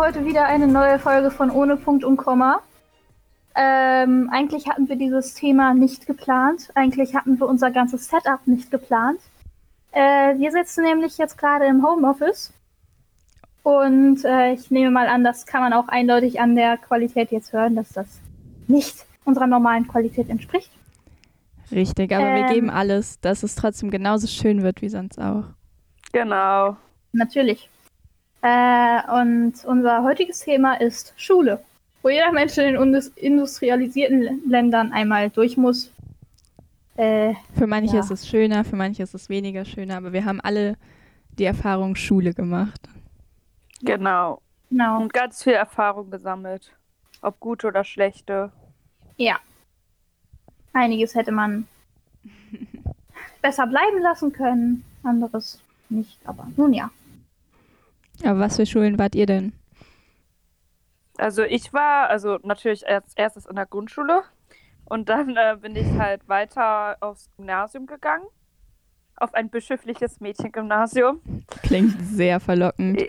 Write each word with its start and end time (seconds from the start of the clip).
heute 0.00 0.24
wieder 0.24 0.46
eine 0.46 0.66
neue 0.66 0.98
Folge 0.98 1.30
von 1.30 1.50
Ohne 1.50 1.76
Punkt 1.76 2.04
und 2.04 2.16
Komma. 2.16 2.62
Ähm, 3.54 4.30
eigentlich 4.32 4.66
hatten 4.66 4.88
wir 4.88 4.96
dieses 4.96 5.34
Thema 5.34 5.74
nicht 5.74 6.06
geplant. 6.06 6.70
Eigentlich 6.74 7.14
hatten 7.14 7.38
wir 7.38 7.46
unser 7.46 7.70
ganzes 7.70 8.08
Setup 8.08 8.40
nicht 8.46 8.70
geplant. 8.70 9.20
Äh, 9.92 10.38
wir 10.38 10.52
sitzen 10.52 10.84
nämlich 10.84 11.18
jetzt 11.18 11.36
gerade 11.36 11.66
im 11.66 11.86
Homeoffice. 11.86 12.50
Und 13.62 14.24
äh, 14.24 14.54
ich 14.54 14.70
nehme 14.70 14.90
mal 14.90 15.06
an, 15.06 15.22
das 15.22 15.44
kann 15.44 15.60
man 15.60 15.74
auch 15.74 15.88
eindeutig 15.88 16.40
an 16.40 16.56
der 16.56 16.78
Qualität 16.78 17.30
jetzt 17.30 17.52
hören, 17.52 17.76
dass 17.76 17.90
das 17.90 18.20
nicht 18.68 19.04
unserer 19.26 19.46
normalen 19.46 19.86
Qualität 19.86 20.30
entspricht. 20.30 20.70
Richtig, 21.70 22.10
aber 22.14 22.24
Ähm. 22.24 22.36
wir 22.36 22.54
geben 22.54 22.70
alles, 22.70 23.20
dass 23.20 23.42
es 23.42 23.54
trotzdem 23.54 23.90
genauso 23.90 24.28
schön 24.28 24.62
wird 24.62 24.80
wie 24.80 24.88
sonst 24.88 25.20
auch. 25.20 25.44
Genau. 26.12 26.78
Natürlich. 27.12 27.69
Äh, 28.42 29.00
und 29.20 29.54
unser 29.64 30.02
heutiges 30.02 30.40
Thema 30.40 30.74
ist 30.74 31.12
Schule, 31.16 31.62
wo 32.02 32.08
jeder 32.08 32.32
Mensch 32.32 32.56
in 32.58 32.64
den 32.74 32.76
indus- 32.76 33.12
industrialisierten 33.16 34.48
Ländern 34.48 34.92
einmal 34.92 35.28
durch 35.30 35.56
muss. 35.56 35.92
Äh, 36.96 37.34
Für 37.56 37.66
manche 37.66 37.94
Ja. 37.96 38.00
ist 38.00 38.10
es 38.10 38.26
schöner, 38.26 38.64
für 38.64 38.76
manche 38.76 39.02
ist 39.02 39.14
es 39.14 39.28
weniger 39.28 39.64
schöner, 39.64 39.96
aber 39.98 40.12
wir 40.12 40.24
haben 40.24 40.40
alle 40.40 40.76
die 41.38 41.44
Erfahrung 41.44 41.96
Schule 41.96 42.34
gemacht. 42.34 42.80
Genau. 43.82 44.40
genau. 44.70 45.00
Und 45.00 45.12
ganz 45.12 45.42
viel 45.42 45.54
Erfahrung 45.54 46.10
gesammelt. 46.10 46.72
Ob 47.22 47.38
gute 47.40 47.66
oder 47.68 47.84
schlechte. 47.84 48.50
Ja. 49.16 49.36
Einiges 50.72 51.14
hätte 51.14 51.32
man 51.32 51.66
besser 53.42 53.66
bleiben 53.66 54.00
lassen 54.02 54.32
können, 54.32 54.84
anderes 55.02 55.60
nicht. 55.88 56.18
Aber 56.24 56.46
nun 56.56 56.72
ja. 56.72 56.90
Aber 58.24 58.40
was 58.40 58.56
für 58.56 58.66
Schulen 58.66 58.98
wart 58.98 59.14
ihr 59.14 59.26
denn? 59.26 59.52
Also 61.18 61.42
ich 61.42 61.72
war, 61.72 62.08
also 62.08 62.38
natürlich 62.42 62.86
als 62.88 63.14
erstes 63.14 63.46
in 63.46 63.56
der 63.56 63.66
Grundschule. 63.66 64.22
Und 64.84 65.08
dann 65.08 65.36
äh, 65.36 65.56
bin 65.60 65.76
ich 65.76 65.86
halt 65.98 66.28
weiter 66.28 66.96
aufs 67.00 67.30
Gymnasium 67.36 67.86
gegangen. 67.86 68.24
Auf 69.16 69.34
ein 69.34 69.50
bischöfliches 69.50 70.20
Mädchengymnasium. 70.20 71.20
Klingt 71.62 71.94
sehr 72.02 72.40
verlockend. 72.40 73.02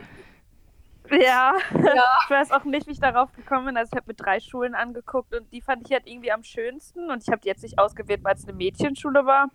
Ja. 1.10 1.54
ich 1.74 2.30
weiß 2.30 2.52
auch 2.52 2.64
nicht, 2.66 2.88
wie 2.88 2.92
ich 2.92 3.00
darauf 3.00 3.32
gekommen 3.34 3.68
bin. 3.68 3.78
Also 3.78 3.92
ich 3.94 3.98
habe 3.98 4.12
mir 4.12 4.16
drei 4.16 4.40
Schulen 4.40 4.76
angeguckt 4.76 5.34
und 5.34 5.52
die 5.52 5.62
fand 5.62 5.88
ich 5.88 5.94
halt 5.94 6.08
irgendwie 6.08 6.32
am 6.32 6.44
schönsten. 6.44 7.10
Und 7.10 7.24
ich 7.24 7.30
habe 7.30 7.42
die 7.42 7.48
jetzt 7.48 7.64
nicht 7.64 7.80
ausgewählt, 7.80 8.24
weil 8.24 8.36
es 8.36 8.44
eine 8.44 8.54
Mädchenschule 8.54 9.26
war. 9.26 9.50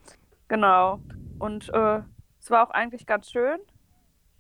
Genau. 0.49 1.01
Und 1.39 1.73
äh, 1.73 2.01
es 2.41 2.51
war 2.51 2.67
auch 2.67 2.71
eigentlich 2.71 3.07
ganz 3.07 3.31
schön. 3.31 3.59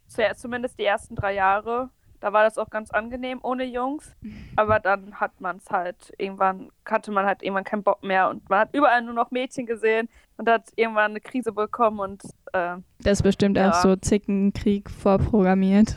Zuerst, 0.08 0.40
zumindest 0.40 0.78
die 0.78 0.84
ersten 0.84 1.14
drei 1.16 1.34
Jahre. 1.34 1.90
Da 2.20 2.32
war 2.32 2.44
das 2.44 2.56
auch 2.56 2.70
ganz 2.70 2.90
angenehm 2.90 3.40
ohne 3.42 3.64
Jungs. 3.64 4.16
Aber 4.56 4.80
dann 4.80 5.20
hat 5.20 5.40
man 5.40 5.58
es 5.58 5.70
halt 5.70 6.12
irgendwann, 6.18 6.70
hatte 6.86 7.10
man 7.10 7.26
halt 7.26 7.42
irgendwann 7.42 7.64
keinen 7.64 7.82
Bock 7.82 8.02
mehr 8.02 8.30
und 8.30 8.48
man 8.48 8.60
hat 8.60 8.70
überall 8.74 9.02
nur 9.02 9.14
noch 9.14 9.30
Mädchen 9.30 9.66
gesehen 9.66 10.08
und 10.38 10.48
hat 10.48 10.64
irgendwann 10.76 11.10
eine 11.12 11.20
Krise 11.20 11.52
bekommen 11.52 12.00
und 12.00 12.22
äh, 12.52 12.76
Das 13.00 13.18
ist 13.18 13.22
bestimmt 13.22 13.56
Ja. 13.58 13.70
auch 13.70 13.74
so 13.74 13.96
Zickenkrieg 13.96 14.90
vorprogrammiert. 14.90 15.96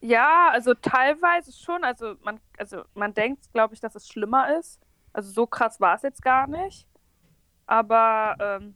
Ja, 0.00 0.48
also 0.52 0.74
teilweise 0.74 1.52
schon. 1.52 1.84
Also 1.84 2.14
man, 2.22 2.40
also 2.58 2.82
man 2.94 3.12
denkt, 3.14 3.52
glaube 3.52 3.74
ich, 3.74 3.80
dass 3.80 3.94
es 3.94 4.08
schlimmer 4.08 4.58
ist. 4.58 4.80
Also 5.12 5.30
so 5.30 5.46
krass 5.46 5.80
war 5.80 5.94
es 5.96 6.02
jetzt 6.02 6.22
gar 6.22 6.46
nicht. 6.46 6.86
Aber 7.66 8.36
ähm, 8.40 8.74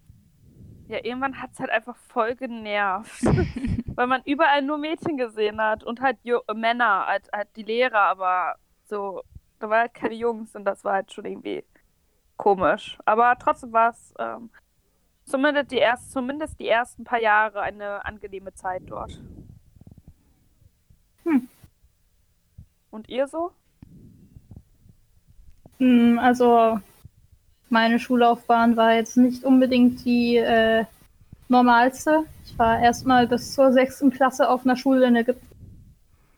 ja, 0.88 0.98
irgendwann 1.04 1.40
hat 1.40 1.52
es 1.52 1.60
halt 1.60 1.70
einfach 1.70 1.96
voll 1.96 2.34
genervt. 2.36 3.24
Weil 3.96 4.06
man 4.08 4.22
überall 4.24 4.62
nur 4.62 4.78
Mädchen 4.78 5.16
gesehen 5.16 5.60
hat 5.60 5.84
und 5.84 6.00
halt 6.00 6.18
Jo- 6.24 6.42
äh, 6.48 6.54
Männer, 6.54 7.06
halt, 7.06 7.28
halt 7.32 7.48
die 7.56 7.62
Lehrer, 7.62 8.00
aber 8.00 8.56
so, 8.86 9.22
da 9.60 9.70
war 9.70 9.80
halt 9.80 9.94
keine 9.94 10.14
Jungs 10.14 10.54
und 10.56 10.64
das 10.64 10.84
war 10.84 10.94
halt 10.94 11.12
schon 11.12 11.24
irgendwie 11.26 11.64
komisch. 12.36 12.98
Aber 13.04 13.36
trotzdem 13.38 13.72
war 13.72 13.90
es 13.90 14.14
ähm, 14.18 14.50
zumindest, 15.26 15.70
die 15.72 15.78
erst, 15.78 16.12
zumindest 16.12 16.60
die 16.60 16.68
ersten 16.68 17.04
paar 17.04 17.20
Jahre 17.20 17.62
eine 17.62 18.04
angenehme 18.04 18.54
Zeit 18.54 18.82
dort. 18.86 19.20
Hm. 21.24 21.48
Und 22.90 23.08
ihr 23.08 23.26
so? 23.26 23.52
Hm, 25.78 26.18
Also, 26.18 26.80
meine 27.74 27.98
Schullaufbahn 27.98 28.76
war 28.76 28.94
jetzt 28.94 29.16
nicht 29.16 29.42
unbedingt 29.42 30.04
die 30.04 30.36
äh, 30.36 30.84
normalste. 31.48 32.24
Ich 32.46 32.56
war 32.56 32.78
erstmal 32.78 33.26
bis 33.26 33.52
zur 33.52 33.72
sechsten 33.72 34.12
Klasse 34.12 34.48
auf 34.48 34.64
einer 34.64 34.76
Schule 34.76 35.06
in 35.06 35.16
Ägypten. 35.16 35.44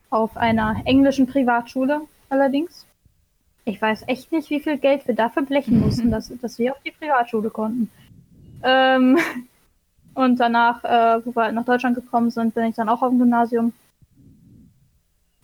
Auf 0.09 0.35
einer 0.39 0.81
englischen 0.87 1.27
Privatschule 1.27 2.01
allerdings. 2.31 2.87
Ich 3.67 3.83
weiß 3.83 4.05
echt 4.07 4.33
nicht, 4.33 4.49
wie 4.49 4.61
viel 4.61 4.79
Geld 4.79 5.07
wir 5.07 5.15
dafür 5.15 5.43
blechen 5.43 5.79
mussten, 5.79 6.11
dass, 6.15 6.33
dass 6.41 6.59
wir 6.59 6.73
auf 6.73 6.83
die 6.87 6.93
Privatschule 6.93 7.51
konnten. 7.51 7.91
Ähm, 8.63 9.19
und 10.15 10.41
danach, 10.41 10.83
äh, 10.85 11.21
wo 11.23 11.37
wir 11.37 11.43
halt 11.45 11.55
nach 11.55 11.67
Deutschland 11.67 11.97
gekommen 11.97 12.31
sind, 12.31 12.55
bin 12.55 12.65
ich 12.65 12.77
dann 12.77 12.89
auch 12.89 13.03
auf 13.03 13.11
dem 13.11 13.19
Gymnasium. 13.19 13.75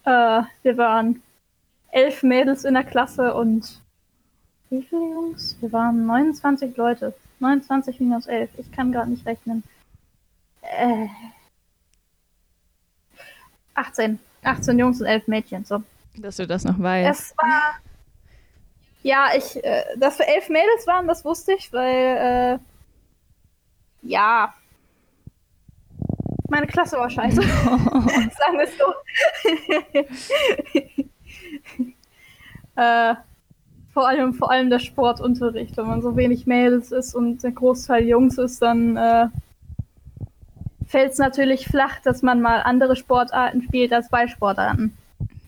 Äh, 0.05 0.41
wir 0.63 0.77
waren 0.79 1.21
elf 1.91 2.23
Mädels 2.23 2.65
in 2.65 2.73
der 2.73 2.85
Klasse 2.85 3.35
und 3.35 3.83
wie 4.73 4.83
viele 4.83 5.11
Jungs? 5.11 5.57
Wir 5.61 5.71
waren 5.73 6.07
29 6.07 6.77
Leute. 6.77 7.15
29 7.41 8.01
minus 8.01 8.27
11. 8.27 8.51
Ich 8.57 8.73
kann 8.73 8.91
gerade 8.91 9.11
nicht 9.11 9.27
rechnen. 9.27 9.63
Äh, 10.63 11.09
18. 13.75 14.19
18 14.43 14.79
Jungs 14.79 15.01
und 15.01 15.07
11 15.07 15.29
Mädchen. 15.29 15.65
So. 15.65 15.83
Dass 16.17 16.37
du 16.37 16.47
das 16.47 16.65
noch 16.65 16.79
weißt. 16.81 17.21
Es 17.21 17.35
war. 17.37 17.75
Ja, 19.03 19.31
ich, 19.37 19.63
äh, 19.63 19.85
dass 19.99 20.19
wir 20.19 20.29
elf 20.29 20.49
Mädels 20.49 20.87
waren, 20.87 21.07
das 21.07 21.25
wusste 21.25 21.53
ich, 21.53 21.73
weil, 21.73 22.59
äh, 24.03 24.09
ja. 24.09 24.55
Meine 26.49 26.67
Klasse 26.67 26.97
war 26.97 27.11
scheiße. 27.11 27.43
Sagen 27.43 28.59
wir 28.59 28.65
es 28.65 28.79
so. 28.79 28.95
äh, 32.77 33.15
vor 33.93 34.09
allem, 34.09 34.35
vor 34.35 34.51
allem 34.51 34.71
der 34.71 34.79
Sportunterricht. 34.79 35.77
Wenn 35.77 35.87
man 35.87 36.03
so 36.03 36.17
wenig 36.17 36.47
Mädels 36.47 36.93
ist 36.93 37.15
und 37.15 37.43
der 37.43 37.53
Großteil 37.53 38.05
Jungs 38.05 38.39
ist, 38.39 38.63
dann 38.63 38.97
äh, 38.97 39.29
fällt 40.87 41.13
es 41.13 41.19
natürlich 41.19 41.67
flach, 41.67 42.01
dass 42.03 42.23
man 42.23 42.41
mal 42.41 42.63
andere 42.63 42.97
Sportarten 42.97 43.63
spielt 43.63 43.93
als 43.93 44.09
Ballsportarten. 44.09 44.97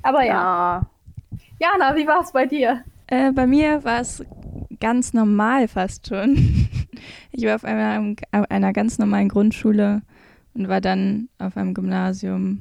Aber 0.03 0.25
ja. 0.25 0.33
Ja. 0.33 0.87
Jana, 1.59 1.97
wie 1.97 2.07
war 2.07 2.21
es 2.23 2.33
bei 2.33 2.47
dir? 2.47 2.83
Äh, 3.07 3.33
bei 3.33 3.47
mir 3.47 3.85
war 3.85 4.01
es 4.01 4.25
ganz 4.81 5.13
normal 5.13 5.69
fast 5.69 6.09
schon. 6.09 6.69
Ich 7.37 7.45
war 7.45 7.57
auf 7.57 7.65
einer, 7.65 8.15
auf 8.31 8.49
einer 8.49 8.73
ganz 8.73 8.99
normalen 8.99 9.29
Grundschule 9.29 10.03
und 10.55 10.69
war 10.69 10.81
dann 10.81 11.29
auf 11.39 11.57
einem 11.57 11.75
Gymnasium. 11.75 12.61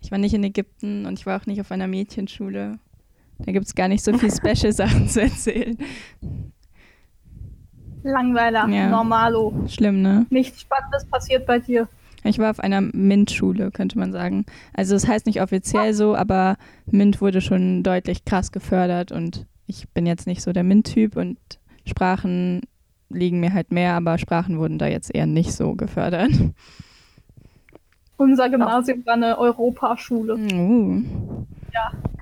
Ich 0.00 0.10
war 0.10 0.16
nicht 0.16 0.32
in 0.32 0.42
Ägypten 0.42 1.04
und 1.04 1.18
ich 1.18 1.26
war 1.26 1.38
auch 1.38 1.46
nicht 1.46 1.60
auf 1.60 1.70
einer 1.70 1.86
Mädchenschule. 1.86 2.78
Da 3.44 3.52
gibt 3.52 3.66
es 3.66 3.74
gar 3.74 3.88
nicht 3.88 4.02
so 4.04 4.12
viel 4.16 4.30
Special-Sachen 4.34 5.08
zu 5.08 5.22
erzählen. 5.22 5.76
Langweiler, 8.02 8.68
Ja. 8.68 8.88
normalo. 8.88 9.52
Schlimm, 9.68 10.02
ne? 10.02 10.26
Nichts 10.30 10.60
Spannendes 10.62 11.04
passiert 11.06 11.46
bei 11.46 11.58
dir. 11.60 11.88
Ich 12.24 12.38
war 12.38 12.50
auf 12.50 12.60
einer 12.60 12.80
MINT-Schule, 12.80 13.70
könnte 13.72 13.98
man 13.98 14.12
sagen. 14.12 14.44
Also 14.74 14.94
es 14.94 15.08
heißt 15.08 15.26
nicht 15.26 15.40
offiziell 15.42 15.92
so, 15.92 16.14
aber 16.14 16.56
MINT 16.86 17.20
wurde 17.20 17.40
schon 17.40 17.82
deutlich 17.82 18.24
krass 18.24 18.52
gefördert 18.52 19.10
und 19.12 19.46
ich 19.66 19.88
bin 19.90 20.06
jetzt 20.06 20.26
nicht 20.26 20.42
so 20.42 20.52
der 20.52 20.62
MINT-Typ 20.62 21.16
und 21.16 21.38
Sprachen 21.86 22.60
liegen 23.08 23.40
mir 23.40 23.52
halt 23.52 23.72
mehr, 23.72 23.94
aber 23.94 24.18
Sprachen 24.18 24.58
wurden 24.58 24.78
da 24.78 24.86
jetzt 24.86 25.12
eher 25.14 25.26
nicht 25.26 25.52
so 25.52 25.74
gefördert. 25.74 26.30
Unser 28.16 28.48
Gymnasium 28.50 29.04
war 29.04 29.14
eine 29.14 29.36
Europaschule. 29.38 30.36
Uh. 30.36 31.02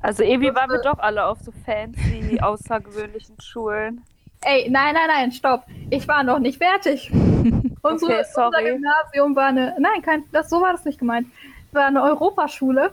Also 0.02 0.23
irgendwie 0.23 0.55
waren 0.55 0.70
wir 0.70 0.81
doch 0.81 0.99
alle 0.99 1.26
auf 1.26 1.41
so 1.41 1.52
fancy, 1.64 2.41
außergewöhnlichen 2.43 3.41
Schulen. 3.41 4.02
Ey, 4.43 4.70
nein, 4.70 4.94
nein, 4.94 5.08
nein, 5.08 5.32
stopp. 5.32 5.64
Ich 5.91 6.08
war 6.08 6.23
noch 6.23 6.38
nicht 6.38 6.58
fertig. 6.58 7.11
Unsere, 7.82 8.12
Okay, 8.12 8.25
sorry. 8.32 8.47
Unser 8.47 8.62
Gymnasium 8.62 9.37
war 9.37 9.47
eine. 9.47 9.76
Nein, 9.79 10.00
kein, 10.02 10.25
das, 10.32 10.49
so 10.49 10.61
war 10.61 10.73
das 10.73 10.85
nicht 10.85 10.99
gemeint. 10.99 11.26
War 11.73 11.87
eine 11.87 12.02
Europaschule. 12.02 12.93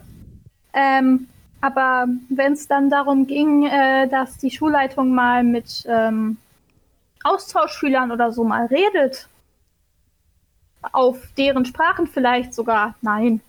Ähm, 0.74 1.28
aber 1.60 2.06
wenn 2.28 2.52
es 2.52 2.68
dann 2.68 2.90
darum 2.90 3.26
ging, 3.26 3.66
äh, 3.66 4.06
dass 4.08 4.36
die 4.38 4.50
Schulleitung 4.50 5.14
mal 5.14 5.42
mit 5.42 5.84
ähm, 5.88 6.36
Austauschschülern 7.24 8.12
oder 8.12 8.30
so 8.30 8.44
mal 8.44 8.66
redet, 8.66 9.28
auf 10.92 11.18
deren 11.36 11.64
Sprachen 11.64 12.06
vielleicht 12.06 12.54
sogar, 12.54 12.94
nein. 13.00 13.40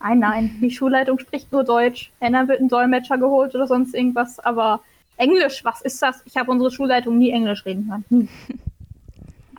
Nein, 0.00 0.18
nein, 0.18 0.58
die 0.60 0.70
Schulleitung 0.70 1.18
spricht 1.18 1.50
nur 1.52 1.64
Deutsch. 1.64 2.12
Dann 2.20 2.48
wird 2.48 2.60
ein 2.60 2.68
Dolmetscher 2.68 3.18
geholt 3.18 3.54
oder 3.54 3.66
sonst 3.66 3.94
irgendwas, 3.94 4.38
aber 4.38 4.80
Englisch, 5.16 5.64
was 5.64 5.80
ist 5.80 6.00
das? 6.02 6.22
Ich 6.26 6.36
habe 6.36 6.50
unsere 6.50 6.70
Schulleitung 6.70 7.18
nie 7.18 7.30
Englisch 7.30 7.64
reden 7.64 7.88
hören. 7.88 8.04
Nie. 8.10 8.28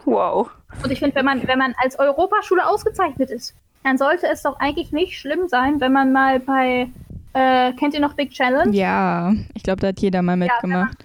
Wow. 0.06 0.50
Und 0.84 0.92
ich 0.92 1.00
finde, 1.00 1.16
wenn 1.16 1.26
man, 1.26 1.48
wenn 1.48 1.58
man 1.60 1.74
als 1.84 2.00
Europaschule 2.00 2.66
ausgezeichnet 2.66 3.30
ist, 3.30 3.54
dann 3.84 3.98
sollte 3.98 4.28
es 4.28 4.44
doch 4.44 4.60
eigentlich 4.60 4.92
nicht 4.92 5.18
schlimm 5.18 5.48
sein, 5.48 5.82
wenn 5.82 5.92
man 5.92 6.12
mal 6.12 6.40
bei, 6.40 6.90
äh, 7.34 7.74
kennt 7.74 7.94
ihr 7.94 8.00
noch 8.00 8.14
Big 8.14 8.32
Challenge? 8.32 8.76
Ja, 8.76 9.34
ich 9.54 9.64
glaube, 9.64 9.82
da 9.82 9.88
hat 9.88 10.00
jeder 10.00 10.22
mal 10.22 10.38
mitgemacht. 10.38 10.98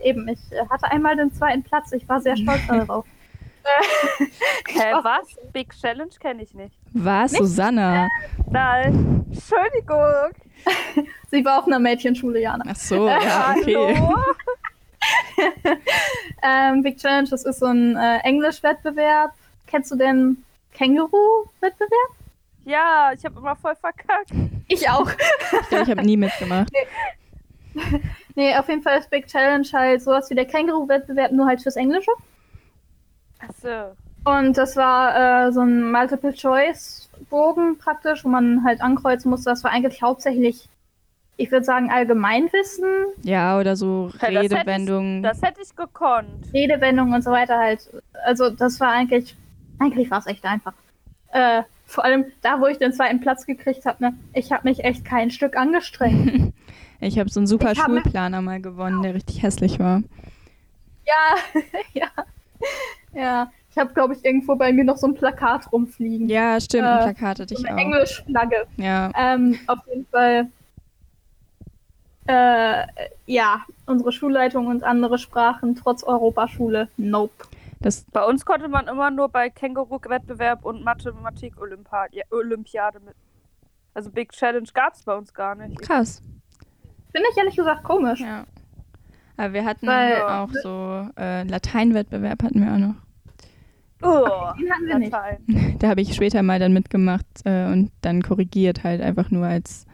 Eben, 0.00 0.26
ich 0.28 0.40
hatte 0.68 0.90
einmal 0.90 1.16
den 1.16 1.32
zweiten 1.32 1.62
Platz. 1.62 1.92
Ich 1.92 2.08
war 2.08 2.20
sehr 2.20 2.36
stolz 2.36 2.60
darauf. 2.68 3.04
Hä, 4.68 4.92
was? 5.02 5.36
Big 5.52 5.72
Challenge 5.80 6.12
kenne 6.20 6.42
ich 6.42 6.54
nicht. 6.54 6.74
Was, 6.92 7.32
Susanna? 7.32 8.08
Nein. 8.50 9.24
Entschuldigung. 9.30 10.32
Sie 11.30 11.44
war 11.44 11.60
auf 11.60 11.66
einer 11.66 11.78
Mädchenschule, 11.78 12.40
Jana. 12.40 12.64
Ach 12.68 12.76
so, 12.76 13.08
ja, 13.08 13.54
okay. 13.60 13.96
Hallo? 13.96 14.16
Ähm, 16.42 16.82
Big 16.82 16.98
Challenge, 16.98 17.28
das 17.28 17.44
ist 17.44 17.60
so 17.60 17.66
ein 17.66 17.96
äh, 17.96 18.18
Englisch-Wettbewerb. 18.18 19.32
Kennst 19.66 19.90
du 19.90 19.96
den 19.96 20.44
Känguru-Wettbewerb? 20.74 22.10
Ja, 22.64 23.12
ich 23.14 23.24
habe 23.24 23.38
immer 23.38 23.56
voll 23.56 23.74
verkackt. 23.76 24.30
Ich 24.68 24.88
auch. 24.88 25.10
Ich 25.70 25.90
habe 25.90 26.02
nie 26.02 26.16
mitgemacht. 26.16 26.70
Nee, 28.34 28.56
auf 28.56 28.68
jeden 28.68 28.82
Fall 28.82 28.98
ist 28.98 29.10
Big 29.10 29.26
Challenge 29.26 29.66
halt 29.72 30.02
sowas 30.02 30.30
wie 30.30 30.34
der 30.34 30.46
Känguru-Wettbewerb, 30.46 31.32
nur 31.32 31.46
halt 31.46 31.62
fürs 31.62 31.76
Englische. 31.76 32.10
Achso. 33.48 33.96
Und 34.24 34.56
das 34.56 34.76
war 34.76 35.46
äh, 35.48 35.52
so 35.52 35.60
ein 35.60 35.90
Multiple-Choice-Bogen 35.90 37.78
praktisch, 37.78 38.24
wo 38.24 38.28
man 38.28 38.62
halt 38.64 38.80
ankreuzen 38.80 39.30
musste. 39.30 39.50
Das 39.50 39.64
war 39.64 39.72
eigentlich 39.72 40.00
hauptsächlich, 40.02 40.68
ich 41.36 41.50
würde 41.50 41.64
sagen, 41.64 41.90
Allgemeinwissen, 41.90 42.86
Ja, 43.22 43.58
oder 43.58 43.74
so 43.74 44.10
Ja, 44.12 44.12
das 44.12 44.22
hätte 44.22 44.32
ich- 44.46 44.52
Redewendungen. 44.52 45.22
Das 45.24 45.42
hätte 45.42 45.60
ich 45.62 45.74
gekonnt. 45.74 46.28
Redewendungen 46.54 47.14
und 47.14 47.22
so 47.24 47.30
weiter 47.32 47.58
halt. 47.58 47.90
Also 48.24 48.48
das 48.50 48.78
war 48.78 48.90
eigentlich, 48.92 49.36
eigentlich 49.80 50.10
war 50.10 50.18
es 50.18 50.26
echt 50.26 50.44
einfach. 50.44 50.74
Äh, 51.32 51.62
vor 51.86 52.04
allem 52.04 52.26
da, 52.42 52.60
wo 52.60 52.66
ich 52.66 52.78
den 52.78 52.92
zweiten 52.92 53.20
Platz 53.20 53.44
gekriegt 53.44 53.84
habe, 53.86 54.02
ne, 54.04 54.14
ich 54.34 54.52
habe 54.52 54.68
mich 54.68 54.84
echt 54.84 55.04
kein 55.04 55.30
Stück 55.30 55.56
angestrengt. 55.56 56.52
Ich 57.04 57.18
habe 57.18 57.28
so 57.28 57.40
einen 57.40 57.48
super 57.48 57.74
Schulplaner 57.74 58.42
mal 58.42 58.60
gewonnen, 58.62 59.02
der 59.02 59.14
richtig 59.16 59.42
hässlich 59.42 59.80
war. 59.80 60.04
ja, 61.04 61.60
ja, 61.94 62.06
ja. 63.14 63.50
Ich 63.70 63.78
habe, 63.78 63.92
glaube 63.94 64.14
ich, 64.14 64.24
irgendwo 64.24 64.54
bei 64.54 64.70
mir 64.72 64.84
noch 64.84 64.98
so 64.98 65.06
ein 65.06 65.14
Plakat 65.14 65.72
rumfliegen. 65.72 66.28
Ja, 66.28 66.60
stimmt, 66.60 66.84
Äh, 66.84 66.88
ein 66.88 67.14
Plakat 67.14 67.40
hatte 67.40 67.54
so 67.54 67.60
ich 67.62 67.66
eine 67.66 67.76
auch. 67.76 67.80
Englischflagge. 67.80 68.66
Ja, 68.76 69.10
Ähm, 69.16 69.58
auf 69.66 69.78
jeden 69.88 70.06
Fall. 70.06 70.48
Äh, 72.26 72.84
ja, 73.26 73.62
unsere 73.86 74.12
Schulleitung 74.12 74.68
und 74.68 74.84
andere 74.84 75.18
Sprachen 75.18 75.74
trotz 75.74 76.04
Europaschule. 76.04 76.88
Nope. 76.96 77.32
das, 77.80 78.04
Bei 78.12 78.24
uns 78.24 78.44
konnte 78.44 78.68
man 78.68 78.86
immer 78.86 79.10
nur 79.10 79.28
bei 79.28 79.50
Känguru-Wettbewerb 79.50 80.64
und 80.64 80.84
Mathematik-Olympiade 80.84 83.00
mit. 83.00 83.14
Also 83.94 84.10
Big 84.10 84.30
Challenge 84.32 84.68
gab 84.72 84.94
es 84.94 85.02
bei 85.02 85.14
uns 85.16 85.34
gar 85.34 85.54
nicht. 85.56 85.80
krass. 85.80 86.22
Finde 87.10 87.28
ich 87.30 87.36
ehrlich 87.36 87.56
gesagt 87.56 87.82
komisch. 87.84 88.20
Ja. 88.20 88.44
Aber 89.36 89.52
wir 89.54 89.64
hatten 89.64 89.86
Weil- 89.86 90.22
auch 90.22 90.50
so 90.62 91.08
äh, 91.18 91.42
Lateinwettbewerb 91.44 92.42
hatten 92.42 92.60
wir 92.64 92.72
auch 92.74 92.78
noch. 92.78 92.94
Oh, 94.04 94.52
Den 94.58 94.70
hatten 94.70 94.86
wir 94.86 94.98
nicht. 94.98 95.12
Latein. 95.12 95.76
Da 95.78 95.88
habe 95.88 96.00
ich 96.00 96.14
später 96.14 96.42
mal 96.42 96.58
dann 96.58 96.72
mitgemacht 96.72 97.26
äh, 97.44 97.66
und 97.66 97.90
dann 98.02 98.22
korrigiert 98.22 98.82
halt 98.84 99.00
einfach 99.00 99.30
nur 99.30 99.46
als, 99.46 99.86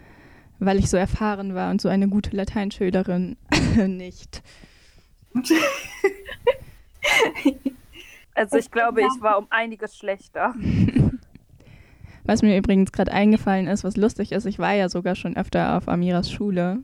weil 0.58 0.78
ich 0.78 0.88
so 0.90 0.96
erfahren 0.96 1.54
war 1.54 1.70
und 1.70 1.80
so 1.80 1.88
eine 1.88 2.08
gute 2.08 2.34
Lateinschülerin 2.34 3.36
nicht. 3.86 4.42
Also 8.34 8.56
ich 8.56 8.70
glaube, 8.70 9.00
ich 9.02 9.20
war 9.22 9.38
um 9.38 9.46
einiges 9.50 9.96
schlechter. 9.96 10.54
Was 12.24 12.42
mir 12.42 12.56
übrigens 12.58 12.92
gerade 12.92 13.10
eingefallen 13.12 13.68
ist, 13.68 13.84
was 13.84 13.96
lustig 13.96 14.32
ist, 14.32 14.44
ich 14.44 14.58
war 14.58 14.74
ja 14.74 14.90
sogar 14.90 15.14
schon 15.14 15.34
öfter 15.36 15.78
auf 15.78 15.88
Amiras 15.88 16.30
Schule, 16.30 16.80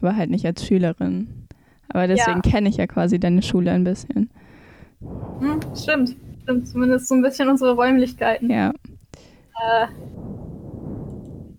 aber 0.00 0.16
halt 0.16 0.30
nicht 0.30 0.46
als 0.46 0.64
Schülerin. 0.66 1.46
Aber 1.88 2.06
deswegen 2.06 2.42
kenne 2.42 2.68
ich 2.68 2.76
ja 2.76 2.86
quasi 2.86 3.18
deine 3.18 3.42
Schule 3.42 3.70
ein 3.70 3.84
bisschen. 3.84 4.30
Hm, 5.00 5.60
stimmt. 5.74 6.16
Stimmt. 6.42 6.68
Zumindest 6.68 7.08
so 7.08 7.14
ein 7.14 7.22
bisschen 7.22 7.48
unsere 7.48 7.74
Räumlichkeiten. 7.74 8.50
Ja, 8.50 8.70
Äh, 8.70 9.86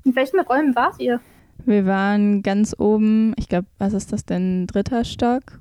in 0.03 0.15
welchen 0.15 0.39
Räumen 0.39 0.75
wart 0.75 1.00
ihr? 1.00 1.19
wir 1.65 1.85
waren 1.85 2.44
ganz 2.44 2.74
oben, 2.79 3.33
ich 3.35 3.50
glaube, 3.50 3.68
was 3.77 3.91
ist 3.94 4.13
das 4.13 4.24
denn, 4.25 4.68
dritter 4.68 5.03
Stock? 5.03 5.59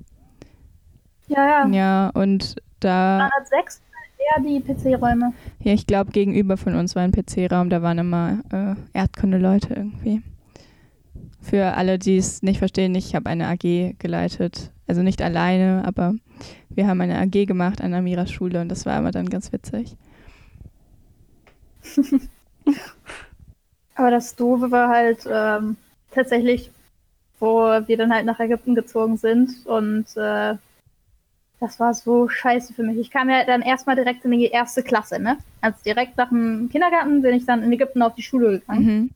Ja, 1.26 1.66
ja. 1.66 1.66
Ja, 1.68 2.10
und 2.14 2.56
da, 2.78 3.28
306 3.50 3.82
eher 4.18 4.42
die 4.44 4.60
PC-Räume. 4.60 5.32
ja, 5.60 5.72
ich 5.72 5.86
glaube, 5.86 6.12
gegenüber 6.12 6.56
von 6.56 6.76
uns 6.76 6.94
war 6.94 7.02
ein 7.02 7.10
PC-Raum, 7.12 7.70
da 7.70 7.82
waren 7.82 7.98
immer 7.98 8.38
äh, 8.52 8.74
Erdkunde-Leute 8.96 9.74
irgendwie. 9.74 10.22
Für 11.48 11.74
alle, 11.76 11.98
die 11.98 12.16
es 12.16 12.42
nicht 12.42 12.58
verstehen, 12.58 12.94
ich 12.96 13.14
habe 13.14 13.30
eine 13.30 13.46
AG 13.46 13.94
geleitet. 13.98 14.72
Also 14.88 15.02
nicht 15.02 15.22
alleine, 15.22 15.84
aber 15.86 16.14
wir 16.70 16.88
haben 16.88 17.00
eine 17.00 17.18
AG 17.20 17.46
gemacht 17.46 17.80
an 17.80 17.94
Amiras 17.94 18.32
Schule 18.32 18.60
und 18.60 18.68
das 18.68 18.84
war 18.84 18.98
immer 18.98 19.12
dann 19.12 19.30
ganz 19.30 19.52
witzig. 19.52 19.96
Aber 23.94 24.10
das 24.10 24.34
Doofe 24.34 24.70
war 24.70 24.88
halt 24.88 25.20
ähm, 25.30 25.76
tatsächlich, 26.10 26.70
wo 27.38 27.60
wir 27.62 27.96
dann 27.96 28.12
halt 28.12 28.26
nach 28.26 28.40
Ägypten 28.40 28.74
gezogen 28.74 29.16
sind 29.16 29.64
und 29.66 30.04
äh, 30.16 30.56
das 31.60 31.80
war 31.80 31.94
so 31.94 32.28
scheiße 32.28 32.74
für 32.74 32.82
mich. 32.82 32.98
Ich 32.98 33.10
kam 33.10 33.30
ja 33.30 33.44
dann 33.44 33.62
erstmal 33.62 33.96
direkt 33.96 34.24
in 34.24 34.32
die 34.32 34.46
erste 34.46 34.82
Klasse, 34.82 35.18
ne? 35.18 35.38
Also 35.60 35.78
direkt 35.86 36.16
nach 36.16 36.28
dem 36.28 36.68
Kindergarten 36.70 37.22
bin 37.22 37.34
ich 37.34 37.46
dann 37.46 37.62
in 37.62 37.72
Ägypten 37.72 38.02
auf 38.02 38.14
die 38.14 38.22
Schule 38.22 38.58
gegangen. 38.58 38.84
Mhm. 38.84 39.10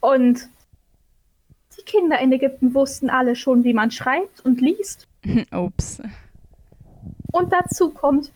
Und 0.00 0.48
die 1.82 1.90
Kinder 1.90 2.18
in 2.18 2.32
Ägypten 2.32 2.74
wussten 2.74 3.10
alle 3.10 3.36
schon, 3.36 3.64
wie 3.64 3.72
man 3.72 3.90
schreibt 3.90 4.40
und 4.40 4.60
liest. 4.60 5.06
Ups. 5.52 6.00
Und 7.32 7.52
dazu 7.52 7.90
kommt 7.90 8.32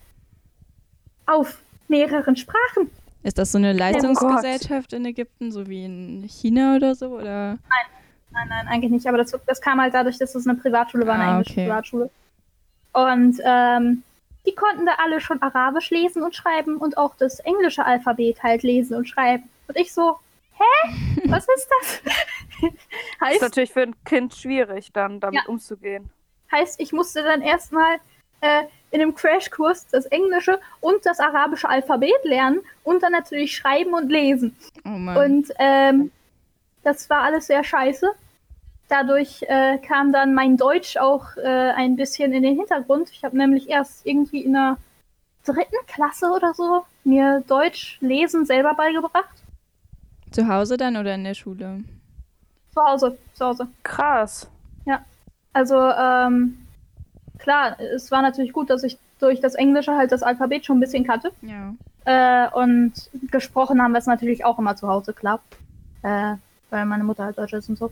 auf 1.25 1.61
mehreren 1.87 2.35
Sprachen. 2.35 2.89
Ist 3.23 3.37
das 3.37 3.51
so 3.51 3.57
eine 3.57 3.73
Leistungsgesellschaft 3.73 4.93
in 4.93 5.05
Ägypten, 5.05 5.51
so 5.51 5.67
wie 5.67 5.85
in 5.85 6.23
China 6.29 6.75
oder 6.75 6.95
so? 6.95 7.07
Oder? 7.07 7.57
Nein, 8.31 8.47
nein, 8.49 8.67
eigentlich 8.67 8.91
nicht. 8.91 9.07
Aber 9.07 9.17
das, 9.17 9.35
das 9.45 9.61
kam 9.61 9.81
halt 9.81 9.93
dadurch, 9.93 10.17
dass 10.17 10.35
es 10.35 10.47
eine 10.47 10.57
Privatschule 10.57 11.05
war, 11.05 11.15
eine 11.15 11.23
Ah, 11.23 11.31
englische 11.37 11.51
okay. 11.53 11.65
Privatschule. 11.65 12.09
Und 12.93 13.39
ähm, 13.43 14.03
die 14.45 14.55
konnten 14.55 14.85
da 14.85 14.93
alle 15.03 15.19
schon 15.19 15.41
Arabisch 15.41 15.89
lesen 15.89 16.23
und 16.23 16.35
schreiben 16.35 16.77
und 16.77 16.97
auch 16.97 17.15
das 17.15 17.39
englische 17.39 17.85
Alphabet 17.85 18.41
halt 18.43 18.63
lesen 18.63 18.95
und 18.95 19.07
schreiben. 19.07 19.49
Und 19.67 19.77
ich 19.77 19.93
so, 19.93 20.17
hä? 20.53 21.21
Was 21.25 21.47
ist 21.55 21.67
das? 21.81 22.01
Ist 22.61 23.21
heißt, 23.21 23.41
natürlich 23.41 23.71
für 23.73 23.81
ein 23.81 23.95
Kind 24.05 24.33
schwierig, 24.35 24.91
dann 24.93 25.19
damit 25.19 25.41
Ja. 25.41 25.49
umzugehen. 25.49 26.09
heißt, 26.51 26.79
ich 26.79 26.93
musste 26.93 27.23
dann 27.23 27.41
erstmal 27.41 27.97
äh, 28.41 28.63
in 28.91 29.01
einem 29.01 29.15
Crashkurs 29.15 29.87
das 29.87 30.05
englische 30.05 30.59
und 30.79 31.05
das 31.05 31.19
arabische 31.19 31.67
Alphabet 31.67 32.23
lernen 32.23 32.61
und 32.83 33.03
dann 33.03 33.11
natürlich 33.11 33.55
schreiben 33.55 33.93
und 33.93 34.09
lesen. 34.09 34.55
Oh. 34.85 35.19
Und 35.19 35.51
ähm, 35.59 36.11
das 36.83 37.09
war 37.09 37.21
alles 37.23 37.47
sehr 37.47 37.63
scheiße. 37.63 38.09
Dadurch 38.87 39.43
äh, 39.47 39.77
kam 39.79 40.13
dann 40.13 40.33
mein 40.33 40.55
Deutsch 40.55 40.95
auch 40.95 41.35
äh, 41.35 41.41
ein 41.75 41.97
bisschen 41.97 42.31
in 42.31 42.43
den 42.43 42.55
Hintergrund. 42.55 43.09
Ich 43.11 43.25
habe 43.25 43.35
nämlich 43.37 43.69
erst 43.69 44.05
irgendwie 44.05 44.41
in 44.45 44.53
der 44.53 44.77
dritten 45.43 45.75
Klasse 45.87 46.31
oder 46.31 46.53
so 46.53 46.85
mir 47.03 47.43
Deutsch 47.47 47.97
lesen 47.99 48.45
selber 48.45 48.73
beigebracht. 48.75 49.43
Zu 50.31 50.47
Hause 50.47 50.77
dann 50.77 50.95
oder 50.95 51.15
in 51.15 51.25
der 51.25 51.33
Schule? 51.33 51.83
Zu 52.77 52.83
Hause, 52.85 53.17
zu 53.33 53.45
Hause. 53.45 53.67
Krass. 53.83 54.47
Also 55.53 55.75
ähm, 55.75 56.67
klar, 57.39 57.79
es 57.79 58.11
war 58.11 58.21
natürlich 58.21 58.53
gut, 58.53 58.69
dass 58.69 58.83
ich 58.83 58.99
durch 59.19 59.41
das 59.41 59.55
Englische 59.55 59.95
halt 59.95 60.11
das 60.11 60.21
Alphabet 60.21 60.63
schon 60.63 60.77
ein 60.77 60.81
bisschen 60.81 61.03
kannte. 61.03 61.31
Ja. 61.41 61.73
Äh, 62.05 62.51
und 62.51 62.93
gesprochen 63.31 63.81
haben 63.81 63.93
wir 63.93 63.97
es 63.97 64.05
natürlich 64.05 64.45
auch 64.45 64.59
immer 64.59 64.75
zu 64.75 64.87
Hause, 64.87 65.13
klar. 65.13 65.39
Äh, 66.03 66.35
weil 66.69 66.85
meine 66.85 67.03
Mutter 67.03 67.23
halt 67.23 67.39
Deutsch 67.39 67.53
ist 67.53 67.67
und 67.69 67.79
so. 67.79 67.89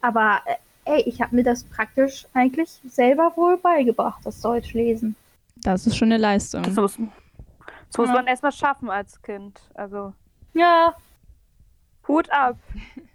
Aber 0.00 0.40
äh, 0.46 0.56
ey, 0.96 1.02
ich 1.02 1.22
habe 1.22 1.36
mir 1.36 1.44
das 1.44 1.62
praktisch 1.62 2.26
eigentlich 2.34 2.80
selber 2.88 3.32
wohl 3.36 3.56
beigebracht, 3.58 4.22
das 4.24 4.40
Deutsch 4.40 4.72
lesen. 4.74 5.14
Das 5.62 5.86
ist 5.86 5.96
schon 5.96 6.08
eine 6.08 6.18
Leistung. 6.20 6.64
Das 6.64 6.74
muss, 6.74 6.96
das 6.96 7.98
muss 7.98 8.08
Ja. 8.08 8.12
man 8.14 8.26
erstmal 8.26 8.50
schaffen 8.52 8.90
als 8.90 9.22
Kind. 9.22 9.60
Also 9.74 10.12
Ja, 10.54 10.94
Hut 12.08 12.28
ab. 12.32 12.56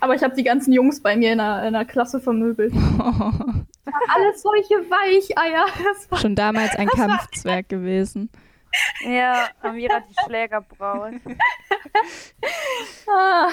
aber 0.00 0.14
ich 0.14 0.22
habe 0.22 0.34
die 0.34 0.44
ganzen 0.44 0.72
Jungs 0.72 1.02
bei 1.02 1.16
mir 1.16 1.32
in 1.32 1.38
der, 1.38 1.64
in 1.64 1.72
der 1.72 1.84
Klasse 1.84 2.20
vermöbelt. 2.20 2.72
Alles 4.08 4.42
solche 4.42 4.74
Weicheier. 4.74 5.66
Das 5.84 6.10
war, 6.10 6.18
schon 6.18 6.34
damals 6.36 6.76
ein 6.76 6.88
Kampfzwerg 6.88 7.68
gewesen. 7.68 8.30
Ja, 9.04 9.48
Amira 9.62 10.00
die 10.00 10.14
Schlägerbraut. 10.24 11.14
ah. 13.08 13.48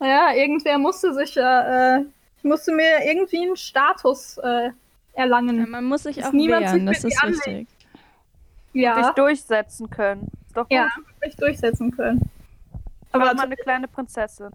Ja, 0.00 0.34
irgendwer 0.34 0.78
musste 0.78 1.14
sich 1.14 1.34
ja, 1.34 1.96
äh, 1.98 2.04
ich 2.38 2.44
musste 2.44 2.72
mir 2.72 3.04
irgendwie 3.04 3.42
einen 3.42 3.56
Status 3.56 4.36
äh, 4.38 4.70
erlangen. 5.12 5.58
Ja, 5.60 5.66
man 5.66 5.84
muss 5.84 6.04
sich 6.04 6.16
Dass 6.16 6.26
auch 6.26 6.32
niemand 6.32 6.66
wehren, 6.66 6.88
sich 6.88 7.02
das 7.02 7.04
ist 7.04 7.22
dir 7.22 7.28
richtig. 7.28 7.68
Dich 8.74 8.82
Ja, 8.82 9.12
durchsetzen 9.12 9.90
können. 9.90 10.28
Ist 10.46 10.56
doch 10.56 10.64
gut. 10.64 10.72
ja, 10.72 10.88
mich 11.24 11.36
durchsetzen 11.36 11.90
können. 11.92 12.30
Aber 13.12 13.26
Aber, 13.26 13.34
mal 13.34 13.46
eine 13.46 13.56
kleine 13.56 13.88
Prinzessin. 13.88 14.50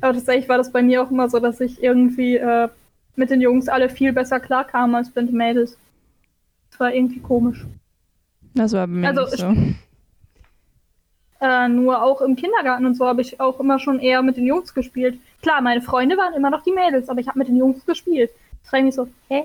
Aber 0.00 0.14
tatsächlich 0.14 0.48
war 0.48 0.58
das 0.58 0.72
bei 0.72 0.82
mir 0.82 1.02
auch 1.02 1.10
immer 1.10 1.28
so, 1.28 1.38
dass 1.38 1.60
ich 1.60 1.82
irgendwie 1.82 2.36
äh, 2.36 2.68
mit 3.16 3.30
den 3.30 3.40
Jungs 3.40 3.68
alle 3.68 3.88
viel 3.88 4.12
besser 4.12 4.40
klarkam 4.40 4.94
als 4.94 5.14
mit 5.14 5.28
den 5.28 5.36
Mädels. 5.36 5.78
Das 6.70 6.80
war 6.80 6.94
irgendwie 6.94 7.20
komisch. 7.20 7.66
Das 8.54 8.72
war 8.72 8.86
bei 8.86 8.92
mir 8.94 9.08
Also, 9.08 9.26
so. 9.26 9.54
Äh, 11.40 11.68
nur 11.68 12.02
auch 12.02 12.20
im 12.20 12.36
Kindergarten 12.36 12.86
und 12.86 12.94
so 12.94 13.06
habe 13.06 13.20
ich 13.20 13.40
auch 13.40 13.58
immer 13.58 13.78
schon 13.78 13.98
eher 13.98 14.22
mit 14.22 14.36
den 14.36 14.46
Jungs 14.46 14.74
gespielt. 14.74 15.18
Klar, 15.40 15.60
meine 15.60 15.82
Freunde 15.82 16.16
waren 16.16 16.34
immer 16.34 16.50
noch 16.50 16.62
die 16.62 16.70
Mädels, 16.72 17.08
aber 17.08 17.20
ich 17.20 17.26
habe 17.26 17.38
mit 17.38 17.48
den 17.48 17.56
Jungs 17.56 17.84
gespielt. 17.84 18.30
Ich 18.62 18.70
frage 18.70 18.84
mich 18.84 18.94
so, 18.94 19.08
hä? 19.28 19.44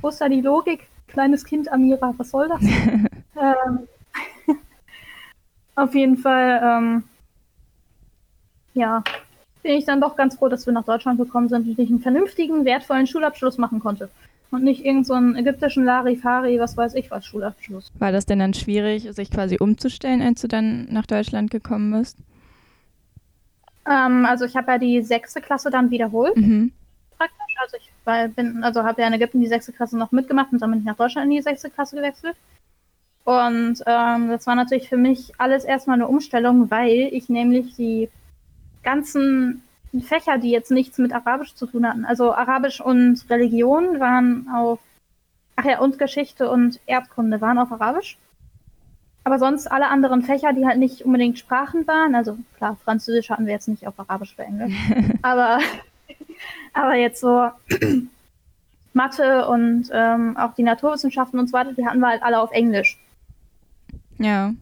Wo 0.00 0.08
ist 0.08 0.20
da 0.20 0.28
die 0.28 0.40
Logik? 0.40 0.88
Kleines 1.06 1.44
Kind, 1.44 1.70
Amira, 1.70 2.14
was 2.16 2.30
soll 2.30 2.48
das? 2.48 2.62
ähm, 2.62 3.88
auf 5.74 5.94
jeden 5.94 6.16
Fall, 6.16 6.60
ähm, 6.62 7.04
ja, 8.74 9.02
bin 9.62 9.72
ich 9.72 9.86
dann 9.86 10.00
doch 10.00 10.14
ganz 10.14 10.36
froh, 10.36 10.48
dass 10.48 10.66
wir 10.66 10.72
nach 10.72 10.84
Deutschland 10.84 11.18
gekommen 11.18 11.48
sind 11.48 11.66
und 11.66 11.78
ich 11.78 11.88
einen 11.88 12.00
vernünftigen, 12.00 12.64
wertvollen 12.64 13.06
Schulabschluss 13.06 13.58
machen 13.58 13.80
konnte. 13.80 14.10
Und 14.50 14.62
nicht 14.62 14.84
irgendeinen 14.84 15.34
so 15.34 15.40
ägyptischen 15.40 15.84
Larifari, 15.84 16.60
was 16.60 16.76
weiß 16.76 16.94
ich 16.94 17.10
was, 17.10 17.26
Schulabschluss. 17.26 17.90
War 17.98 18.12
das 18.12 18.26
denn 18.26 18.38
dann 18.38 18.54
schwierig, 18.54 19.08
sich 19.12 19.30
quasi 19.30 19.56
umzustellen, 19.58 20.22
als 20.22 20.42
du 20.42 20.48
dann 20.48 20.86
nach 20.92 21.06
Deutschland 21.06 21.50
gekommen 21.50 21.98
bist? 21.98 22.18
Ähm, 23.88 24.24
also 24.26 24.44
ich 24.44 24.54
habe 24.54 24.72
ja 24.72 24.78
die 24.78 25.02
sechste 25.02 25.40
Klasse 25.40 25.70
dann 25.70 25.90
wiederholt. 25.90 26.36
Mhm. 26.36 26.72
praktisch. 27.16 27.38
Also 27.60 27.76
ich 27.78 27.90
war, 28.04 28.28
bin, 28.28 28.62
also 28.62 28.84
habe 28.84 29.00
ja 29.00 29.08
in 29.08 29.14
Ägypten 29.14 29.40
die 29.40 29.46
sechste 29.46 29.72
Klasse 29.72 29.96
noch 29.96 30.12
mitgemacht 30.12 30.52
und 30.52 30.60
dann 30.60 30.70
bin 30.70 30.80
ich 30.80 30.86
nach 30.86 30.96
Deutschland 30.96 31.26
in 31.26 31.36
die 31.36 31.42
sechste 31.42 31.70
Klasse 31.70 31.96
gewechselt. 31.96 32.36
Und 33.24 33.82
ähm, 33.86 34.28
das 34.28 34.46
war 34.46 34.54
natürlich 34.54 34.88
für 34.88 34.98
mich 34.98 35.32
alles 35.38 35.64
erstmal 35.64 35.94
eine 35.94 36.06
Umstellung, 36.06 36.70
weil 36.70 37.08
ich 37.10 37.30
nämlich 37.30 37.74
die 37.74 38.10
ganzen 38.84 39.62
Fächer, 40.02 40.38
die 40.38 40.50
jetzt 40.50 40.70
nichts 40.70 40.98
mit 40.98 41.12
Arabisch 41.12 41.54
zu 41.54 41.66
tun 41.66 41.86
hatten, 41.88 42.04
also 42.04 42.34
Arabisch 42.34 42.80
und 42.80 43.24
Religion 43.30 44.00
waren 44.00 44.48
auf, 44.52 44.80
ach 45.56 45.64
ja, 45.64 45.80
und 45.80 45.98
Geschichte 45.98 46.50
und 46.50 46.80
Erdkunde 46.86 47.40
waren 47.40 47.58
auf 47.58 47.72
Arabisch. 47.72 48.18
Aber 49.26 49.38
sonst 49.38 49.66
alle 49.68 49.88
anderen 49.88 50.22
Fächer, 50.22 50.52
die 50.52 50.66
halt 50.66 50.78
nicht 50.78 51.02
unbedingt 51.02 51.38
Sprachen 51.38 51.86
waren, 51.86 52.14
also 52.14 52.36
klar, 52.58 52.76
Französisch 52.84 53.30
hatten 53.30 53.46
wir 53.46 53.54
jetzt 53.54 53.68
nicht 53.68 53.86
auf 53.86 53.98
Arabisch 53.98 54.34
oder 54.34 54.46
Englisch, 54.46 54.74
aber 55.22 55.60
aber 56.74 56.94
jetzt 56.94 57.20
so 57.20 57.50
Mathe 58.92 59.48
und 59.48 59.88
ähm, 59.92 60.36
auch 60.36 60.54
die 60.54 60.62
Naturwissenschaften 60.62 61.38
und 61.38 61.46
so 61.46 61.52
weiter, 61.54 61.72
die 61.72 61.86
hatten 61.86 62.00
wir 62.00 62.08
halt 62.08 62.22
alle 62.22 62.40
auf 62.40 62.52
Englisch. 62.52 62.98
Ja. 64.18 64.54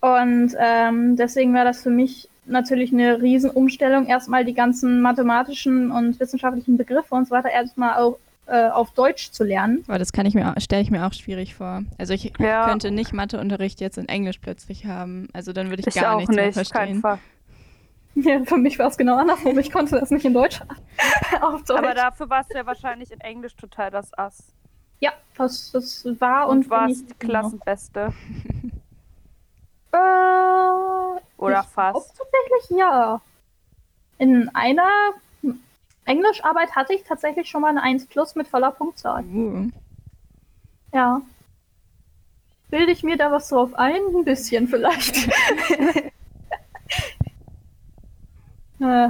Und 0.00 0.54
ähm, 0.58 1.16
deswegen 1.16 1.54
war 1.54 1.64
das 1.64 1.82
für 1.82 1.90
mich 1.90 2.28
natürlich 2.46 2.92
eine 2.92 3.20
Riesenumstellung, 3.22 4.06
erstmal 4.06 4.44
die 4.44 4.54
ganzen 4.54 5.00
mathematischen 5.00 5.90
und 5.90 6.18
wissenschaftlichen 6.20 6.76
Begriffe 6.76 7.14
und 7.14 7.26
so 7.26 7.30
weiter 7.34 7.50
erstmal 7.50 7.98
auf, 8.02 8.16
äh, 8.46 8.68
auf 8.68 8.90
Deutsch 8.92 9.30
zu 9.30 9.44
lernen. 9.44 9.84
Aber 9.86 9.98
das 9.98 10.12
kann 10.12 10.26
ich 10.26 10.34
mir, 10.34 10.54
stelle 10.58 10.82
ich 10.82 10.90
mir 10.90 11.06
auch 11.06 11.12
schwierig 11.12 11.54
vor. 11.54 11.82
Also 11.98 12.14
ich 12.14 12.32
Ja. 12.38 12.66
könnte 12.68 12.90
nicht 12.90 13.12
Matheunterricht 13.12 13.80
jetzt 13.80 13.98
in 13.98 14.08
Englisch 14.08 14.38
plötzlich 14.38 14.86
haben. 14.86 15.28
Also 15.32 15.52
dann 15.52 15.68
würde 15.70 15.80
ich 15.80 15.86
Ich 15.86 15.94
gar 16.02 16.14
auch 16.14 16.18
nichts 16.18 16.34
mehr 16.34 16.46
nicht, 16.46 16.72
kein 16.72 17.00
verstehen. 17.02 17.20
Ja, 18.14 18.44
für 18.44 18.58
mich 18.58 18.78
war 18.78 18.88
es 18.88 18.98
genau 18.98 19.16
andersrum. 19.16 19.58
Ich 19.58 19.70
konnte 19.72 19.98
das 19.98 20.10
nicht 20.10 20.24
in 20.26 20.34
Deutsch. 20.34 20.60
auf 21.40 21.62
Deutsch. 21.64 21.78
Aber 21.78 21.94
dafür 21.94 22.28
warst 22.28 22.52
du 22.52 22.58
ja 22.58 22.66
wahrscheinlich 22.66 23.10
in 23.10 23.20
Englisch 23.20 23.56
total 23.56 23.90
das 23.90 24.12
Ass. 24.18 24.52
ja, 25.00 25.12
das, 25.38 25.70
das 25.72 26.04
war 26.18 26.48
Und 26.48 26.58
und, 26.64 26.70
warst 26.70 27.04
die 27.08 27.08
noch. 27.08 27.18
Klassenbeste. 27.18 28.12
Äh, 29.92 31.20
Oder 31.36 31.60
ich 31.60 31.66
fast. 31.68 32.16
Tatsächlich 32.16 32.78
ja. 32.78 33.20
In 34.18 34.48
einer 34.54 34.88
Englischarbeit 36.04 36.74
hatte 36.74 36.94
ich 36.94 37.04
tatsächlich 37.04 37.48
schon 37.48 37.62
mal 37.62 37.68
eine 37.68 37.82
1 37.82 38.06
plus 38.06 38.34
mit 38.34 38.48
voller 38.48 38.72
Punktzahl. 38.72 39.24
Uh. 39.24 39.68
Ja. 40.92 41.22
Bilde 42.70 42.92
ich 42.92 43.02
mir 43.02 43.16
da 43.16 43.30
was 43.30 43.48
drauf 43.48 43.74
ein? 43.74 44.00
Ein 44.14 44.24
bisschen 44.24 44.66
vielleicht. 44.68 45.28
äh, 48.80 49.08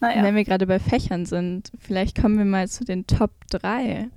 naja. 0.00 0.22
Wenn 0.22 0.34
wir 0.34 0.44
gerade 0.44 0.66
bei 0.66 0.80
Fächern 0.80 1.26
sind, 1.26 1.70
vielleicht 1.78 2.20
kommen 2.20 2.38
wir 2.38 2.44
mal 2.44 2.68
zu 2.68 2.84
den 2.84 3.06
Top 3.06 3.30
3. 3.50 4.08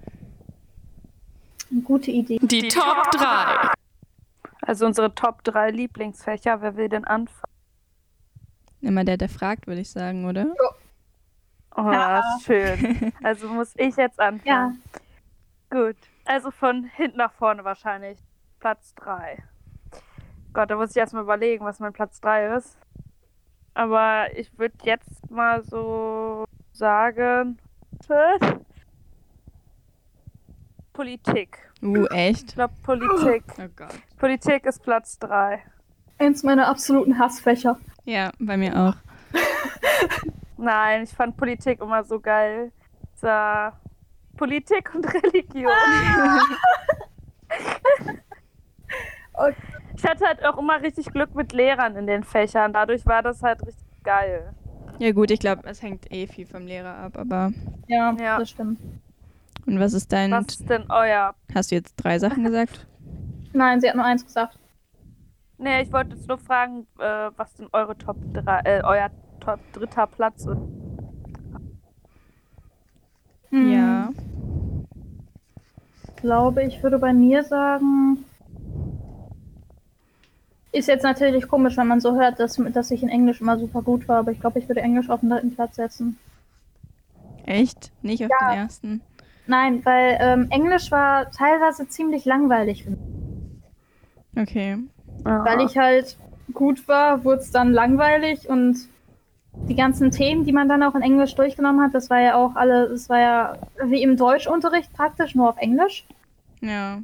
Eine 1.72 1.82
gute 1.82 2.12
Idee. 2.12 2.40
Die 2.42 2.68
Top 2.70 3.12
3. 3.12 3.75
Also 4.66 4.86
unsere 4.86 5.14
Top 5.14 5.44
3 5.44 5.70
Lieblingsfächer. 5.72 6.62
Wer 6.62 6.76
will 6.76 6.90
denn 6.90 7.06
anfangen? 7.06 7.44
Immer 8.82 9.04
der, 9.04 9.18
der 9.18 9.30
fragt, 9.30 9.68
würde 9.68 9.82
ich 9.82 9.90
sagen, 9.92 10.26
oder? 10.26 10.46
Oh, 11.76 11.92
Ja. 11.92 12.24
schön. 12.44 13.12
Also 13.24 13.48
muss 13.48 13.74
ich 13.78 13.96
jetzt 13.96 14.18
Ja. 14.20 14.28
anfangen. 14.28 14.84
Gut. 15.70 15.98
Also 16.26 16.52
von 16.52 16.84
hinten 16.86 17.18
nach 17.18 17.34
vorne 17.34 17.64
wahrscheinlich. 17.64 18.18
Platz 18.60 18.94
3. 18.96 19.44
Gott, 20.54 20.72
da 20.72 20.76
muss 20.76 20.92
ich 20.92 20.98
erstmal 20.98 21.24
überlegen, 21.24 21.66
was 21.66 21.80
mein 21.80 21.94
Platz 21.94 22.20
3 22.22 22.56
ist. 22.56 22.78
Aber 23.74 24.28
ich 24.36 24.58
würde 24.58 24.76
jetzt 24.84 25.30
mal 25.30 25.64
so 25.64 26.46
sagen. 26.72 27.60
Politik. 30.96 31.58
Uh, 31.84 32.06
echt? 32.08 32.50
Ich 32.50 32.56
glaube, 32.56 32.74
Politik. 32.82 33.44
Oh 33.60 33.68
Gott. 33.76 33.94
Politik 34.18 34.66
ist 34.66 34.82
Platz 34.82 35.20
3. 35.20 35.62
Eins 36.18 36.42
meiner 36.44 36.68
absoluten 36.68 37.20
Hassfächer. 37.20 37.78
Ja, 38.06 38.32
bei 38.40 38.56
mir 38.56 38.74
auch. 38.76 38.96
Nein, 40.58 41.04
ich 41.04 41.10
fand 41.12 41.36
Politik 41.36 41.82
immer 41.82 42.04
so 42.06 42.20
geil. 42.20 42.72
So, 43.16 43.28
Politik 44.38 44.94
und 44.96 45.06
Religion. 45.14 45.72
Okay. 49.38 49.54
Ich 49.98 50.06
hatte 50.06 50.26
halt 50.26 50.46
auch 50.46 50.58
immer 50.58 50.82
richtig 50.82 51.08
Glück 51.12 51.36
mit 51.36 51.52
Lehrern 51.52 51.98
in 51.98 52.08
den 52.08 52.24
Fächern. 52.24 52.72
Dadurch 52.72 53.06
war 53.06 53.22
das 53.22 53.44
halt 53.44 53.62
richtig 53.68 54.02
geil. 54.04 54.54
Ja 55.00 55.12
gut, 55.12 55.30
ich 55.30 55.40
glaube, 55.40 55.64
es 55.68 55.82
hängt 55.82 56.10
eh 56.10 56.26
viel 56.26 56.46
vom 56.46 56.66
Lehrer 56.66 56.96
ab, 56.96 57.18
aber... 57.18 57.52
Ja, 57.88 58.14
Ja. 58.18 58.40
das 58.40 58.50
stimmt. 58.52 58.80
Und 59.66 59.80
was 59.80 59.94
ist 59.94 60.12
dein... 60.12 60.32
Was 60.32 60.48
ist 60.48 60.70
denn 60.70 60.86
euer? 60.90 61.36
Hast 61.54 61.72
du 61.72 61.76
jetzt 61.76 61.96
drei 61.96 62.20
Sachen 62.20 62.44
gesagt? 62.44 62.86
Nein, 63.54 63.82
sie 63.82 63.90
hat 63.90 63.96
nur 63.96 64.06
eins 64.06 64.26
gesagt. 64.26 64.58
Nee, 65.58 65.82
ich 65.82 65.94
wollte 65.94 66.16
jetzt 66.16 66.28
nur 66.28 66.38
fragen, 66.38 66.86
äh, 67.00 67.32
was 67.38 67.54
denn 67.56 67.68
eure 67.72 67.98
Top 67.98 68.18
3, 68.34 68.60
äh, 68.66 68.82
euer 68.84 69.10
Top 69.40 69.60
dritter 69.74 70.08
Platz 70.08 70.46
ist. 70.46 70.58
Hm, 73.52 73.72
Ja. 73.72 74.12
glaube, 76.26 76.64
ich 76.64 76.82
würde 76.82 76.98
bei 76.98 77.14
mir 77.14 77.44
sagen. 77.44 78.26
Ist 80.72 80.88
jetzt 80.88 81.04
natürlich 81.04 81.48
komisch, 81.48 81.78
wenn 81.78 81.88
man 81.88 82.02
so 82.02 82.16
hört, 82.16 82.40
dass, 82.40 82.60
dass 82.74 82.92
ich 82.92 83.02
in 83.04 83.10
Englisch 83.10 83.40
immer 83.40 83.58
super 83.58 83.82
gut 83.82 84.08
war, 84.10 84.20
aber 84.20 84.32
ich 84.32 84.40
glaube, 84.42 84.60
ich 84.60 84.68
würde 84.68 84.82
Englisch 84.82 85.10
auf 85.10 85.22
den 85.22 85.30
dritten 85.30 85.56
Platz 85.56 85.76
setzen. 85.76 86.18
Echt? 87.46 87.92
Nicht 88.02 88.26
auf 88.26 88.32
Ja. 88.32 88.48
den 88.50 88.58
ersten? 88.58 89.02
Nein, 89.48 89.86
weil 89.86 90.18
ähm, 90.20 90.48
Englisch 90.50 90.92
war 90.92 91.30
teilweise 91.32 91.88
ziemlich 91.88 92.26
langweilig 92.26 92.84
für 92.84 92.92
mich. 92.92 93.00
Okay. 94.38 94.78
Weil 95.24 95.62
ich 95.62 95.78
halt 95.78 96.18
gut 96.54 96.88
war, 96.88 97.24
wurde 97.24 97.42
es 97.42 97.52
dann 97.52 97.72
langweilig 97.72 98.50
und 98.50 98.78
die 99.54 99.76
ganzen 99.76 100.12
Themen, 100.12 100.44
die 100.44 100.52
man 100.52 100.68
dann 100.68 100.84
auch 100.84 100.96
in 100.96 101.02
Englisch 101.02 101.34
durchgenommen 101.36 101.82
hat, 101.82 101.94
das 101.94 102.10
war 102.10 102.20
ja 102.20 102.36
auch 102.36 102.56
alle, 102.56 102.86
es 102.86 103.10
war 103.10 103.20
ja 103.20 103.58
wie 103.86 104.04
im 104.04 104.18
Deutschunterricht 104.18 104.94
praktisch, 104.94 105.34
nur 105.36 105.50
auf 105.50 105.58
Englisch. 105.58 106.06
Ja. 106.62 107.00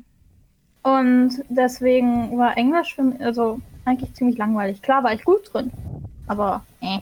Und 0.83 1.43
deswegen 1.49 2.37
war 2.37 2.57
Englisch 2.57 2.95
für 2.95 3.03
mich 3.03 3.21
also 3.21 3.59
eigentlich 3.85 4.13
ziemlich 4.13 4.37
langweilig. 4.37 4.81
Klar 4.81 5.03
war 5.03 5.13
ich 5.13 5.23
gut 5.23 5.53
drin, 5.53 5.71
aber 6.27 6.63
äh. 6.81 6.99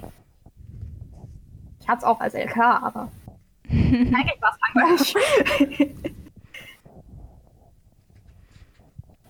Ich 1.82 1.88
hatte 1.88 2.00
es 2.00 2.04
auch 2.04 2.20
als 2.20 2.36
LK, 2.36 2.58
aber 2.58 3.10
eigentlich 3.72 4.42
war 4.42 4.52
es 4.52 4.58
langweilig. 4.74 5.16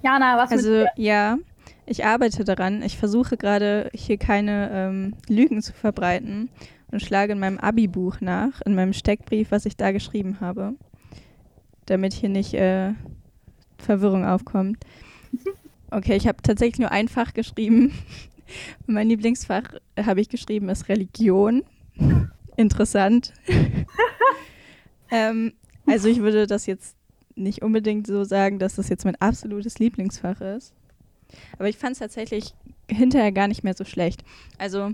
Jana, 0.03 0.37
was 0.37 0.51
Also 0.51 0.71
mit 0.71 0.87
ja, 0.95 1.37
ich 1.85 2.05
arbeite 2.05 2.43
daran. 2.43 2.81
Ich 2.83 2.97
versuche 2.97 3.35
gerade 3.35 3.89
hier 3.93 4.17
keine 4.17 4.69
ähm, 4.71 5.15
Lügen 5.27 5.61
zu 5.61 5.73
verbreiten 5.73 6.49
und 6.91 7.01
schlage 7.01 7.33
in 7.33 7.39
meinem 7.39 7.57
Abi-Buch 7.57 8.21
nach, 8.21 8.61
in 8.61 8.75
meinem 8.75 8.93
Steckbrief, 8.93 9.51
was 9.51 9.65
ich 9.65 9.75
da 9.75 9.91
geschrieben 9.91 10.39
habe, 10.39 10.75
damit 11.85 12.13
hier 12.13 12.29
nicht 12.29 12.53
äh, 12.53 12.93
Verwirrung 13.77 14.25
aufkommt. 14.25 14.83
Okay, 15.91 16.15
ich 16.15 16.27
habe 16.27 16.39
tatsächlich 16.43 16.77
nur 16.77 16.91
ein 16.91 17.07
Fach 17.07 17.33
geschrieben. 17.33 17.93
Mein 18.85 19.09
Lieblingsfach, 19.09 19.73
äh, 19.95 20.03
habe 20.03 20.21
ich 20.21 20.29
geschrieben, 20.29 20.69
ist 20.69 20.87
Religion. 20.87 21.63
Interessant. 22.59 23.33
ähm, 25.11 25.53
also 25.85 26.07
ich 26.07 26.19
würde 26.19 26.45
das 26.45 26.65
jetzt 26.65 26.95
nicht 27.35 27.61
unbedingt 27.61 28.05
so 28.05 28.23
sagen, 28.23 28.59
dass 28.59 28.75
das 28.75 28.89
jetzt 28.89 29.05
mein 29.05 29.15
absolutes 29.15 29.79
Lieblingsfach 29.79 30.41
ist. 30.41 30.73
Aber 31.57 31.69
ich 31.69 31.77
fand 31.77 31.93
es 31.93 31.99
tatsächlich 31.99 32.53
hinterher 32.89 33.31
gar 33.31 33.47
nicht 33.47 33.63
mehr 33.63 33.73
so 33.73 33.85
schlecht. 33.85 34.23
Also 34.57 34.91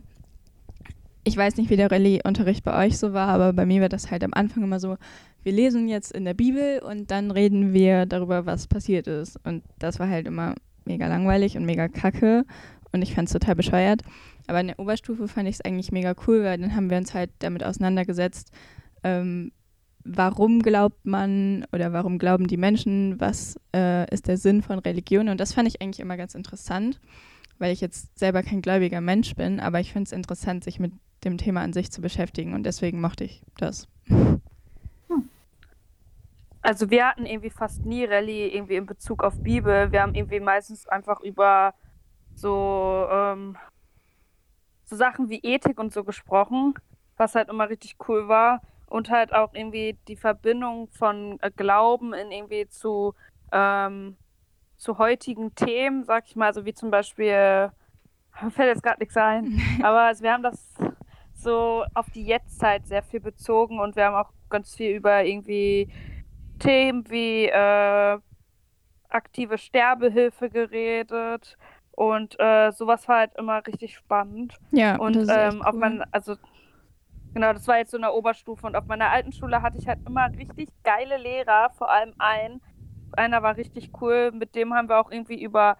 ich 1.23 1.35
weiß 1.35 1.57
nicht, 1.57 1.69
wie 1.69 1.75
der 1.75 1.91
Rallye-Unterricht 1.91 2.63
bei 2.63 2.85
euch 2.85 2.97
so 2.97 3.13
war, 3.13 3.29
aber 3.29 3.51
bei 3.51 3.65
mir 3.65 3.81
war 3.81 3.89
das 3.89 4.11
halt 4.11 4.23
am 4.23 4.33
Anfang 4.33 4.63
immer 4.63 4.79
so, 4.79 4.97
wir 5.43 5.51
lesen 5.51 5.87
jetzt 5.87 6.11
in 6.11 6.23
der 6.23 6.35
Bibel 6.35 6.79
und 6.79 7.09
dann 7.09 7.31
reden 7.31 7.73
wir 7.73 8.05
darüber, 8.05 8.45
was 8.45 8.67
passiert 8.67 9.07
ist. 9.07 9.39
Und 9.43 9.63
das 9.79 9.99
war 9.99 10.07
halt 10.07 10.27
immer 10.27 10.55
mega 10.85 11.07
langweilig 11.07 11.57
und 11.57 11.65
mega 11.65 11.87
kacke 11.87 12.45
und 12.91 13.01
ich 13.01 13.15
fand 13.15 13.27
es 13.27 13.33
total 13.33 13.55
bescheuert. 13.55 14.01
Aber 14.47 14.59
in 14.59 14.67
der 14.67 14.79
Oberstufe 14.79 15.27
fand 15.27 15.47
ich 15.47 15.55
es 15.55 15.61
eigentlich 15.61 15.91
mega 15.91 16.13
cool, 16.27 16.43
weil 16.43 16.57
dann 16.57 16.75
haben 16.75 16.89
wir 16.89 16.97
uns 16.97 17.13
halt 17.13 17.31
damit 17.39 17.63
auseinandergesetzt, 17.63 18.51
ähm, 19.03 19.51
warum 20.03 20.61
glaubt 20.61 21.05
man 21.05 21.65
oder 21.73 21.91
warum 21.91 22.19
glauben 22.19 22.47
die 22.47 22.57
Menschen, 22.57 23.19
was 23.19 23.59
äh, 23.75 24.11
ist 24.13 24.27
der 24.27 24.37
Sinn 24.37 24.61
von 24.61 24.79
Religion. 24.79 25.29
Und 25.29 25.39
das 25.39 25.53
fand 25.53 25.67
ich 25.67 25.81
eigentlich 25.81 25.99
immer 25.99 26.15
ganz 26.15 26.35
interessant, 26.35 27.01
weil 27.57 27.73
ich 27.73 27.81
jetzt 27.81 28.17
selber 28.19 28.43
kein 28.43 28.61
gläubiger 28.61 29.01
Mensch 29.01 29.35
bin, 29.35 29.59
aber 29.59 29.79
ich 29.79 29.91
finde 29.91 30.07
es 30.07 30.11
interessant, 30.11 30.63
sich 30.63 30.79
mit 30.79 30.93
dem 31.23 31.37
Thema 31.37 31.61
an 31.61 31.73
sich 31.73 31.91
zu 31.91 32.01
beschäftigen 32.01 32.53
und 32.53 32.63
deswegen 32.63 33.01
mochte 33.01 33.23
ich 33.23 33.41
das. 33.57 33.87
Also 36.61 36.89
wir 36.89 37.07
hatten 37.07 37.25
irgendwie 37.25 37.51
fast 37.51 37.85
nie 37.85 38.05
Rallye 38.05 38.47
irgendwie 38.47 38.75
in 38.75 38.87
Bezug 38.87 39.23
auf 39.23 39.41
Bibel. 39.41 39.91
Wir 39.91 40.01
haben 40.01 40.15
irgendwie 40.15 40.39
meistens 40.39 40.87
einfach 40.87 41.21
über 41.21 41.75
so, 42.33 43.05
ähm, 43.11 43.55
so 44.85 44.95
Sachen 44.95 45.29
wie 45.29 45.39
Ethik 45.43 45.79
und 45.79 45.91
so 45.91 46.03
gesprochen, 46.03 46.75
was 47.17 47.35
halt 47.35 47.49
immer 47.49 47.69
richtig 47.69 47.97
cool 48.07 48.27
war. 48.27 48.61
Und 48.87 49.09
halt 49.09 49.33
auch 49.33 49.53
irgendwie 49.53 49.97
die 50.07 50.15
Verbindung 50.15 50.89
von 50.91 51.39
äh, 51.41 51.51
Glauben 51.51 52.13
in 52.13 52.31
irgendwie 52.31 52.67
zu, 52.67 53.15
ähm, 53.51 54.15
zu 54.77 54.99
heutigen 54.99 55.55
Themen, 55.55 56.03
sag 56.05 56.25
ich 56.27 56.35
mal, 56.35 56.53
so 56.53 56.65
wie 56.65 56.73
zum 56.73 56.91
Beispiel, 56.91 57.71
fällt 58.51 58.69
jetzt 58.69 58.83
gerade 58.83 58.99
nichts 58.99 59.17
ein, 59.17 59.59
aber 59.83 60.01
also 60.01 60.23
wir 60.23 60.31
haben 60.31 60.43
das 60.43 60.75
so 61.33 61.83
auf 61.93 62.09
die 62.11 62.25
Jetztzeit 62.25 62.85
sehr 62.87 63.03
viel 63.03 63.19
bezogen 63.19 63.79
und 63.79 63.95
wir 63.95 64.05
haben 64.05 64.15
auch 64.15 64.31
ganz 64.49 64.75
viel 64.75 64.95
über 64.95 65.23
irgendwie 65.23 65.91
Themen 66.59 67.09
wie 67.09 67.47
äh, 67.47 68.19
aktive 69.09 69.57
Sterbehilfe 69.57 70.49
geredet 70.49 71.57
und 71.95 72.39
äh, 72.39 72.71
sowas 72.71 73.07
war 73.07 73.19
halt 73.19 73.35
immer 73.37 73.65
richtig 73.65 73.95
spannend. 73.95 74.57
Ja, 74.71 74.97
und 74.97 75.15
das 75.15 75.23
ist 75.23 75.29
echt 75.29 75.53
ähm, 75.53 75.61
auf 75.61 75.73
cool. 75.73 75.79
mein, 75.79 76.03
also 76.11 76.35
genau, 77.33 77.53
das 77.53 77.67
war 77.67 77.77
jetzt 77.77 77.91
so 77.91 77.97
in 77.97 78.01
der 78.01 78.13
Oberstufe 78.13 78.67
und 78.67 78.75
auf 78.75 78.85
meiner 78.85 79.09
alten 79.09 79.31
Schule 79.31 79.61
hatte 79.61 79.77
ich 79.77 79.87
halt 79.87 79.99
immer 80.05 80.29
richtig 80.37 80.69
geile 80.83 81.17
Lehrer, 81.17 81.69
vor 81.77 81.89
allem 81.89 82.13
einen. 82.17 82.61
Einer 83.13 83.41
war 83.43 83.55
richtig 83.55 83.91
cool, 84.01 84.31
mit 84.31 84.55
dem 84.55 84.73
haben 84.73 84.89
wir 84.89 84.99
auch 84.99 85.09
irgendwie 85.09 85.41
über 85.41 85.77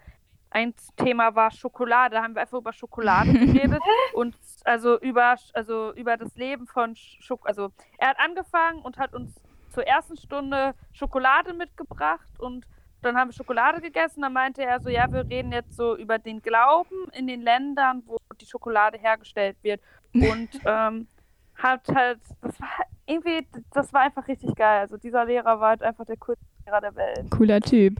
ein 0.51 0.73
Thema 0.95 1.35
war 1.35 1.51
Schokolade, 1.51 2.15
da 2.15 2.23
haben 2.23 2.33
wir 2.33 2.41
einfach 2.41 2.59
über 2.59 2.71
Schokolade 2.71 3.33
geredet 3.33 3.81
und 4.13 4.37
also 4.63 4.97
über 5.01 5.35
also 5.53 5.93
über 5.95 6.15
das 6.15 6.33
Leben 6.37 6.65
von 6.65 6.95
Schok 6.95 7.45
also 7.45 7.71
er 7.97 8.09
hat 8.09 8.19
angefangen 8.19 8.81
und 8.81 8.97
hat 8.97 9.13
uns 9.13 9.35
zur 9.69 9.85
ersten 9.85 10.15
Stunde 10.15 10.73
Schokolade 10.93 11.53
mitgebracht 11.53 12.39
und 12.39 12.65
dann 13.05 13.15
haben 13.15 13.29
wir 13.29 13.33
Schokolade 13.33 13.81
gegessen. 13.81 14.21
Dann 14.21 14.33
meinte 14.33 14.63
er 14.63 14.79
so, 14.79 14.89
ja, 14.89 15.11
wir 15.11 15.29
reden 15.29 15.51
jetzt 15.51 15.75
so 15.75 15.95
über 15.95 16.17
den 16.17 16.41
Glauben 16.41 17.07
in 17.13 17.27
den 17.27 17.41
Ländern, 17.41 18.03
wo 18.05 18.17
die 18.39 18.45
Schokolade 18.45 18.97
hergestellt 18.97 19.57
wird. 19.61 19.81
Und 20.13 20.49
ähm, 20.65 21.07
hat 21.55 21.87
halt, 21.93 22.19
das 22.41 22.59
war 22.59 22.69
irgendwie, 23.05 23.47
das 23.71 23.93
war 23.93 24.01
einfach 24.01 24.27
richtig 24.27 24.55
geil. 24.55 24.81
Also 24.81 24.97
dieser 24.97 25.25
Lehrer 25.25 25.59
war 25.59 25.69
halt 25.69 25.83
einfach 25.83 26.05
der 26.05 26.17
coolste 26.17 26.45
Lehrer 26.65 26.81
der 26.81 26.95
Welt. 26.95 27.31
Cooler 27.31 27.61
Typ. 27.61 27.97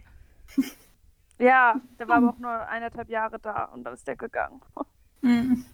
Ja, 1.38 1.76
der 2.00 2.08
war 2.08 2.16
aber 2.16 2.30
auch 2.30 2.38
nur 2.38 2.68
eineinhalb 2.70 3.10
Jahre 3.10 3.40
da 3.40 3.66
und 3.66 3.84
dann 3.84 3.94
ist 3.94 4.08
der 4.08 4.16
gegangen. 4.16 4.62
Mhm. 5.22 5.66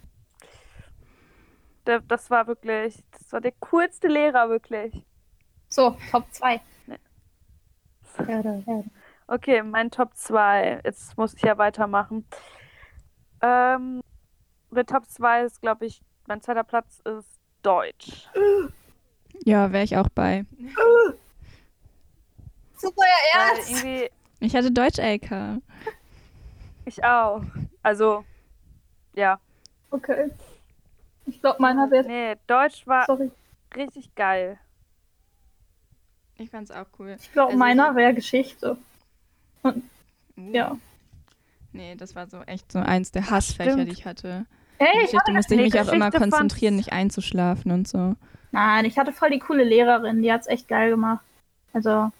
Der, 1.85 1.99
das 1.99 2.31
war 2.31 2.47
wirklich, 2.47 3.03
das 3.11 3.31
war 3.31 3.41
der 3.41 3.51
coolste 3.59 4.07
Lehrer, 4.07 4.49
wirklich. 4.49 5.03
So, 5.69 5.95
Top 6.09 6.25
2. 6.31 6.61
Nee. 6.87 6.97
Herde, 8.25 8.63
Herde. 8.65 8.89
Okay, 9.31 9.63
mein 9.63 9.89
Top 9.91 10.13
2. 10.17 10.81
Jetzt 10.83 11.17
muss 11.17 11.33
ich 11.35 11.41
ja 11.41 11.57
weitermachen. 11.57 12.25
Ähm, 13.41 14.01
mit 14.71 14.89
Top 14.89 15.05
2 15.07 15.45
ist, 15.45 15.61
glaube 15.61 15.85
ich, 15.85 16.01
mein 16.27 16.41
zweiter 16.41 16.65
Platz 16.65 16.99
ist 17.05 17.39
Deutsch. 17.61 18.27
Ja, 19.45 19.71
wäre 19.71 19.85
ich 19.85 19.95
auch 19.95 20.09
bei. 20.09 20.45
Super, 22.75 23.03
ja, 23.33 23.39
ernst. 23.53 23.69
irgendwie, 23.71 24.09
Ich 24.41 24.53
hatte 24.55 24.69
Deutsch-LK. 24.71 25.61
ich 26.83 27.01
auch. 27.03 27.41
Also, 27.83 28.25
ja. 29.13 29.39
Okay. 29.91 30.31
Ich 31.25 31.39
glaube, 31.39 31.61
meiner 31.61 31.89
wäre. 31.89 32.05
Nee, 32.05 32.35
Deutsch 32.47 32.85
war 32.85 33.05
Sorry. 33.05 33.31
richtig 33.77 34.13
geil. 34.15 34.59
Ich 36.37 36.49
fand's 36.49 36.71
auch 36.71 36.87
cool. 36.99 37.15
Ich 37.19 37.31
glaube, 37.31 37.49
Also 37.53 37.59
meiner 37.59 37.91
ich- 37.91 37.95
wäre 37.95 38.13
Geschichte. 38.13 38.77
Uh, 39.63 39.73
Ja. 40.35 40.77
Nee, 41.73 41.95
das 41.95 42.15
war 42.15 42.27
so 42.27 42.41
echt 42.41 42.71
so 42.71 42.79
eins 42.79 43.11
der 43.11 43.29
Hassfächer, 43.29 43.73
stimmt. 43.73 43.87
die 43.87 43.93
ich 43.93 44.05
hatte. 44.05 44.45
Hey, 44.77 44.89
ich 44.95 45.01
Geschichte 45.03 45.19
hatte, 45.19 45.33
musste 45.33 45.55
ich 45.55 45.61
mich 45.61 45.79
auch 45.79 45.93
immer 45.93 46.11
konzentrieren, 46.11 46.75
nicht 46.75 46.91
einzuschlafen 46.91 47.71
und 47.71 47.87
so. 47.87 48.15
nein, 48.51 48.85
ich 48.85 48.97
hatte 48.97 49.13
voll 49.13 49.29
die 49.29 49.39
coole 49.39 49.63
Lehrerin. 49.63 50.21
Die 50.21 50.31
hat's 50.31 50.47
echt 50.47 50.67
geil 50.67 50.89
gemacht. 50.89 51.23
Also. 51.73 52.11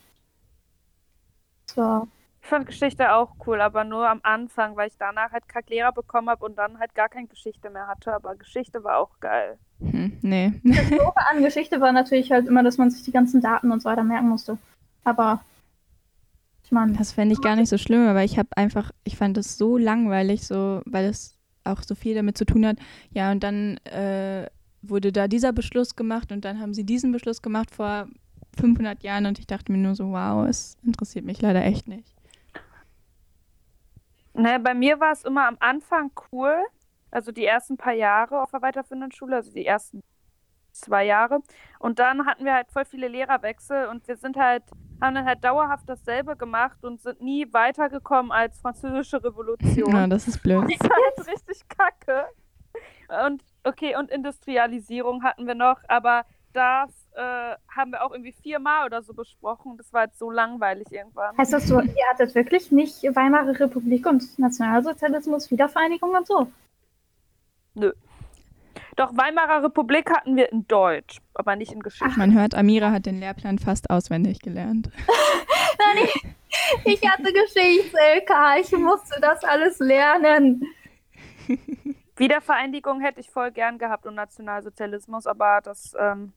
So. 1.74 2.08
Ich 2.44 2.50
fand 2.50 2.66
Geschichte 2.66 3.14
auch 3.14 3.36
cool, 3.46 3.62
aber 3.62 3.84
nur 3.84 4.10
am 4.10 4.20
Anfang, 4.24 4.76
weil 4.76 4.88
ich 4.88 4.98
danach 4.98 5.32
halt 5.32 5.48
kack 5.48 5.70
Lehrer 5.70 5.92
bekommen 5.92 6.30
habe 6.30 6.44
und 6.44 6.58
dann 6.58 6.80
halt 6.80 6.96
gar 6.96 7.08
keine 7.08 7.28
Geschichte 7.28 7.70
mehr 7.70 7.88
hatte. 7.88 8.14
Aber 8.14 8.36
Geschichte 8.36 8.84
war 8.84 8.98
auch 8.98 9.20
geil. 9.20 9.58
Hm, 9.80 10.18
nee. 10.22 10.54
Das 10.64 10.90
Doofe 10.90 11.28
an 11.30 11.44
Geschichte 11.44 11.80
war 11.82 11.92
natürlich 11.92 12.32
halt 12.32 12.48
immer, 12.48 12.64
dass 12.64 12.78
man 12.78 12.90
sich 12.90 13.04
die 13.04 13.12
ganzen 13.12 13.42
Daten 13.42 13.72
und 13.72 13.82
so 13.82 13.90
weiter 13.90 14.04
merken 14.04 14.30
musste. 14.30 14.58
Aber. 15.04 15.44
Meine. 16.72 16.94
Das 16.94 17.12
fände 17.12 17.34
ich 17.34 17.42
gar 17.42 17.56
nicht 17.56 17.70
so 17.70 17.78
schlimm, 17.78 18.08
aber 18.08 18.24
ich 18.24 18.40
habe 18.40 18.50
einfach, 18.56 18.92
ich 19.04 19.18
fand 19.18 19.38
es 19.38 19.58
so 19.58 19.78
langweilig, 19.78 20.48
so, 20.48 20.82
weil 20.86 21.06
es 21.06 21.38
auch 21.64 21.84
so 21.84 21.96
viel 21.96 22.16
damit 22.16 22.38
zu 22.38 22.46
tun 22.46 22.66
hat. 22.66 22.78
Ja, 23.12 23.32
und 23.32 23.44
dann 23.44 23.78
äh, 23.86 24.48
wurde 24.82 25.12
da 25.12 25.28
dieser 25.28 25.52
Beschluss 25.52 25.96
gemacht 25.96 26.32
und 26.32 26.46
dann 26.46 26.60
haben 26.60 26.74
sie 26.74 26.86
diesen 26.86 27.12
Beschluss 27.12 27.42
gemacht 27.42 27.72
vor 27.72 28.08
500 28.58 29.04
Jahren 29.04 29.26
und 29.26 29.38
ich 29.38 29.48
dachte 29.48 29.72
mir 29.72 29.78
nur 29.78 29.96
so, 29.96 30.12
wow, 30.12 30.48
es 30.48 30.78
interessiert 30.84 31.26
mich 31.26 31.42
leider 31.42 31.64
echt 31.64 31.88
nicht. 31.88 32.16
Ne, 34.34 34.60
bei 34.60 34.74
mir 34.74 35.00
war 35.00 35.12
es 35.12 35.24
immer 35.24 35.48
am 35.48 35.58
Anfang 35.60 36.12
cool, 36.32 36.56
also 37.12 37.32
die 37.34 37.46
ersten 37.46 37.76
paar 37.76 37.94
Jahre 37.94 38.42
auf 38.42 38.52
der 38.52 38.62
weiterführenden 38.62 39.12
Schule, 39.12 39.36
also 39.36 39.52
die 39.52 39.66
ersten 39.66 40.02
zwei 40.72 41.06
Jahre. 41.06 41.40
Und 41.80 42.00
dann 42.00 42.26
hatten 42.26 42.46
wir 42.46 42.54
halt 42.54 42.72
voll 42.72 42.86
viele 42.86 43.08
Lehrerwechsel 43.08 43.88
und 43.88 44.08
wir 44.08 44.18
sind 44.18 44.38
halt, 44.38 44.64
haben 45.02 45.16
dann 45.16 45.26
halt 45.26 45.44
dauerhaft 45.44 45.88
dasselbe 45.88 46.36
gemacht 46.36 46.84
und 46.84 47.02
sind 47.02 47.22
nie 47.22 47.52
weitergekommen 47.52 48.32
als 48.32 48.60
Französische 48.60 49.24
Revolution. 49.24 49.94
Ja, 49.94 50.08
das 50.08 50.28
ist 50.28 50.42
blöd. 50.44 50.64
Das 50.64 50.90
war 50.90 50.98
halt 50.98 51.28
richtig 51.28 51.68
kacke. 51.68 52.26
Und 53.26 53.44
okay, 53.64 53.96
und 53.98 54.10
Industrialisierung 54.10 55.24
hatten 55.24 55.46
wir 55.46 55.56
noch, 55.56 55.80
aber 55.88 56.26
das 56.54 56.90
äh, 57.14 57.56
haben 57.76 57.92
wir 57.92 58.04
auch 58.04 58.12
irgendwie 58.12 58.34
viermal 58.34 58.86
oder 58.86 59.02
so 59.02 59.14
besprochen. 59.14 59.78
Das 59.78 59.92
war 59.94 60.02
halt 60.02 60.16
so 60.16 60.32
langweilig 60.32 60.88
irgendwann. 60.92 61.38
Heißt 61.38 61.54
das, 61.54 61.68
du, 61.68 61.80
ihr 61.80 62.10
hattet 62.12 62.36
wirklich 62.36 62.72
nicht 62.72 63.04
Weimarer 63.04 63.60
Republik 63.60 64.06
und 64.06 64.38
Nationalsozialismus, 64.38 65.52
Wiedervereinigung 65.52 66.16
und 66.16 66.28
so? 66.28 66.48
Doch 68.96 69.16
Weimarer 69.16 69.64
Republik 69.64 70.10
hatten 70.12 70.36
wir 70.36 70.52
in 70.52 70.68
Deutsch, 70.68 71.20
aber 71.34 71.56
nicht 71.56 71.72
in 71.72 71.82
Geschichte. 71.82 72.18
Man 72.18 72.34
hört, 72.34 72.56
Amira 72.56 72.92
hat 72.92 73.06
den 73.06 73.20
Lehrplan 73.20 73.60
fast 73.60 73.90
auswendig 73.90 74.40
gelernt. 74.40 74.90
Nein, 75.96 76.06
ich, 76.06 76.94
ich 77.02 77.10
hatte 77.10 77.32
Geschichts-LK. 77.32 78.60
Ich 78.60 78.72
musste 78.74 79.20
das 79.22 79.44
alles 79.44 79.80
lernen. 79.80 80.64
Wiedervereinigung 82.18 83.02
hätte 83.02 83.20
ich 83.20 83.30
voll 83.30 83.52
gern 83.52 83.78
gehabt 83.78 84.06
und 84.06 84.16
Nationalsozialismus, 84.16 85.26
aber 85.26 85.62
das 85.64 85.96
ähm, 86.00 86.34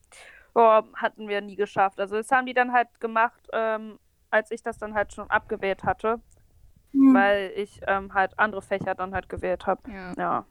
oh, 0.54 0.82
hatten 0.94 1.28
wir 1.28 1.40
nie 1.40 1.56
geschafft. 1.56 2.00
Also 2.00 2.16
das 2.16 2.30
haben 2.30 2.46
die 2.46 2.54
dann 2.54 2.72
halt 2.72 2.88
gemacht, 3.00 3.48
ähm, 3.52 3.98
als 4.30 4.50
ich 4.50 4.62
das 4.62 4.78
dann 4.78 4.94
halt 4.94 5.12
schon 5.12 5.28
abgewählt 5.30 5.84
hatte, 5.84 6.20
Hm. 6.94 7.12
weil 7.12 7.52
ich 7.56 7.80
ähm, 7.88 8.14
halt 8.14 8.38
andere 8.38 8.62
Fächer 8.62 8.94
dann 8.94 9.14
halt 9.14 9.28
gewählt 9.28 9.66
habe. 9.66 9.82
Ja. 9.90 10.12
Ja. 10.16 10.46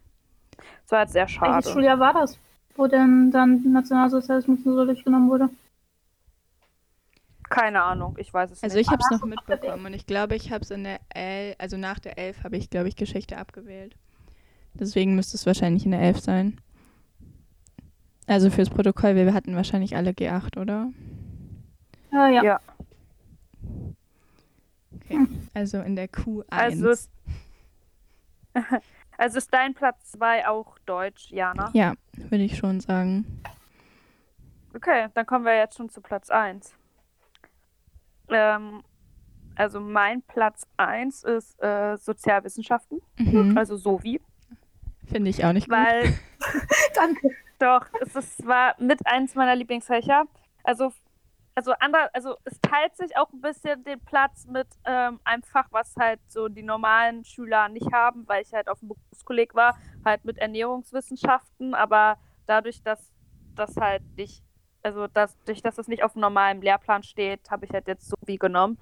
Das 0.83 0.91
war 0.91 0.99
halt 0.99 1.09
sehr 1.11 1.23
Welches 1.23 1.33
schade. 1.35 1.69
Schuljahr 1.69 1.99
war 1.99 2.13
das, 2.13 2.37
wo 2.75 2.87
denn 2.87 3.31
dann 3.31 3.71
Nationalsozialismus 3.71 4.59
nur 4.65 4.75
so 4.75 4.85
durchgenommen 4.85 5.29
wurde? 5.29 5.49
Keine 7.49 7.83
Ahnung, 7.83 8.15
ich 8.17 8.33
weiß 8.33 8.51
es 8.51 8.63
Also 8.63 8.77
nicht. 8.77 8.87
ich 8.87 8.91
habe 8.91 9.01
es 9.03 9.11
noch 9.11 9.25
mitbekommen 9.27 9.85
und 9.85 9.93
ich 9.93 10.07
glaube, 10.07 10.35
ich 10.35 10.51
habe 10.51 10.63
es 10.63 10.71
in 10.71 10.83
der 10.83 10.99
L, 11.09 11.55
also 11.59 11.77
nach 11.77 11.99
der 11.99 12.17
11 12.17 12.43
habe 12.43 12.57
ich, 12.57 12.69
glaube 12.69 12.87
ich, 12.87 12.95
Geschichte 12.95 13.37
abgewählt. 13.37 13.95
Deswegen 14.73 15.15
müsste 15.15 15.37
es 15.37 15.45
wahrscheinlich 15.45 15.85
in 15.85 15.91
der 15.91 16.01
11 16.01 16.19
sein. 16.19 16.59
Also 18.25 18.49
fürs 18.49 18.69
Protokoll, 18.69 19.15
wir 19.15 19.33
hatten 19.33 19.55
wahrscheinlich 19.55 19.95
alle 19.95 20.11
G8, 20.11 20.57
oder? 20.59 20.91
Ja, 22.11 22.27
ja. 22.27 22.43
Ja. 22.43 22.59
Okay. 24.95 25.27
Also 25.53 25.79
in 25.81 25.95
der 25.95 26.07
Q1. 26.09 26.45
Also 26.49 26.93
also 29.23 29.37
ist 29.37 29.53
dein 29.53 29.73
Platz 29.73 30.11
2 30.11 30.47
auch 30.49 30.77
Deutsch, 30.85 31.29
Jana? 31.31 31.69
ja, 31.73 31.93
würde 32.17 32.43
ich 32.43 32.57
schon 32.57 32.79
sagen. 32.81 33.41
Okay, 34.75 35.07
dann 35.13 35.25
kommen 35.25 35.45
wir 35.45 35.55
jetzt 35.55 35.77
schon 35.77 35.87
zu 35.89 36.01
Platz 36.01 36.29
1. 36.29 36.73
Ähm, 38.29 38.83
also 39.55 39.79
mein 39.79 40.21
Platz 40.23 40.67
1 40.77 41.23
ist 41.23 41.61
äh, 41.63 41.95
Sozialwissenschaften, 41.97 43.01
Mhm. 43.17 43.57
also 43.57 43.77
SOVI, 43.77 44.19
Finde 45.05 45.29
ich 45.29 45.43
auch 45.45 45.53
nicht 45.53 45.69
gut. 45.69 45.77
weil 45.77 46.13
Danke. 46.95 47.29
doch, 47.59 47.85
es 48.01 48.15
ist, 48.15 48.45
war 48.45 48.75
mit 48.79 49.05
eins 49.05 49.35
meiner 49.35 49.55
Lieblingsfächer. 49.55 50.25
Also, 50.63 50.91
also, 51.55 51.73
ander, 51.79 52.09
also 52.13 52.37
es 52.45 52.59
teilt 52.61 52.95
sich 52.95 53.15
auch 53.15 53.31
ein 53.31 53.41
bisschen 53.41 53.83
den 53.83 53.99
Platz 53.99 54.45
mit 54.47 54.67
ähm, 54.85 55.19
einem 55.23 55.43
Fach, 55.43 55.67
was 55.71 55.95
halt 55.95 56.19
so 56.27 56.47
die 56.47 56.63
normalen 56.63 57.23
Schüler 57.23 57.69
nicht 57.69 57.91
haben, 57.93 58.27
weil 58.27 58.41
ich 58.41 58.53
halt 58.53 58.67
auf 58.67 58.79
dem 58.79 58.89
Berufskolleg 58.89 59.53
war, 59.53 59.77
halt 60.03 60.25
mit 60.25 60.37
Ernährungswissenschaften, 60.37 61.75
aber 61.75 62.17
dadurch, 62.47 62.81
dass 62.83 63.11
das 63.55 63.75
halt 63.77 64.03
nicht, 64.17 64.43
also 64.81 65.07
dass, 65.07 65.37
durch 65.45 65.61
dass 65.61 65.75
das 65.75 65.87
nicht 65.87 66.03
auf 66.03 66.13
dem 66.13 66.21
normalen 66.21 66.61
Lehrplan 66.61 67.03
steht, 67.03 67.51
habe 67.51 67.65
ich 67.65 67.71
halt 67.71 67.87
jetzt 67.87 68.09
Sovi 68.09 68.37
genommen. 68.37 68.77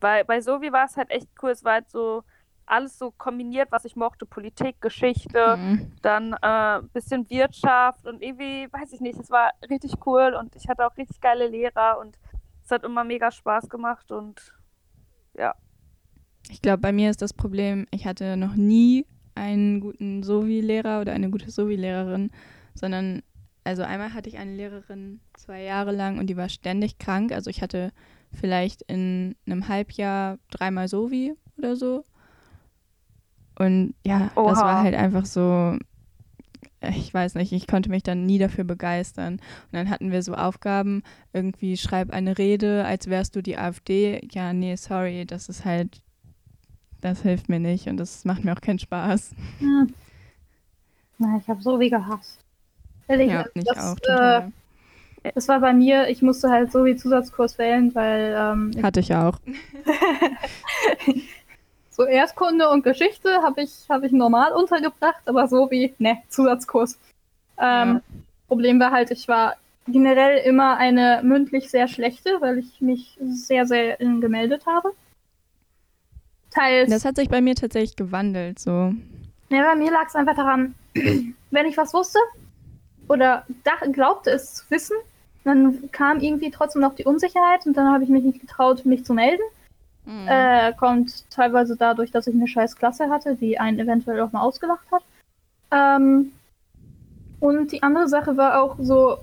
Weil 0.00 0.24
bei 0.24 0.40
Sovi 0.40 0.72
war 0.72 0.86
es 0.86 0.96
halt 0.96 1.10
echt 1.10 1.28
cool, 1.42 1.50
es 1.50 1.64
war 1.64 1.74
halt 1.74 1.90
so 1.90 2.24
alles 2.66 2.98
so 2.98 3.10
kombiniert, 3.10 3.70
was 3.72 3.84
ich 3.84 3.96
mochte, 3.96 4.26
Politik, 4.26 4.80
Geschichte, 4.80 5.56
Mhm. 5.58 5.92
dann 6.02 6.34
ein 6.34 6.84
äh, 6.84 6.88
bisschen 6.92 7.28
Wirtschaft 7.30 8.06
und 8.06 8.22
irgendwie, 8.22 8.68
weiß 8.72 8.92
ich 8.92 9.00
nicht, 9.00 9.18
es 9.18 9.30
war 9.30 9.52
richtig 9.68 9.94
cool 10.06 10.34
und 10.38 10.54
ich 10.56 10.68
hatte 10.68 10.86
auch 10.86 10.96
richtig 10.96 11.20
geile 11.20 11.48
Lehrer 11.48 11.98
und 12.00 12.18
es 12.64 12.70
hat 12.70 12.84
immer 12.84 13.04
mega 13.04 13.30
Spaß 13.30 13.68
gemacht 13.68 14.10
und 14.12 14.52
Ich 16.50 16.60
glaube, 16.60 16.78
bei 16.78 16.92
mir 16.92 17.10
ist 17.10 17.22
das 17.22 17.32
Problem, 17.32 17.86
ich 17.90 18.06
hatte 18.06 18.36
noch 18.36 18.54
nie 18.54 19.06
einen 19.34 19.80
guten 19.80 20.22
Sovi-Lehrer 20.22 21.00
oder 21.00 21.12
eine 21.12 21.30
gute 21.30 21.50
Sovi-Lehrerin, 21.50 22.30
sondern, 22.74 23.22
also 23.64 23.82
einmal 23.82 24.12
hatte 24.12 24.28
ich 24.28 24.38
eine 24.38 24.54
Lehrerin 24.54 25.20
zwei 25.34 25.62
Jahre 25.62 25.92
lang 25.92 26.18
und 26.18 26.26
die 26.28 26.36
war 26.36 26.48
ständig 26.48 26.98
krank. 26.98 27.32
Also 27.32 27.48
ich 27.48 27.62
hatte 27.62 27.92
vielleicht 28.32 28.82
in 28.82 29.34
einem 29.46 29.68
Halbjahr 29.68 30.38
dreimal 30.50 30.88
Sovi 30.88 31.34
oder 31.56 31.76
so. 31.76 32.04
Und 33.62 33.94
ja, 34.04 34.30
das 34.34 34.58
Oha. 34.58 34.64
war 34.64 34.82
halt 34.82 34.96
einfach 34.96 35.24
so, 35.24 35.78
ich 36.80 37.14
weiß 37.14 37.36
nicht, 37.36 37.52
ich 37.52 37.68
konnte 37.68 37.90
mich 37.90 38.02
dann 38.02 38.26
nie 38.26 38.38
dafür 38.38 38.64
begeistern. 38.64 39.34
Und 39.34 39.72
dann 39.72 39.88
hatten 39.88 40.10
wir 40.10 40.20
so 40.24 40.34
Aufgaben, 40.34 41.04
irgendwie 41.32 41.76
schreib 41.76 42.10
eine 42.10 42.38
Rede, 42.38 42.84
als 42.84 43.06
wärst 43.06 43.36
du 43.36 43.42
die 43.42 43.56
AfD. 43.56 44.20
Ja, 44.32 44.52
nee, 44.52 44.74
sorry, 44.74 45.26
das 45.26 45.48
ist 45.48 45.64
halt, 45.64 46.02
das 47.00 47.22
hilft 47.22 47.48
mir 47.48 47.60
nicht 47.60 47.86
und 47.86 47.98
das 47.98 48.24
macht 48.24 48.44
mir 48.44 48.52
auch 48.52 48.60
keinen 48.60 48.80
Spaß. 48.80 49.32
Hm. 49.60 49.94
Na, 51.18 51.36
ich 51.40 51.46
habe 51.48 51.62
so 51.62 51.78
wie 51.78 51.90
gehasst. 51.90 52.40
Ehrlich, 53.06 53.30
Ja, 53.30 53.44
ich 53.54 53.62
das, 53.62 53.78
auch 53.78 53.96
Äh, 54.08 54.42
das 55.36 55.46
war 55.46 55.60
bei 55.60 55.72
mir, 55.72 56.08
ich 56.08 56.20
musste 56.20 56.50
halt 56.50 56.72
so 56.72 56.84
wie 56.84 56.96
Zusatzkurs 56.96 57.56
wählen, 57.58 57.94
weil 57.94 58.34
ähm, 58.36 58.82
Hatte 58.82 58.98
ich 58.98 59.14
auch. 59.14 59.38
so 61.92 62.04
Erdkunde 62.04 62.68
und 62.70 62.82
Geschichte 62.82 63.42
habe 63.42 63.62
ich, 63.62 63.70
hab 63.88 64.02
ich 64.02 64.12
normal 64.12 64.52
untergebracht, 64.52 65.22
aber 65.26 65.46
so 65.46 65.70
wie, 65.70 65.94
ne, 65.98 66.18
Zusatzkurs. 66.28 66.98
Ähm, 67.58 68.00
Problem 68.48 68.80
war 68.80 68.90
halt, 68.90 69.10
ich 69.10 69.28
war 69.28 69.56
generell 69.86 70.38
immer 70.38 70.76
eine 70.78 71.20
mündlich 71.22 71.70
sehr 71.70 71.88
schlechte, 71.88 72.40
weil 72.40 72.58
ich 72.58 72.80
mich 72.80 73.18
sehr 73.20 73.66
selten 73.66 74.20
gemeldet 74.20 74.64
habe. 74.66 74.92
Teils, 76.50 76.90
Das 76.90 77.04
hat 77.04 77.16
sich 77.16 77.28
bei 77.28 77.40
mir 77.40 77.54
tatsächlich 77.54 77.96
gewandelt, 77.96 78.58
so. 78.58 78.92
ja, 79.48 79.62
bei 79.62 79.76
mir 79.76 79.90
lag 79.90 80.06
es 80.06 80.14
einfach 80.14 80.36
daran, 80.36 80.74
wenn 81.50 81.66
ich 81.66 81.76
was 81.76 81.94
wusste 81.94 82.18
oder 83.08 83.44
glaubte 83.92 84.30
es 84.30 84.54
zu 84.54 84.64
wissen, 84.70 84.96
dann 85.44 85.90
kam 85.92 86.20
irgendwie 86.20 86.50
trotzdem 86.50 86.82
noch 86.82 86.94
die 86.94 87.04
Unsicherheit 87.04 87.66
und 87.66 87.76
dann 87.76 87.92
habe 87.92 88.04
ich 88.04 88.10
mich 88.10 88.22
nicht 88.22 88.40
getraut, 88.40 88.84
mich 88.84 89.04
zu 89.04 89.14
melden. 89.14 89.42
Mhm. 90.04 90.26
Äh, 90.28 90.72
kommt 90.74 91.30
teilweise 91.30 91.76
dadurch, 91.76 92.10
dass 92.10 92.26
ich 92.26 92.34
eine 92.34 92.48
scheiß 92.48 92.76
Klasse 92.76 93.08
hatte, 93.08 93.36
die 93.36 93.58
einen 93.58 93.78
eventuell 93.78 94.20
auch 94.20 94.32
mal 94.32 94.42
ausgelacht 94.42 94.86
hat. 94.90 95.02
Ähm, 95.70 96.32
und 97.40 97.72
die 97.72 97.82
andere 97.82 98.08
Sache 98.08 98.36
war 98.36 98.62
auch 98.62 98.76
so, 98.78 99.18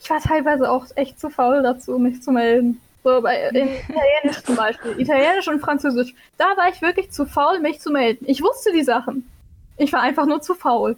ich 0.00 0.10
war 0.10 0.20
teilweise 0.20 0.70
auch 0.70 0.86
echt 0.96 1.20
zu 1.20 1.30
faul 1.30 1.62
dazu, 1.62 1.98
mich 1.98 2.22
zu 2.22 2.32
melden. 2.32 2.80
So 3.04 3.20
bei 3.20 3.48
in 3.48 3.68
Italienisch 3.68 4.42
zum 4.44 4.56
Beispiel. 4.56 5.00
Italienisch 5.00 5.48
und 5.48 5.60
Französisch. 5.60 6.14
Da 6.38 6.56
war 6.56 6.68
ich 6.68 6.80
wirklich 6.82 7.10
zu 7.10 7.26
faul, 7.26 7.58
mich 7.60 7.80
zu 7.80 7.90
melden. 7.90 8.24
Ich 8.28 8.42
wusste 8.42 8.72
die 8.72 8.84
Sachen. 8.84 9.28
Ich 9.76 9.92
war 9.92 10.00
einfach 10.00 10.26
nur 10.26 10.40
zu 10.40 10.54
faul. 10.54 10.96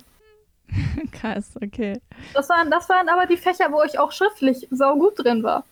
Krass, 1.13 1.51
okay. 1.63 2.01
Das 2.35 2.49
waren, 2.49 2.71
das 2.71 2.89
waren 2.89 3.09
aber 3.09 3.27
die 3.27 3.37
Fächer, 3.37 3.71
wo 3.71 3.83
ich 3.83 3.99
auch 3.99 4.13
schriftlich 4.13 4.69
saugut 4.71 5.19
drin 5.19 5.43
war. 5.43 5.65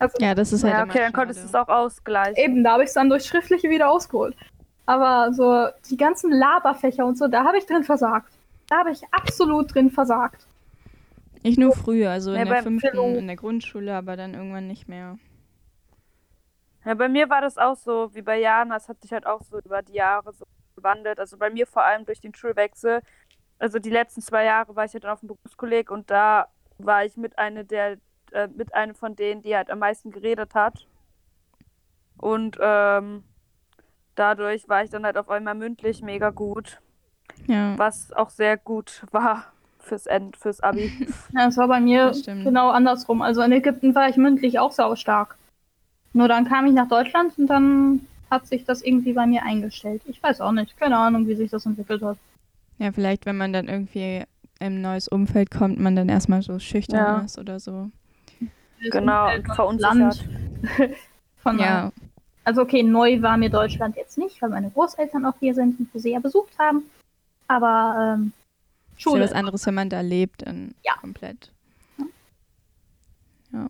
Also 0.00 0.16
Ja, 0.18 0.34
das 0.34 0.52
ist 0.52 0.64
halt 0.64 0.72
ja, 0.72 0.82
immer 0.82 0.90
okay, 0.90 1.00
dann 1.00 1.12
konntest 1.12 1.44
du 1.44 1.46
es 1.46 1.54
auch 1.54 1.68
ausgleichen. 1.68 2.42
Eben, 2.42 2.64
da 2.64 2.72
habe 2.72 2.82
ich 2.82 2.88
es 2.88 2.94
dann 2.94 3.08
durch 3.08 3.24
Schriftliche 3.24 3.70
wieder 3.70 3.90
ausgeholt. 3.90 4.36
Aber 4.86 5.32
so 5.32 5.68
die 5.88 5.96
ganzen 5.96 6.32
Laberfächer 6.32 7.06
und 7.06 7.16
so, 7.16 7.28
da 7.28 7.44
habe 7.44 7.58
ich 7.58 7.66
drin 7.66 7.84
versagt. 7.84 8.32
Da 8.68 8.78
habe 8.78 8.90
ich 8.90 9.02
absolut 9.12 9.72
drin 9.72 9.90
versagt. 9.90 10.46
Ich 11.42 11.56
nur 11.58 11.72
früher, 11.72 12.10
also 12.10 12.32
Ja, 12.32 12.42
in 12.42 12.48
der 12.48 12.62
fünften, 12.62 12.90
Philo- 12.90 13.16
in 13.16 13.26
der 13.26 13.36
Grundschule, 13.36 13.94
aber 13.94 14.16
dann 14.16 14.34
irgendwann 14.34 14.66
nicht 14.66 14.88
mehr. 14.88 15.18
Ja, 16.84 16.94
bei 16.94 17.08
mir 17.08 17.28
war 17.28 17.42
das 17.42 17.58
auch 17.58 17.76
so, 17.76 18.14
wie 18.14 18.22
bei 18.22 18.40
Jana, 18.40 18.76
es 18.76 18.88
hat 18.88 19.00
sich 19.02 19.12
halt 19.12 19.26
auch 19.26 19.42
so 19.42 19.58
über 19.58 19.82
die 19.82 19.92
Jahre 19.94 20.32
so 20.32 20.44
gewandelt. 20.76 21.20
Also 21.20 21.36
bei 21.36 21.50
mir 21.50 21.66
vor 21.66 21.84
allem 21.84 22.04
durch 22.06 22.20
den 22.20 22.34
Schulwechsel. 22.34 23.00
Also 23.58 23.78
die 23.78 23.90
letzten 23.90 24.22
zwei 24.22 24.44
Jahre 24.44 24.74
war 24.74 24.86
ich 24.86 24.94
halt 24.94 25.04
auf 25.04 25.20
dem 25.20 25.28
Berufskolleg 25.28 25.90
und 25.90 26.10
da 26.10 26.48
war 26.78 27.04
ich 27.04 27.16
mit 27.16 27.38
einer 27.38 27.64
der, 27.64 27.98
äh, 28.32 28.48
mit 28.54 28.74
einer 28.74 28.94
von 28.94 29.16
denen, 29.16 29.42
die 29.42 29.54
halt 29.56 29.70
am 29.70 29.78
meisten 29.80 30.10
geredet 30.10 30.54
hat. 30.54 30.86
Und 32.18 32.58
ähm, 32.60 33.24
dadurch 34.14 34.68
war 34.68 34.84
ich 34.84 34.90
dann 34.90 35.04
halt 35.04 35.16
auf 35.16 35.30
einmal 35.30 35.54
mündlich 35.54 36.02
mega 36.02 36.30
gut, 36.30 36.80
Ja, 37.46 37.78
was 37.78 38.12
auch 38.12 38.30
sehr 38.30 38.56
gut 38.56 39.04
war 39.10 39.46
fürs 39.78 40.06
End, 40.06 40.36
fürs 40.36 40.60
Abi. 40.60 40.92
Ja, 41.32 41.46
das 41.46 41.56
war 41.56 41.68
bei 41.68 41.80
mir 41.80 42.12
genau 42.26 42.70
andersrum. 42.70 43.22
Also 43.22 43.40
in 43.42 43.52
Ägypten 43.52 43.94
war 43.94 44.08
ich 44.08 44.16
mündlich 44.16 44.58
auch 44.58 44.72
saustark. 44.72 45.36
Nur 46.12 46.26
dann 46.28 46.44
kam 46.44 46.66
ich 46.66 46.72
nach 46.72 46.88
Deutschland 46.88 47.38
und 47.38 47.46
dann 47.46 48.06
hat 48.30 48.46
sich 48.48 48.64
das 48.64 48.82
irgendwie 48.82 49.12
bei 49.12 49.26
mir 49.26 49.44
eingestellt. 49.44 50.02
Ich 50.06 50.20
weiß 50.22 50.40
auch 50.40 50.52
nicht. 50.52 50.76
Keine 50.76 50.98
Ahnung, 50.98 51.26
wie 51.28 51.36
sich 51.36 51.50
das 51.50 51.66
entwickelt 51.66 52.02
hat. 52.02 52.18
ja, 52.78 52.90
vielleicht, 52.92 53.26
wenn 53.26 53.36
man 53.36 53.52
dann 53.52 53.68
irgendwie 53.68 54.24
in 54.58 54.74
ein 54.76 54.80
neues 54.82 55.06
Umfeld 55.08 55.50
kommt, 55.50 55.78
man 55.78 55.96
dann 55.96 56.08
erstmal 56.08 56.42
so 56.42 56.58
schüchtern 56.58 56.98
Ja. 57.06 57.20
ist 57.20 57.38
oder 57.38 57.58
so. 57.60 57.90
Genau, 58.90 59.24
Umfeld 59.24 59.44
und 59.44 59.50
und 59.50 59.54
verunsichert. 59.56 60.24
Von 61.42 61.58
Ja, 61.58 61.92
Also 62.44 62.62
okay, 62.62 62.82
neu 62.82 63.20
war 63.22 63.36
mir 63.36 63.50
Deutschland 63.50 63.96
jetzt 63.96 64.18
nicht, 64.18 64.40
weil 64.42 64.50
meine 64.50 64.70
Großeltern 64.70 65.24
auch 65.26 65.34
hier 65.40 65.54
sind 65.54 65.78
und 65.80 65.92
wir 65.94 66.00
sie 66.00 66.12
ja 66.12 66.20
besucht 66.20 66.58
haben. 66.58 66.84
Aber 67.48 68.16
ähm, 68.18 68.32
ist 68.96 69.04
ja 69.04 69.10
Schule. 69.10 69.24
was 69.24 69.32
anderes, 69.32 69.66
wenn 69.66 69.74
man 69.74 69.88
da 69.90 70.00
lebt, 70.00 70.42
dann 70.46 70.74
Ja. 70.84 70.94
komplett. 71.00 71.50
Ja. 73.52 73.68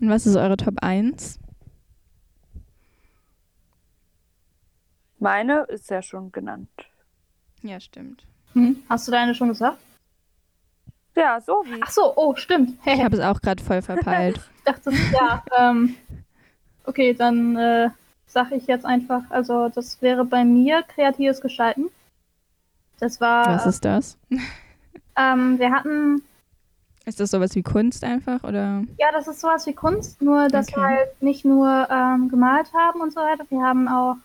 Und 0.00 0.10
was 0.10 0.26
ist 0.26 0.36
eure 0.36 0.56
Top 0.56 0.74
1? 0.82 1.38
Meine 5.18 5.62
ist 5.68 5.90
ja 5.90 6.02
schon 6.02 6.30
genannt. 6.30 6.68
Ja, 7.62 7.80
stimmt. 7.80 8.24
Hm, 8.52 8.82
hast 8.88 9.08
du 9.08 9.12
deine 9.12 9.34
schon 9.34 9.48
gesagt? 9.48 9.78
Ja, 11.18 11.40
so 11.40 11.64
wie. 11.66 11.80
Ach 11.82 11.90
so, 11.90 12.12
oh, 12.16 12.34
stimmt. 12.36 12.78
Ich 12.86 13.02
habe 13.04 13.16
es 13.16 13.22
auch 13.22 13.40
gerade 13.40 13.62
voll 13.62 13.82
verpeilt. 13.82 14.40
Ich 14.58 14.74
dachte, 14.74 14.90
ja. 15.14 15.42
Ähm, 15.58 15.94
okay, 16.84 17.14
dann 17.14 17.56
äh, 17.56 17.88
sage 18.26 18.54
ich 18.56 18.66
jetzt 18.66 18.84
einfach, 18.84 19.22
also 19.30 19.70
das 19.70 20.02
wäre 20.02 20.26
bei 20.26 20.44
mir 20.44 20.82
kreatives 20.82 21.40
Gestalten. 21.40 21.86
Das 23.00 23.18
war, 23.18 23.46
was 23.48 23.64
ist 23.64 23.82
das? 23.86 24.18
ähm, 25.16 25.58
wir 25.58 25.72
hatten, 25.72 26.22
Ist 27.06 27.18
das 27.18 27.30
sowas 27.30 27.54
wie 27.54 27.62
Kunst 27.62 28.04
einfach 28.04 28.44
oder? 28.44 28.82
ja, 28.98 29.06
das 29.10 29.26
ist 29.26 29.40
sowas 29.40 29.66
wie 29.66 29.72
Kunst, 29.72 30.20
nur 30.20 30.48
dass 30.48 30.68
wir 30.68 30.82
Okay. 30.82 30.96
halt 30.98 31.22
nicht 31.22 31.46
nur 31.46 31.88
ähm, 31.90 32.28
gemalt 32.28 32.70
haben 32.74 33.00
und 33.00 33.14
so 33.14 33.20
weiter. 33.20 33.44
Wir 33.48 33.62
haben 33.62 33.88
auch 33.88 34.16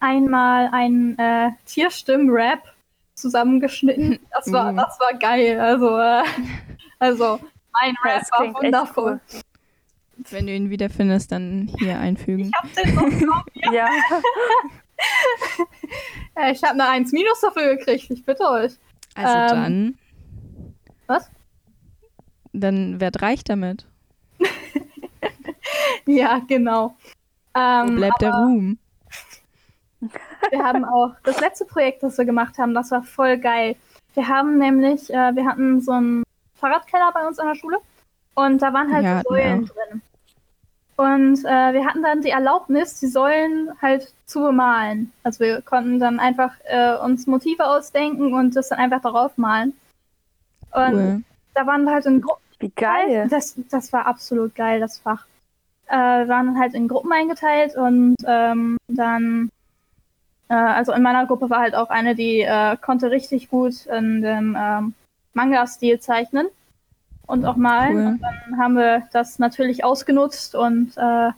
einmal 0.00 0.68
einen 0.72 1.18
äh, 1.18 1.52
Tierstimmen-Rap 1.64 2.60
zusammengeschnitten. 3.14 4.18
Das 4.30 4.50
war, 4.52 4.72
Mhm. 4.72 4.76
das 4.76 4.98
war 5.00 5.14
geil. 5.18 5.58
Also, 5.60 5.96
äh, 5.98 6.22
also 6.98 7.40
mein 7.72 7.94
Rap 8.04 8.20
Das 8.20 8.30
war 8.32 8.54
wundervoll. 8.54 9.20
cool. 9.32 9.40
Wenn 10.30 10.46
du 10.46 10.54
ihn 10.54 10.70
wiederfindest, 10.70 11.32
dann 11.32 11.68
hier 11.78 11.98
einfügen. 12.06 12.46
Ich 12.46 12.52
hab 12.54 12.72
den 12.84 12.94
noch. 13.26 13.44
Ja, 13.72 13.88
Äh, 16.36 16.52
Ich 16.52 16.62
habe 16.62 16.74
eine 16.74 16.88
1 16.88 17.12
Minus 17.12 17.40
dafür 17.40 17.76
gekriegt, 17.76 18.10
ich 18.10 18.24
bitte 18.24 18.44
euch. 18.48 18.72
Also 19.14 19.32
ähm, 19.34 19.48
dann. 19.48 19.98
Was? 21.06 21.30
Dann 22.52 23.00
werd 23.00 23.20
reich 23.22 23.42
damit. 23.44 23.86
Ja, 26.06 26.40
genau. 26.46 26.96
Wo 27.54 27.60
Ähm, 27.60 27.96
bleibt 27.96 28.20
der 28.22 28.32
Ruhm? 28.34 28.78
Wir 30.50 30.64
haben 30.64 30.84
auch 30.84 31.14
das 31.24 31.40
letzte 31.40 31.64
Projekt, 31.64 32.02
das 32.02 32.18
wir 32.18 32.24
gemacht 32.24 32.58
haben, 32.58 32.74
das 32.74 32.90
war 32.90 33.02
voll 33.02 33.38
geil. 33.38 33.76
Wir 34.14 34.28
haben 34.28 34.58
nämlich, 34.58 35.10
äh, 35.10 35.34
wir 35.34 35.46
hatten 35.46 35.80
so 35.80 35.92
einen 35.92 36.22
Fahrradkeller 36.56 37.10
bei 37.12 37.26
uns 37.26 37.38
an 37.38 37.48
der 37.48 37.54
Schule 37.54 37.78
und 38.34 38.62
da 38.62 38.72
waren 38.72 38.92
halt 38.92 39.04
Ja, 39.04 39.22
so 39.22 39.30
Säulen 39.30 39.66
drin. 39.66 40.02
Und 40.96 41.44
äh, 41.44 41.72
wir 41.72 41.84
hatten 41.84 42.02
dann 42.02 42.20
die 42.20 42.30
Erlaubnis, 42.30 43.00
die 43.00 43.08
Säulen 43.08 43.70
halt 43.82 44.12
zu 44.26 44.40
bemalen. 44.40 45.12
Also 45.24 45.40
wir 45.40 45.60
konnten 45.62 45.98
dann 45.98 46.20
einfach 46.20 46.52
äh, 46.64 46.94
uns 46.96 47.26
Motive 47.26 47.66
ausdenken 47.66 48.32
und 48.32 48.54
das 48.54 48.68
dann 48.68 48.78
einfach 48.78 49.00
darauf 49.02 49.36
malen. 49.36 49.74
Und 50.72 50.94
Cool. 50.94 51.22
da 51.54 51.66
waren 51.66 51.84
wir 51.84 51.92
halt 51.92 52.06
in 52.06 52.20
Gruppen. 52.20 52.42
Wie 52.60 52.70
geil. 52.70 53.26
Das, 53.28 53.56
das 53.70 53.92
war 53.92 54.06
absolut 54.06 54.54
geil, 54.54 54.78
das 54.78 54.98
Fach. 54.98 55.26
Äh, 55.86 55.96
wir 55.96 56.28
waren 56.28 56.46
dann 56.46 56.58
halt 56.58 56.74
in 56.74 56.86
Gruppen 56.88 57.12
eingeteilt 57.12 57.76
und 57.76 58.14
ähm, 58.26 58.76
dann, 58.86 59.50
äh, 60.48 60.54
also 60.54 60.92
in 60.92 61.02
meiner 61.02 61.26
Gruppe 61.26 61.50
war 61.50 61.60
halt 61.60 61.74
auch 61.74 61.90
eine, 61.90 62.14
die 62.14 62.40
äh, 62.40 62.76
konnte 62.76 63.10
richtig 63.10 63.48
gut 63.48 63.86
in 63.86 64.22
dem 64.22 64.56
ähm, 64.58 64.94
Manga-Stil 65.32 66.00
zeichnen 66.00 66.46
und 67.26 67.44
auch 67.44 67.56
malen. 67.56 67.96
Cool. 67.96 68.06
Und 68.06 68.22
dann 68.22 68.58
haben 68.58 68.74
wir 68.76 69.08
das 69.12 69.38
natürlich 69.38 69.84
ausgenutzt 69.84 70.54
und 70.54 70.96
äh, 70.96 71.30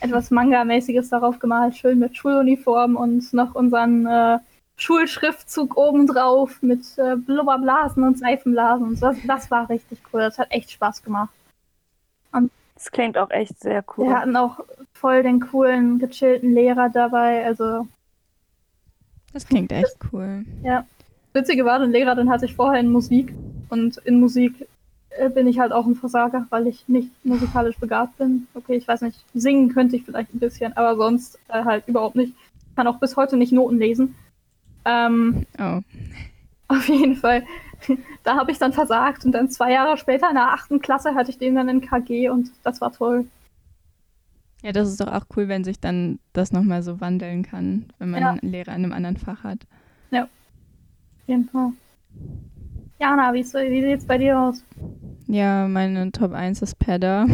etwas 0.00 0.30
Manga-mäßiges 0.30 1.08
darauf 1.08 1.38
gemalt, 1.38 1.76
schön 1.76 1.98
mit 1.98 2.16
Schuluniform 2.16 2.96
und 2.96 3.32
noch 3.32 3.54
unseren 3.54 4.06
äh, 4.06 4.38
Schulschriftzug 4.76 5.76
obendrauf 5.76 6.60
mit 6.62 6.98
äh, 6.98 7.16
Blubberblasen 7.16 8.02
und 8.02 8.18
Seifenblasen. 8.18 8.88
Und 8.88 9.02
das, 9.02 9.16
das 9.26 9.50
war 9.50 9.68
richtig 9.68 10.00
cool. 10.12 10.20
Das 10.20 10.38
hat 10.38 10.50
echt 10.50 10.70
Spaß 10.72 11.02
gemacht. 11.02 11.30
Das 12.74 12.90
klingt 12.90 13.16
auch 13.16 13.30
echt 13.30 13.60
sehr 13.60 13.84
cool. 13.96 14.08
Wir 14.08 14.18
hatten 14.18 14.36
auch 14.36 14.60
voll 14.92 15.22
den 15.22 15.40
coolen, 15.40 15.98
gechillten 15.98 16.52
Lehrer 16.52 16.90
dabei. 16.90 17.44
Also, 17.44 17.86
Das 19.34 19.46
klingt 19.46 19.70
echt 19.72 19.96
cool. 20.12 20.46
ja. 20.62 20.86
Witzige 21.34 21.64
war, 21.64 21.80
den 21.80 21.90
Lehrer, 21.90 22.14
den 22.14 22.30
hatte 22.30 22.44
ich 22.44 22.54
vorher 22.54 22.80
in 22.80 22.92
Musik. 22.92 23.34
Und 23.68 23.96
in 24.04 24.20
Musik 24.20 24.68
äh, 25.10 25.28
bin 25.28 25.48
ich 25.48 25.58
halt 25.58 25.72
auch 25.72 25.84
ein 25.84 25.96
Versager, 25.96 26.46
weil 26.50 26.68
ich 26.68 26.88
nicht 26.88 27.10
musikalisch 27.24 27.76
begabt 27.76 28.16
bin. 28.18 28.46
Okay, 28.54 28.76
ich 28.76 28.86
weiß 28.86 29.00
nicht, 29.02 29.18
singen 29.34 29.74
könnte 29.74 29.96
ich 29.96 30.04
vielleicht 30.04 30.32
ein 30.32 30.38
bisschen, 30.38 30.76
aber 30.76 30.96
sonst 30.96 31.38
äh, 31.48 31.64
halt 31.64 31.88
überhaupt 31.88 32.14
nicht. 32.14 32.34
Ich 32.70 32.76
kann 32.76 32.86
auch 32.86 33.00
bis 33.00 33.16
heute 33.16 33.36
nicht 33.36 33.52
Noten 33.52 33.78
lesen. 33.78 34.14
Ähm, 34.84 35.44
Oh. 35.58 35.80
Auf 36.68 36.88
jeden 36.88 37.16
Fall. 37.16 37.42
Da 38.22 38.36
habe 38.36 38.50
ich 38.52 38.58
dann 38.58 38.72
versagt 38.72 39.24
und 39.24 39.32
dann 39.32 39.50
zwei 39.50 39.72
Jahre 39.72 39.98
später 39.98 40.28
in 40.28 40.34
der 40.36 40.52
achten 40.52 40.80
Klasse 40.80 41.14
hatte 41.14 41.30
ich 41.30 41.38
den 41.38 41.54
dann 41.56 41.68
in 41.68 41.80
KG 41.82 42.30
und 42.30 42.52
das 42.62 42.80
war 42.80 42.92
toll. 42.92 43.26
Ja, 44.64 44.72
das 44.72 44.88
ist 44.88 45.00
doch 45.00 45.08
auch 45.12 45.26
cool, 45.36 45.46
wenn 45.48 45.62
sich 45.62 45.78
dann 45.78 46.18
das 46.32 46.50
nochmal 46.50 46.82
so 46.82 47.00
wandeln 47.00 47.42
kann, 47.42 47.86
wenn 47.98 48.10
man 48.10 48.20
Ja. 48.22 48.30
einen 48.30 48.50
Lehrer 48.50 48.74
in 48.74 48.84
einem 48.84 48.92
anderen 48.92 49.16
Fach 49.18 49.44
hat. 49.44 49.66
Auf 50.10 51.28
jeden 51.28 51.48
Fall. 51.48 51.72
Jana, 53.00 53.32
wie, 53.32 53.40
ist- 53.40 53.54
wie 53.54 53.80
sieht's 53.82 54.04
bei 54.06 54.18
dir 54.18 54.38
aus? 54.38 54.62
Ja, 55.26 55.66
meine 55.68 56.12
Top 56.12 56.32
1 56.32 56.60
ist 56.62 56.78
Pedda. 56.78 57.26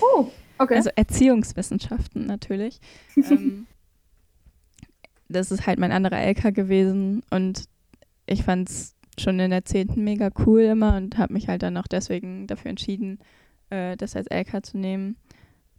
Oh, 0.00 0.26
okay. 0.58 0.74
Also 0.76 0.90
Erziehungswissenschaften 0.96 2.26
natürlich. 2.26 2.80
ähm, 3.16 3.66
das 5.28 5.50
ist 5.50 5.66
halt 5.66 5.78
mein 5.78 5.92
anderer 5.92 6.18
LK 6.20 6.52
gewesen 6.54 7.22
und 7.30 7.64
ich 8.26 8.42
fand 8.44 8.68
es 8.68 8.94
schon 9.18 9.38
in 9.40 9.50
der 9.50 9.64
10. 9.64 9.92
mega 9.96 10.30
cool 10.46 10.62
immer 10.62 10.96
und 10.96 11.16
habe 11.18 11.32
mich 11.32 11.48
halt 11.48 11.62
dann 11.62 11.76
auch 11.76 11.86
deswegen 11.86 12.46
dafür 12.46 12.70
entschieden, 12.70 13.18
äh, 13.70 13.96
das 13.96 14.14
als 14.16 14.26
LK 14.30 14.64
zu 14.64 14.78
nehmen. 14.78 15.16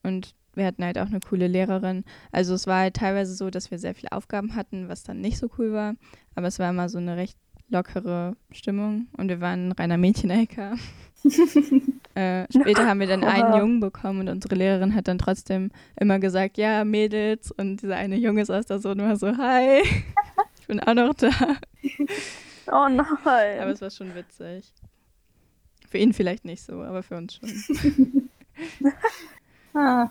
Und 0.04 0.34
wir 0.58 0.66
hatten 0.66 0.84
halt 0.84 0.98
auch 0.98 1.08
eine 1.08 1.20
coole 1.20 1.48
Lehrerin. 1.48 2.04
Also 2.32 2.54
es 2.54 2.68
war 2.68 2.82
halt 2.82 2.96
teilweise 2.96 3.34
so, 3.34 3.50
dass 3.50 3.72
wir 3.72 3.80
sehr 3.80 3.96
viele 3.96 4.12
Aufgaben 4.12 4.56
hatten, 4.56 4.90
was 4.90 5.04
dann 5.04 5.22
nicht 5.22 5.38
so 5.38 5.50
cool 5.58 5.72
war. 5.72 5.96
Aber 6.36 6.48
es 6.48 6.60
war 6.60 6.70
immer 6.70 6.90
so 6.90 6.98
eine 6.98 7.16
recht 7.16 7.38
lockere 7.70 8.36
Stimmung 8.52 9.08
und 9.18 9.30
wir 9.30 9.42
waren 9.42 9.70
ein 9.70 9.72
reiner 9.74 9.98
Mädchen-LK. 9.98 10.58
äh, 12.16 12.46
später 12.50 12.88
haben 12.88 13.00
wir 13.00 13.08
dann 13.08 13.24
einen. 13.24 13.58
Jungen 13.58 13.80
bekommen 13.80 14.22
und 14.22 14.30
unsere 14.30 14.56
Lehrerin 14.56 14.96
hat 14.96 15.08
dann 15.08 15.18
trotzdem 15.18 15.72
immer 16.00 16.20
gesagt, 16.20 16.58
ja, 16.58 16.84
Mädels. 16.86 17.52
Und 17.52 17.82
dieser 17.82 17.96
eine 17.96 18.16
Junge 18.16 18.46
saß 18.46 18.66
da 18.66 18.80
so 18.80 18.92
und 18.92 19.00
war 19.00 19.16
so, 19.16 19.38
hi, 19.38 19.82
ich 20.60 20.68
bin 20.68 20.80
auch 20.80 20.94
noch 20.94 21.14
da. 21.14 21.30
Oh 22.72 22.88
nein. 22.90 23.60
Aber 23.60 23.72
es 23.72 23.82
war 23.82 23.92
schon 23.92 24.14
witzig. 24.16 24.74
Für 25.90 25.98
ihn 25.98 26.14
vielleicht 26.14 26.46
nicht 26.46 26.64
so, 26.64 26.82
aber 26.82 27.04
für 27.04 27.16
uns 27.16 27.36
schon. 27.36 27.50
Ah, 29.74 30.10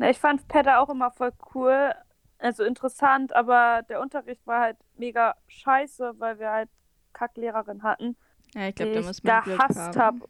Na, 0.00 0.08
ich 0.08 0.18
fand 0.18 0.48
Pedda 0.48 0.78
auch 0.78 0.88
immer 0.88 1.10
voll 1.10 1.30
cool. 1.54 1.92
Also 2.38 2.64
interessant, 2.64 3.36
aber 3.36 3.82
der 3.88 4.00
Unterricht 4.00 4.46
war 4.46 4.60
halt 4.62 4.78
mega 4.96 5.34
scheiße, 5.48 6.14
weil 6.18 6.38
wir 6.38 6.50
halt 6.50 6.70
Kacklehrerin 7.12 7.82
hatten, 7.82 8.16
Ja, 8.54 8.68
ich 8.68 8.74
die 8.76 8.84
glaube, 8.84 8.92
da 8.94 9.00
ich 9.00 9.06
muss 9.06 9.22
man 9.22 9.42
Glück 9.42 9.58
gehasst 9.58 9.76
haben. 9.96 10.00
habe. 10.00 10.28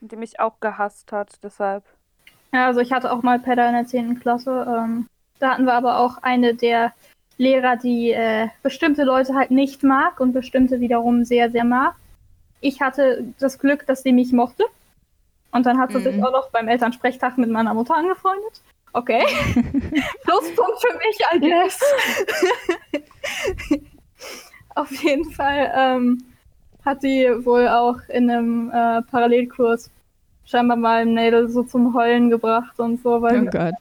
Und 0.00 0.12
die 0.12 0.16
mich 0.16 0.40
auch 0.40 0.58
gehasst 0.58 1.12
hat, 1.12 1.44
deshalb. 1.44 1.84
Ja, 2.52 2.66
also 2.66 2.80
ich 2.80 2.92
hatte 2.92 3.12
auch 3.12 3.22
mal 3.22 3.38
Pedda 3.38 3.68
in 3.68 3.74
der 3.74 3.86
10. 3.86 4.18
Klasse. 4.18 4.66
Ähm, 4.68 5.06
da 5.38 5.52
hatten 5.52 5.64
wir 5.64 5.74
aber 5.74 5.98
auch 6.00 6.18
eine 6.22 6.54
der 6.56 6.92
Lehrer, 7.36 7.76
die 7.76 8.10
äh, 8.10 8.48
bestimmte 8.64 9.04
Leute 9.04 9.34
halt 9.36 9.52
nicht 9.52 9.84
mag 9.84 10.18
und 10.18 10.32
bestimmte 10.32 10.80
wiederum 10.80 11.24
sehr, 11.24 11.50
sehr 11.52 11.64
mag. 11.64 11.94
Ich 12.60 12.80
hatte 12.80 13.32
das 13.38 13.60
Glück, 13.60 13.86
dass 13.86 14.02
sie 14.02 14.12
mich 14.12 14.32
mochte. 14.32 14.64
Und 15.52 15.66
dann 15.66 15.78
hat 15.78 15.92
sie 15.92 15.98
Mhm. 15.98 16.02
sich 16.02 16.24
auch 16.24 16.32
noch 16.32 16.50
beim 16.50 16.66
Elternsprechtag 16.66 17.38
mit 17.38 17.48
meiner 17.48 17.74
Mutter 17.74 17.94
angefreundet. 17.94 18.60
Okay. 18.92 19.22
Pluspunkt 20.22 20.80
für 20.80 20.96
mich, 20.98 21.18
I 21.34 21.40
guess. 21.40 21.80
Auf 24.74 24.90
jeden 25.02 25.30
Fall 25.32 25.72
ähm, 25.76 26.24
hat 26.84 27.02
die 27.02 27.26
wohl 27.44 27.68
auch 27.68 27.98
in 28.08 28.30
einem 28.30 28.70
äh, 28.70 29.02
Parallelkurs 29.02 29.90
scheinbar 30.44 30.76
mal 30.76 31.02
ein 31.02 31.14
Mädel 31.14 31.48
so 31.48 31.62
zum 31.62 31.94
Heulen 31.94 32.30
gebracht 32.30 32.78
und 32.78 33.02
so, 33.02 33.20
weil 33.20 33.46
Oh 33.46 33.50
Gott. 33.50 33.74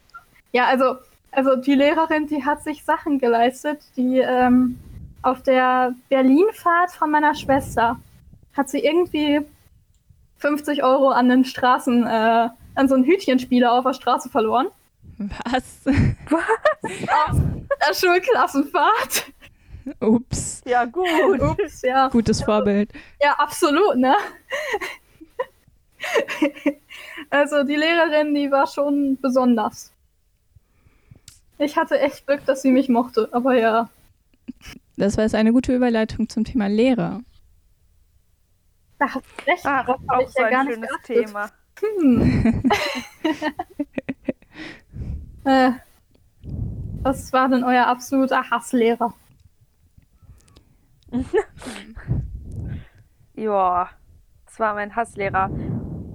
ja, 0.52 0.66
also, 0.66 0.96
also 1.32 1.56
die 1.56 1.76
Lehrerin, 1.76 2.28
die 2.28 2.44
hat 2.44 2.64
sich 2.64 2.84
Sachen 2.84 3.20
geleistet, 3.20 3.82
die 3.96 4.20
ähm, 4.20 4.78
auf 5.22 5.44
der 5.44 5.94
Berlinfahrt 6.10 6.92
von 6.92 7.12
meiner 7.12 7.36
Schwester 7.36 7.98
hat 8.54 8.70
sie 8.70 8.80
irgendwie 8.80 9.42
50 10.38 10.84
Euro 10.84 11.10
an 11.10 11.30
den 11.30 11.46
Straßen, 11.46 12.06
äh, 12.06 12.50
an 12.76 12.88
so 12.88 12.96
einen 12.96 13.06
Hütchenspieler 13.06 13.72
auf 13.72 13.86
der 13.86 13.94
Straße 13.94 14.30
verloren. 14.30 14.68
Was? 15.18 15.82
Auf 15.88 17.38
der 17.90 17.94
Schulklassenfahrt. 17.94 19.32
Ups. 20.02 20.62
Ja, 20.66 20.86
gut. 20.86 21.42
Ups, 21.42 21.82
ja. 21.82 22.10
Gutes 22.10 22.44
Vorbild. 22.44 22.92
Ja, 23.22 23.34
absolut, 23.34 23.96
ne? 23.98 24.16
Also 27.30 27.64
die 27.64 27.76
Lehrerin, 27.76 28.34
die 28.36 28.52
war 28.52 28.68
schon 28.68 29.18
besonders. 29.22 29.92
Ich 31.58 31.76
hatte 31.76 32.00
echt 32.00 32.28
Glück, 32.28 32.46
dass 32.46 32.62
sie 32.62 32.72
mich 32.72 32.88
mochte, 32.90 33.30
aber 33.32 33.56
ja. 33.56 33.90
Das 34.98 35.18
war 35.18 35.24
jetzt 35.24 35.36
eine 35.36 35.52
gute 35.52 35.76
Überleitung 35.76 36.30
zum 36.30 36.44
Thema 36.44 36.68
Lehrer. 36.68 37.22
Da 39.00 39.06
hast 39.14 39.26
du 39.26 39.52
recht, 39.52 39.66
Ach, 39.66 39.88
hab 39.88 40.00
auch 40.10 40.22
ich 40.22 40.30
so 40.30 40.42
ja 40.42 40.46
ein 40.48 40.52
gar 40.52 40.64
nicht 40.64 40.74
schönes 40.76 40.90
geachtet. 40.90 41.26
Thema. 41.28 41.52
Hm. 41.80 42.72
äh, 45.48 45.72
was 47.04 47.32
war 47.34 47.50
denn 47.50 47.64
euer 47.64 47.88
absoluter 47.88 48.50
Hasslehrer? 48.50 49.14
Ja, 53.38 53.92
das 54.48 54.60
war 54.60 54.74
mein 54.74 54.96
Hasslehrer. 54.96 55.52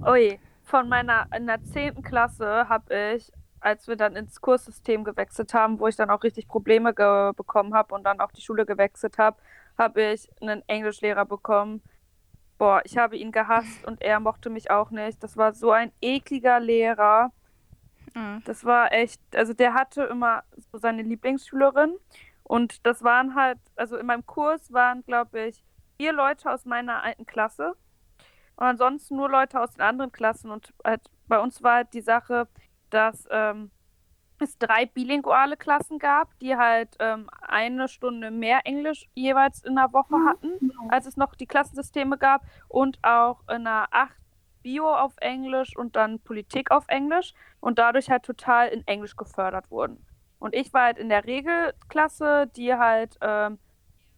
Ui, 0.04 0.40
von 0.64 0.88
meiner, 0.88 1.28
in 1.36 1.46
der 1.46 1.62
10. 1.62 2.02
Klasse 2.02 2.68
habe 2.68 3.14
ich, 3.14 3.30
als 3.60 3.86
wir 3.86 3.94
dann 3.94 4.16
ins 4.16 4.40
Kurssystem 4.40 5.04
gewechselt 5.04 5.54
haben, 5.54 5.78
wo 5.78 5.86
ich 5.86 5.94
dann 5.94 6.10
auch 6.10 6.24
richtig 6.24 6.48
Probleme 6.48 6.92
bekommen 6.92 7.74
habe 7.74 7.94
und 7.94 8.02
dann 8.02 8.18
auch 8.18 8.32
die 8.32 8.40
Schule 8.40 8.66
gewechselt 8.66 9.18
habe, 9.18 9.36
habe 9.78 10.02
ich 10.02 10.28
einen 10.40 10.62
Englischlehrer 10.66 11.24
bekommen. 11.24 11.80
Boah, 12.58 12.82
ich 12.84 12.98
habe 12.98 13.16
ihn 13.16 13.30
gehasst 13.30 13.84
und 13.86 14.02
er 14.02 14.18
mochte 14.18 14.50
mich 14.50 14.72
auch 14.72 14.90
nicht. 14.90 15.22
Das 15.22 15.36
war 15.36 15.52
so 15.52 15.70
ein 15.70 15.92
ekliger 16.00 16.58
Lehrer. 16.58 17.30
Ah. 18.14 18.40
Das 18.44 18.64
war 18.64 18.92
echt, 18.92 19.20
also 19.34 19.54
der 19.54 19.74
hatte 19.74 20.02
immer 20.04 20.42
so 20.72 20.78
seine 20.78 21.02
Lieblingsschülerin 21.02 21.94
und 22.44 22.86
das 22.86 23.02
waren 23.02 23.34
halt, 23.34 23.58
also 23.76 23.96
in 23.96 24.06
meinem 24.06 24.26
Kurs 24.26 24.72
waren, 24.72 25.02
glaube 25.04 25.40
ich, 25.46 25.64
vier 25.96 26.12
Leute 26.12 26.50
aus 26.50 26.64
meiner 26.64 27.02
alten 27.02 27.26
Klasse 27.26 27.74
und 28.56 28.66
ansonsten 28.66 29.16
nur 29.16 29.30
Leute 29.30 29.60
aus 29.60 29.72
den 29.72 29.82
anderen 29.82 30.12
Klassen 30.12 30.50
und 30.50 30.74
halt 30.84 31.02
bei 31.28 31.38
uns 31.40 31.62
war 31.62 31.76
halt 31.76 31.94
die 31.94 32.02
Sache, 32.02 32.48
dass, 32.90 33.26
ähm, 33.30 33.70
es 34.40 34.58
drei 34.58 34.86
bilinguale 34.86 35.56
Klassen 35.56 35.98
gab, 36.00 36.36
die 36.40 36.56
halt 36.56 36.96
ähm, 36.98 37.28
eine 37.42 37.88
Stunde 37.88 38.30
mehr 38.32 38.60
Englisch 38.64 39.08
jeweils 39.14 39.62
in 39.64 39.76
der 39.76 39.92
Woche 39.92 40.16
Mhm. 40.16 40.26
hatten, 40.28 40.60
als 40.88 41.06
es 41.06 41.16
noch 41.16 41.34
die 41.36 41.46
Klassensysteme 41.46 42.18
gab 42.18 42.42
und 42.68 42.98
auch 43.04 43.42
in 43.48 43.66
einer 43.68 43.86
8 43.92 44.16
Bio 44.62 44.94
auf 44.94 45.14
Englisch 45.20 45.76
und 45.76 45.96
dann 45.96 46.20
Politik 46.20 46.70
auf 46.70 46.84
Englisch 46.88 47.34
und 47.60 47.78
dadurch 47.78 48.10
halt 48.10 48.22
total 48.22 48.68
in 48.68 48.86
Englisch 48.86 49.16
gefördert 49.16 49.70
wurden. 49.70 50.06
Und 50.38 50.54
ich 50.54 50.72
war 50.72 50.86
halt 50.86 50.98
in 50.98 51.08
der 51.08 51.24
Regelklasse, 51.24 52.50
die 52.56 52.74
halt 52.74 53.16
ähm, 53.20 53.58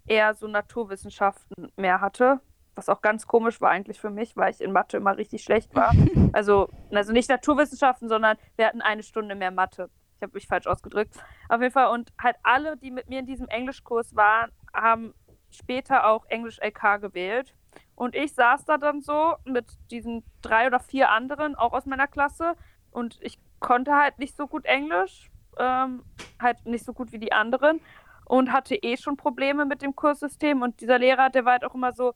eher 0.06 0.34
so 0.34 0.46
Naturwissenschaften 0.46 1.70
mehr 1.76 2.00
hatte, 2.00 2.40
was 2.74 2.88
auch 2.88 3.02
ganz 3.02 3.26
komisch 3.26 3.60
war 3.60 3.70
eigentlich 3.70 4.00
für 4.00 4.10
mich, 4.10 4.36
weil 4.36 4.50
ich 4.50 4.60
in 4.60 4.72
Mathe 4.72 4.96
immer 4.96 5.16
richtig 5.16 5.42
schlecht 5.42 5.74
war. 5.74 5.92
Also, 6.32 6.68
also 6.90 7.12
nicht 7.12 7.28
Naturwissenschaften, 7.28 8.08
sondern 8.08 8.36
wir 8.56 8.66
hatten 8.66 8.80
eine 8.80 9.04
Stunde 9.04 9.36
mehr 9.36 9.52
Mathe. 9.52 9.88
Ich 10.16 10.22
habe 10.22 10.32
mich 10.32 10.48
falsch 10.48 10.66
ausgedrückt. 10.66 11.14
Auf 11.48 11.60
jeden 11.60 11.72
Fall. 11.72 11.90
Und 11.90 12.12
halt 12.20 12.36
alle, 12.42 12.76
die 12.76 12.90
mit 12.90 13.08
mir 13.08 13.20
in 13.20 13.26
diesem 13.26 13.46
Englischkurs 13.46 14.16
waren, 14.16 14.50
haben 14.74 15.14
später 15.50 16.08
auch 16.08 16.24
Englisch 16.26 16.58
LK 16.60 17.00
gewählt. 17.00 17.54
Und 17.94 18.14
ich 18.14 18.34
saß 18.34 18.64
da 18.64 18.76
dann 18.76 19.02
so 19.02 19.34
mit 19.44 19.66
diesen 19.90 20.24
drei 20.42 20.66
oder 20.66 20.80
vier 20.80 21.10
anderen, 21.10 21.54
auch 21.54 21.72
aus 21.72 21.86
meiner 21.86 22.06
Klasse. 22.06 22.54
Und 22.90 23.18
ich 23.20 23.38
konnte 23.60 23.94
halt 23.94 24.18
nicht 24.18 24.36
so 24.36 24.46
gut 24.46 24.64
Englisch, 24.64 25.30
ähm, 25.58 26.04
halt 26.40 26.64
nicht 26.66 26.84
so 26.84 26.92
gut 26.92 27.12
wie 27.12 27.18
die 27.18 27.32
anderen. 27.32 27.80
Und 28.26 28.52
hatte 28.52 28.74
eh 28.74 28.96
schon 28.96 29.16
Probleme 29.16 29.64
mit 29.64 29.82
dem 29.82 29.94
Kurssystem. 29.94 30.62
Und 30.62 30.80
dieser 30.80 30.98
Lehrer, 30.98 31.30
der 31.30 31.44
war 31.44 31.52
halt 31.52 31.64
auch 31.64 31.74
immer 31.74 31.92
so, 31.92 32.14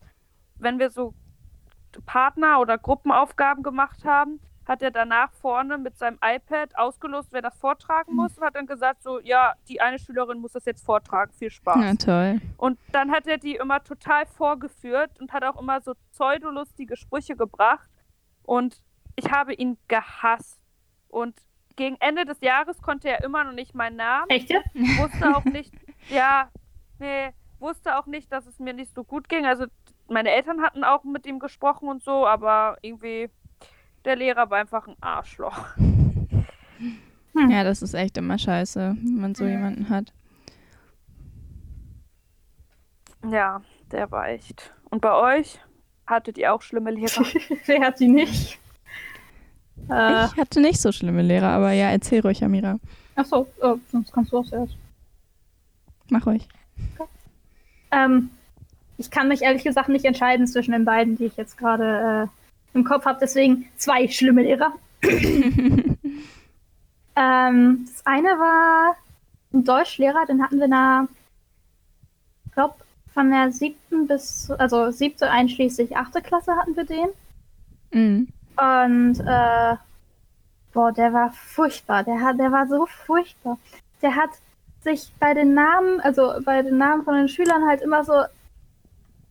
wenn 0.56 0.78
wir 0.78 0.90
so 0.90 1.14
Partner- 2.06 2.60
oder 2.60 2.78
Gruppenaufgaben 2.78 3.62
gemacht 3.62 4.04
haben, 4.04 4.40
hat 4.68 4.82
er 4.82 4.90
danach 4.90 5.32
vorne 5.32 5.78
mit 5.78 5.96
seinem 5.96 6.18
iPad 6.22 6.76
ausgelost, 6.76 7.28
wer 7.32 7.40
das 7.40 7.56
vortragen 7.58 8.14
muss 8.14 8.36
und 8.36 8.44
hat 8.44 8.54
dann 8.54 8.66
gesagt, 8.66 9.02
so, 9.02 9.18
ja, 9.18 9.54
die 9.66 9.80
eine 9.80 9.98
Schülerin 9.98 10.40
muss 10.40 10.52
das 10.52 10.66
jetzt 10.66 10.84
vortragen, 10.84 11.32
viel 11.32 11.50
Spaß. 11.50 11.76
Na 11.78 11.94
toll. 11.94 12.40
Und 12.58 12.78
dann 12.92 13.10
hat 13.10 13.26
er 13.26 13.38
die 13.38 13.56
immer 13.56 13.82
total 13.82 14.26
vorgeführt 14.26 15.18
und 15.20 15.32
hat 15.32 15.42
auch 15.42 15.58
immer 15.58 15.80
so 15.80 15.94
pseudolustige 16.12 16.96
Sprüche 16.96 17.34
gebracht. 17.34 17.88
Und 18.42 18.82
ich 19.16 19.30
habe 19.30 19.54
ihn 19.54 19.78
gehasst. 19.88 20.60
Und 21.08 21.34
gegen 21.76 21.96
Ende 22.00 22.26
des 22.26 22.40
Jahres 22.42 22.82
konnte 22.82 23.08
er 23.08 23.24
immer 23.24 23.44
noch 23.44 23.52
nicht 23.52 23.74
meinen 23.74 23.96
Namen 23.96 24.28
Echt 24.28 24.50
jetzt? 24.50 24.68
wusste 24.74 25.34
auch 25.34 25.44
nicht, 25.44 25.72
ja, 26.10 26.50
nee, 26.98 27.30
wusste 27.58 27.98
auch 27.98 28.04
nicht, 28.04 28.30
dass 28.30 28.46
es 28.46 28.58
mir 28.58 28.74
nicht 28.74 28.94
so 28.94 29.02
gut 29.02 29.30
ging. 29.30 29.46
Also 29.46 29.64
meine 30.08 30.30
Eltern 30.30 30.60
hatten 30.60 30.84
auch 30.84 31.04
mit 31.04 31.24
ihm 31.24 31.38
gesprochen 31.38 31.88
und 31.88 32.02
so, 32.02 32.26
aber 32.26 32.76
irgendwie 32.82 33.30
der 34.08 34.16
Lehrer 34.16 34.50
war 34.50 34.58
einfach 34.58 34.88
ein 34.88 34.96
Arschloch. 35.00 35.58
Ja, 37.48 37.62
das 37.62 37.82
ist 37.82 37.94
echt 37.94 38.16
immer 38.16 38.38
scheiße, 38.38 38.96
wenn 39.00 39.20
man 39.20 39.34
so 39.34 39.44
jemanden 39.46 39.88
hat. 39.90 40.12
Ja, 43.30 43.62
der 43.92 44.10
war 44.10 44.28
echt. 44.28 44.72
Und 44.90 45.00
bei 45.02 45.12
euch? 45.38 45.60
Hattet 46.06 46.38
ihr 46.38 46.54
auch 46.54 46.62
schlimme 46.62 46.90
Lehrer? 46.90 47.22
Wer 47.66 47.80
hat 47.82 48.00
die 48.00 48.08
nicht? 48.08 48.58
Äh, 49.90 50.24
Ich 50.24 50.36
hatte 50.36 50.60
nicht 50.60 50.80
so 50.80 50.90
schlimme 50.90 51.22
Lehrer, 51.22 51.48
aber 51.50 51.72
ja, 51.72 51.90
erzähl 51.90 52.20
ruhig, 52.20 52.42
Amira. 52.42 52.78
achso, 53.14 53.46
oh, 53.60 53.76
sonst 53.92 54.12
kannst 54.12 54.32
du 54.32 54.38
auch 54.38 54.44
zuerst. 54.46 54.76
Mach 56.10 56.26
ruhig. 56.26 56.48
Ähm, 57.90 58.30
ich 58.96 59.10
kann 59.10 59.28
mich 59.28 59.42
ehrlich 59.42 59.64
gesagt 59.64 59.90
nicht 59.90 60.04
entscheiden 60.06 60.46
zwischen 60.46 60.72
den 60.72 60.84
beiden, 60.86 61.16
die 61.16 61.26
ich 61.26 61.36
jetzt 61.36 61.58
gerade 61.58 62.24
äh, 62.24 62.37
im 62.78 62.84
Kopf 62.84 63.04
habe. 63.04 63.18
Deswegen 63.20 63.68
zwei 63.76 64.08
schlimme 64.08 64.42
Lehrer. 64.42 64.72
ähm, 65.02 65.98
das 67.14 68.06
eine 68.06 68.28
war 68.28 68.96
ein 69.52 69.64
Deutschlehrer, 69.64 70.26
den 70.26 70.42
hatten 70.42 70.58
wir 70.58 70.64
in 70.64 70.70
der, 70.70 71.08
ich 72.46 72.52
glaube, 72.52 72.74
von 73.12 73.30
der 73.30 73.52
siebten 73.52 74.06
bis, 74.06 74.50
also 74.50 74.90
siebte 74.90 75.30
einschließlich 75.30 75.96
achte 75.96 76.20
Klasse 76.20 76.56
hatten 76.56 76.76
wir 76.76 76.84
den. 76.84 77.08
Mhm. 77.90 78.28
Und 78.56 79.20
äh, 79.20 79.76
boah, 80.72 80.92
der 80.92 81.12
war 81.12 81.32
furchtbar. 81.32 82.04
Der 82.04 82.20
hat, 82.20 82.38
der 82.38 82.52
war 82.52 82.66
so 82.66 82.86
furchtbar. 82.86 83.58
Der 84.02 84.14
hat 84.14 84.30
sich 84.82 85.10
bei 85.18 85.34
den 85.34 85.54
Namen, 85.54 86.00
also 86.00 86.34
bei 86.44 86.62
den 86.62 86.78
Namen 86.78 87.04
von 87.04 87.14
den 87.14 87.28
Schülern 87.28 87.66
halt 87.66 87.82
immer 87.82 88.04
so 88.04 88.24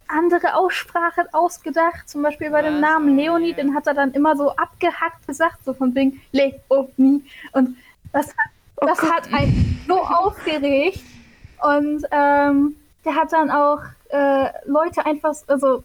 andere 0.07 0.55
Aussprachen 0.55 1.25
ausgedacht. 1.33 2.07
Zum 2.09 2.21
Beispiel 2.21 2.49
bei 2.49 2.61
dem? 2.61 2.79
Namen 2.79 3.13
Oh, 3.13 3.21
Leonie, 3.21 3.53
den 3.53 3.73
hat 3.75 3.87
er 3.87 3.93
dann 3.93 4.11
immer 4.13 4.35
so 4.35 4.51
abgehackt 4.51 5.27
gesagt, 5.27 5.63
so 5.65 5.73
von 5.73 5.93
wegen 5.95 6.21
Leonie. 6.31 7.23
Und 7.53 7.77
das 8.13 8.27
hat, 8.27 8.51
das 8.77 8.97
Gott. 8.99 9.11
hat 9.11 9.33
einen 9.33 9.79
so 9.87 9.99
aufgeregt. 10.01 11.01
Und 11.61 12.05
ähm, 12.11 12.75
der 13.05 13.15
hat 13.15 13.31
dann 13.33 13.49
auch 13.49 13.79
äh, 14.09 14.49
Leute 14.65 15.05
einfach, 15.05 15.33
also 15.47 15.83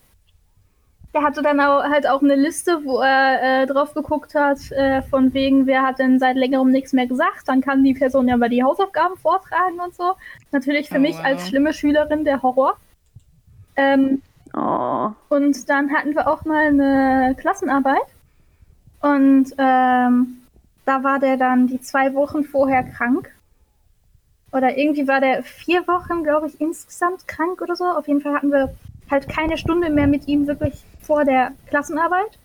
der 1.14 1.22
hatte 1.22 1.42
dann 1.42 1.60
auch, 1.60 1.82
halt 1.82 2.06
auch 2.06 2.22
eine 2.22 2.36
Liste, 2.36 2.84
wo 2.84 3.00
er 3.00 3.62
äh, 3.62 3.66
drauf 3.66 3.92
geguckt 3.92 4.34
hat, 4.34 4.70
äh, 4.72 5.02
von 5.02 5.34
wegen, 5.34 5.66
wer 5.66 5.82
hat 5.82 5.98
denn 5.98 6.18
seit 6.18 6.36
längerem 6.36 6.70
nichts 6.70 6.92
mehr 6.92 7.06
gesagt. 7.06 7.46
Dann 7.46 7.60
kann 7.60 7.84
die 7.84 7.94
Person 7.94 8.28
ja 8.28 8.36
mal 8.36 8.48
die 8.48 8.62
Hausaufgaben 8.62 9.16
vortragen 9.18 9.78
und 9.84 9.94
so. 9.94 10.14
Natürlich 10.52 10.88
für 10.88 10.96
Oh, 10.96 11.00
mich 11.00 11.16
wow. 11.16 11.24
als 11.24 11.48
schlimme 11.48 11.72
Schülerin 11.74 12.24
der 12.24 12.42
Horror. 12.42 12.76
Ähm, 13.82 14.22
Oh. 14.54 15.10
und 15.30 15.68
dann 15.70 15.90
hatten 15.94 16.14
wir 16.14 16.28
auch 16.28 16.44
mal 16.44 16.66
eine 16.66 17.34
Klassenarbeit. 17.38 18.02
Und 19.00 19.52
ähm, 19.56 20.42
da 20.84 21.02
war 21.02 21.18
der 21.18 21.38
dann 21.38 21.68
die 21.68 21.80
zwei 21.80 22.14
Wochen 22.14 22.44
vorher 22.44 22.82
krank. 22.82 23.34
Oder 24.52 24.76
irgendwie 24.76 25.08
war 25.08 25.20
der 25.20 25.42
vier 25.42 25.86
Wochen, 25.88 26.22
glaube 26.22 26.48
ich, 26.48 26.60
insgesamt 26.60 27.26
krank 27.26 27.62
oder 27.62 27.74
so. 27.74 27.84
Auf 27.84 28.06
jeden 28.06 28.20
Fall 28.20 28.34
hatten 28.34 28.52
wir 28.52 28.74
halt 29.10 29.26
keine 29.26 29.56
Stunde 29.56 29.88
mehr 29.88 30.06
mit 30.06 30.28
ihm 30.28 30.46
wirklich 30.46 30.84
vor 31.00 31.24
der 31.24 31.52
Klassenarbeit. 31.68 32.38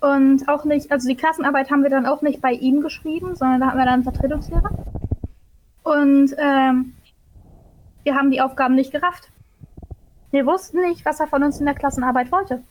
Und 0.00 0.48
auch 0.48 0.64
nicht, 0.64 0.90
also 0.90 1.08
die 1.08 1.16
Klassenarbeit 1.16 1.70
haben 1.70 1.84
wir 1.84 1.90
dann 1.90 2.06
auch 2.06 2.22
nicht 2.22 2.40
bei 2.40 2.52
ihm 2.52 2.80
geschrieben, 2.82 3.36
sondern 3.36 3.60
da 3.60 3.66
hatten 3.68 3.78
wir 3.78 3.84
dann 3.84 3.94
einen 3.94 4.02
Vertretungslehrer. 4.02 4.70
Und 5.84 6.34
ähm, 6.36 6.94
wir 8.02 8.16
haben 8.16 8.32
die 8.32 8.40
Aufgaben 8.40 8.74
nicht 8.74 8.90
gerafft. 8.90 9.30
Wir 10.30 10.46
wussten 10.46 10.82
nicht, 10.82 11.04
was 11.04 11.20
er 11.20 11.26
von 11.26 11.42
uns 11.42 11.58
in 11.60 11.66
der 11.66 11.74
Klassenarbeit 11.74 12.30
wollte. 12.30 12.62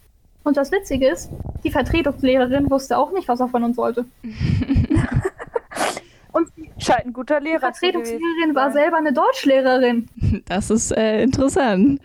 Und 0.44 0.58
das 0.58 0.72
Witzige 0.72 1.10
ist, 1.10 1.30
die 1.64 1.72
Vertretungslehrerin 1.72 2.70
wusste 2.70 2.98
auch 2.98 3.12
nicht, 3.12 3.28
was 3.28 3.40
er 3.40 3.50
von 3.50 3.64
uns 3.64 3.78
wollte. 3.78 4.06
Und 6.32 6.50
die 6.56 6.70
Scheint 6.78 7.06
ein 7.06 7.14
guter 7.14 7.40
Lehrer 7.40 7.72
gewesen 7.72 7.80
Vertretungslehrerin 7.80 8.54
war 8.54 8.72
selber 8.72 8.98
eine 8.98 9.14
Deutschlehrerin. 9.14 10.08
Das 10.46 10.70
ist 10.70 10.92
äh, 10.92 11.24
interessant. 11.24 12.00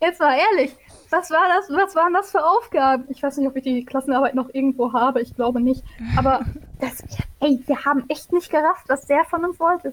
Jetzt 0.00 0.20
mal 0.20 0.38
ehrlich, 0.38 0.74
was 1.10 1.30
war 1.30 1.48
das? 1.48 1.68
Was 1.76 1.96
waren 1.96 2.12
das 2.14 2.30
für 2.30 2.44
Aufgaben? 2.44 3.04
Ich 3.08 3.22
weiß 3.22 3.36
nicht, 3.38 3.48
ob 3.48 3.56
ich 3.56 3.64
die 3.64 3.84
Klassenarbeit 3.84 4.34
noch 4.34 4.48
irgendwo 4.52 4.92
habe. 4.92 5.20
Ich 5.20 5.34
glaube 5.34 5.60
nicht. 5.60 5.82
Aber 6.16 6.44
das, 6.80 7.02
ey, 7.40 7.62
wir 7.66 7.84
haben 7.84 8.04
echt 8.08 8.32
nicht 8.32 8.50
gerafft, 8.50 8.88
was 8.88 9.06
der 9.06 9.24
von 9.24 9.44
uns 9.44 9.58
wollte. 9.58 9.92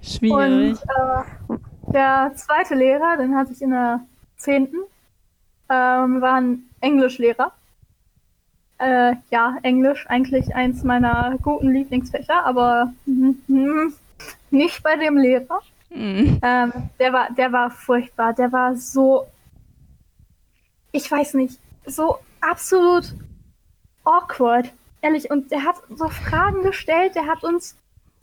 Schwierig. 0.00 0.32
Und 0.32 0.78
äh, 1.50 1.58
der 1.92 2.32
zweite 2.34 2.74
Lehrer, 2.74 3.16
den 3.16 3.36
hatte 3.36 3.52
ich 3.52 3.62
in 3.62 3.70
der 3.70 4.00
zehnten, 4.36 4.78
ähm, 5.68 6.20
war 6.20 6.34
ein 6.34 6.64
Englischlehrer. 6.80 7.52
Äh, 8.78 9.14
ja, 9.30 9.56
Englisch 9.62 10.06
eigentlich 10.06 10.54
eins 10.54 10.84
meiner 10.84 11.38
guten 11.42 11.72
Lieblingsfächer, 11.72 12.44
aber 12.44 12.92
nicht 14.50 14.82
bei 14.82 14.96
dem 14.96 15.16
Lehrer. 15.16 15.60
Mhm. 15.90 16.40
Ähm, 16.42 16.72
der 16.98 17.12
war, 17.12 17.32
der 17.32 17.52
war 17.52 17.70
furchtbar. 17.70 18.34
Der 18.34 18.52
war 18.52 18.76
so, 18.76 19.26
ich 20.92 21.10
weiß 21.10 21.34
nicht, 21.34 21.58
so 21.86 22.18
absolut 22.40 23.14
awkward. 24.04 24.72
Ehrlich, 25.00 25.30
und 25.30 25.50
der 25.50 25.64
hat 25.64 25.76
so 25.88 26.08
Fragen 26.08 26.62
gestellt, 26.62 27.14
der 27.14 27.26
hat 27.26 27.44
uns 27.44 27.76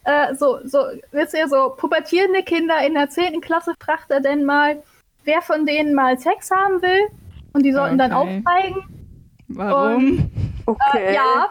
äh, 0.05 0.33
so, 0.35 0.59
so, 0.65 0.79
wisst 1.11 1.33
ihr, 1.33 1.47
so 1.47 1.73
pubertierende 1.77 2.43
Kinder 2.43 2.85
in 2.85 2.93
der 2.93 3.09
10. 3.09 3.41
Klasse 3.41 3.73
fragt 3.79 4.11
er 4.11 4.19
denn 4.21 4.43
mal, 4.45 4.81
wer 5.23 5.41
von 5.41 5.65
denen 5.65 5.93
mal 5.93 6.17
Sex 6.17 6.51
haben 6.51 6.81
will. 6.81 7.07
Und 7.53 7.63
die 7.63 7.71
sollten 7.71 7.97
dann 7.97 8.13
Okay. 8.13 8.41
aufzeigen. 8.45 8.83
Warum? 9.49 10.31
Okay. 10.65 11.05
Äh, 11.07 11.15
ja. 11.15 11.47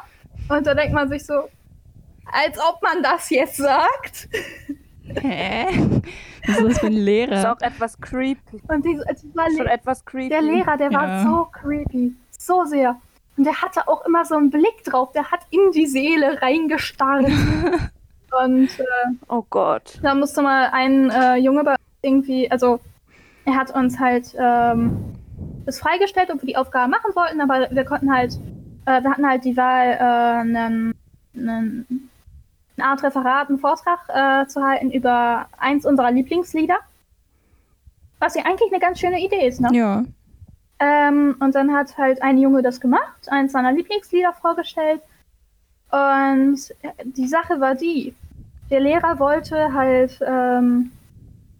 Und 0.48 0.66
da 0.66 0.74
denkt 0.74 0.92
man 0.94 1.08
sich 1.08 1.24
so, 1.24 1.34
als 2.32 2.58
ob 2.58 2.82
man 2.82 3.02
das 3.02 3.30
jetzt 3.30 3.56
sagt. 3.58 4.28
Hä? 5.20 5.66
Was 6.46 6.58
ist 6.58 6.68
das 6.70 6.78
für 6.80 6.86
ein 6.86 6.92
Ist 6.94 6.98
Lehrer? 7.04 7.52
auch 7.52 7.60
etwas 7.60 8.00
creepy. 8.00 8.60
Und 8.68 8.84
die, 8.84 8.94
die 9.22 9.36
war 9.36 9.46
Schon 9.56 9.66
etwas 9.66 10.04
creepy. 10.04 10.28
Der 10.30 10.42
Lehrer, 10.42 10.76
der 10.76 10.92
war 10.92 11.06
Ja. 11.06 11.22
so 11.24 11.48
creepy. 11.52 12.14
So 12.36 12.64
sehr. 12.64 12.96
Und 13.36 13.44
der 13.44 13.62
hatte 13.62 13.86
auch 13.88 14.04
immer 14.06 14.24
so 14.24 14.34
einen 14.36 14.50
Blick 14.50 14.82
drauf. 14.84 15.12
Der 15.12 15.30
hat 15.30 15.40
in 15.50 15.70
die 15.72 15.86
Seele 15.86 16.40
reingestarrt. 16.42 17.26
Und 18.44 18.68
äh, 18.78 18.84
Oh 19.28 19.44
Gott. 19.50 19.98
da 20.02 20.14
musste 20.14 20.42
mal 20.42 20.70
ein 20.72 21.10
äh, 21.10 21.36
Junge 21.36 21.64
bei 21.64 21.76
irgendwie, 22.02 22.50
also 22.50 22.80
er 23.44 23.56
hat 23.56 23.74
uns 23.74 23.98
halt 23.98 24.34
ähm, 24.38 25.16
das 25.66 25.78
freigestellt, 25.78 26.30
ob 26.30 26.42
wir 26.42 26.46
die 26.46 26.56
Aufgabe 26.56 26.90
machen 26.90 27.14
wollten, 27.14 27.40
aber 27.40 27.68
wir 27.70 27.84
konnten 27.84 28.12
halt, 28.12 28.32
äh, 28.86 29.02
wir 29.02 29.10
hatten 29.10 29.26
halt 29.26 29.44
die 29.44 29.56
Wahl, 29.56 29.88
äh, 29.92 30.40
einen, 30.40 30.94
einen 31.34 32.10
eine 32.76 32.86
Art 32.86 33.02
Referat, 33.02 33.48
einen 33.48 33.58
Vortrag 33.58 34.00
äh, 34.08 34.46
zu 34.46 34.62
halten 34.62 34.90
über 34.90 35.46
eins 35.58 35.84
unserer 35.84 36.10
Lieblingslieder. 36.10 36.78
Was 38.18 38.34
ja 38.34 38.44
eigentlich 38.44 38.70
eine 38.70 38.80
ganz 38.80 39.00
schöne 39.00 39.20
Idee 39.20 39.46
ist, 39.46 39.60
ne? 39.60 39.68
Ja. 39.72 40.04
Ähm, 40.78 41.36
und 41.40 41.54
dann 41.54 41.72
hat 41.72 41.96
halt 41.98 42.22
ein 42.22 42.38
Junge 42.38 42.62
das 42.62 42.80
gemacht, 42.80 43.28
eins 43.28 43.52
seiner 43.52 43.72
Lieblingslieder 43.72 44.32
vorgestellt. 44.32 45.02
Und 45.90 46.58
die 47.04 47.28
Sache 47.28 47.60
war 47.60 47.74
die, 47.74 48.14
der 48.72 48.80
Lehrer 48.80 49.18
wollte 49.18 49.74
halt, 49.74 50.18
ähm, 50.26 50.90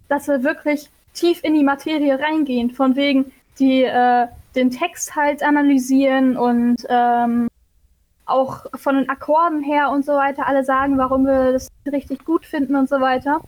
dass 0.09 0.27
wir 0.29 0.43
wirklich 0.43 0.89
tief 1.13 1.45
in 1.45 1.53
die 1.55 1.63
Materie 1.63 2.19
reingehen, 2.19 2.71
von 2.71 2.97
wegen 2.97 3.31
die 3.59 3.85
äh, 3.85 4.27
den 4.55 4.71
Text 4.71 5.15
halt 5.15 5.43
analysieren 5.43 6.39
und 6.39 6.79
ähm, 6.89 7.49
auch 8.25 8.65
von 8.75 8.97
den 8.97 9.11
Akkorden 9.11 9.63
her 9.63 9.91
und 9.91 10.07
so 10.07 10.13
weiter 10.13 10.47
alle 10.47 10.65
sagen, 10.65 10.97
warum 10.97 11.27
wir 11.27 11.53
das 11.53 11.69
richtig 11.91 12.25
gut 12.25 12.47
finden 12.47 12.77
und 12.77 12.89
so 12.89 12.99
weiter. 13.01 13.43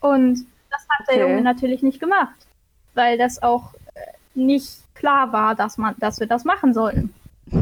Und 0.00 0.46
das 0.70 0.86
hat 0.88 1.08
der 1.08 1.16
Okay. 1.16 1.30
Junge 1.30 1.42
natürlich 1.42 1.82
nicht 1.82 2.00
gemacht, 2.00 2.46
weil 2.94 3.18
das 3.18 3.42
auch 3.42 3.74
äh, 3.94 4.00
nicht 4.34 4.78
klar 4.94 5.32
war, 5.34 5.54
dass 5.54 5.76
man, 5.76 5.94
dass 5.98 6.18
wir 6.18 6.26
das 6.26 6.44
machen 6.44 6.72
sollten. 6.72 7.12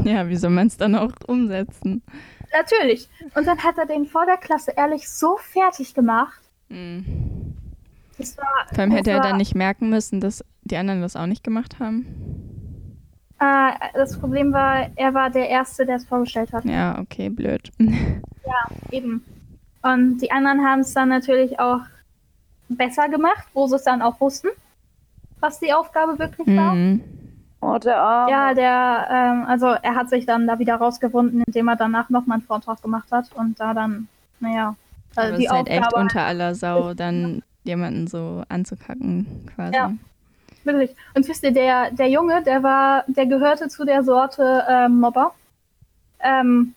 Ja, 0.04 0.28
wie 0.28 0.36
soll 0.36 0.50
man 0.50 0.68
es 0.68 0.76
dann 0.76 0.94
auch 0.94 1.10
umsetzen? 1.26 2.02
Natürlich. 2.52 3.08
Und 3.34 3.46
dann 3.46 3.62
hat 3.62 3.78
er 3.78 3.86
den 3.86 4.06
vor 4.06 4.26
der 4.26 4.36
Klasse 4.36 4.72
ehrlich 4.76 5.08
so 5.08 5.36
fertig 5.36 5.94
gemacht. 5.94 6.40
Mhm. 6.68 7.54
Das 8.18 8.36
war, 8.36 8.46
Vor 8.70 8.78
allem 8.80 8.90
hätte 8.90 9.10
er 9.10 9.20
dann 9.20 9.36
nicht 9.36 9.54
merken 9.54 9.90
müssen, 9.90 10.20
dass 10.20 10.44
die 10.62 10.76
anderen 10.76 11.02
das 11.02 11.14
auch 11.14 11.26
nicht 11.26 11.44
gemacht 11.44 11.78
haben. 11.78 12.06
Äh, 13.38 13.72
das 13.94 14.18
Problem 14.18 14.52
war, 14.52 14.90
er 14.96 15.14
war 15.14 15.30
der 15.30 15.48
Erste, 15.48 15.86
der 15.86 15.96
es 15.96 16.04
vorgestellt 16.04 16.52
hat. 16.52 16.64
Ja, 16.64 16.98
okay, 16.98 17.28
blöd. 17.28 17.70
Eben. 18.90 19.24
Und 19.82 20.18
die 20.18 20.30
anderen 20.32 20.64
haben 20.64 20.80
es 20.80 20.92
dann 20.92 21.08
natürlich 21.08 21.60
auch 21.60 21.82
besser 22.68 23.08
gemacht, 23.08 23.46
wo 23.54 23.66
sie 23.68 23.76
es 23.76 23.84
dann 23.84 24.02
auch 24.02 24.20
wussten, 24.20 24.48
was 25.40 25.60
die 25.60 25.72
Aufgabe 25.72 26.18
wirklich 26.18 26.48
war. 26.56 26.74
Oh, 27.60 27.76
der 27.78 28.00
Arme. 28.00 28.30
Ja, 28.30 28.54
der, 28.54 29.08
ähm, 29.10 29.44
also 29.46 29.66
er 29.66 29.94
hat 29.96 30.10
sich 30.10 30.26
dann 30.26 30.46
da 30.46 30.58
wieder 30.58 30.76
rausgewunden, 30.76 31.42
indem 31.46 31.68
er 31.68 31.76
danach 31.76 32.08
nochmal 32.08 32.36
einen 32.36 32.46
Vortrag 32.46 32.80
gemacht 32.82 33.10
hat 33.10 33.32
und 33.34 33.58
da 33.58 33.74
dann, 33.74 34.08
naja, 34.40 34.76
es 35.16 35.36
die 35.36 35.44
ist 35.44 35.50
halt 35.50 35.68
echt 35.68 35.92
unter 35.92 36.22
aller 36.22 36.54
Sau, 36.54 36.94
dann 36.94 37.42
jemanden 37.64 38.06
so 38.06 38.44
anzukacken, 38.48 39.46
quasi. 39.54 39.74
Ja. 39.74 39.92
Wirklich. 40.64 40.94
Und 41.14 41.26
wisst 41.26 41.42
ihr, 41.42 41.52
der, 41.52 41.90
der 41.90 42.08
Junge, 42.08 42.42
der 42.42 42.62
war, 42.62 43.04
der 43.08 43.26
gehörte 43.26 43.68
zu 43.68 43.84
der 43.84 44.02
Sorte 44.04 44.64
ähm, 44.68 45.00
Mobber. 45.00 45.32
Ähm, 46.20 46.74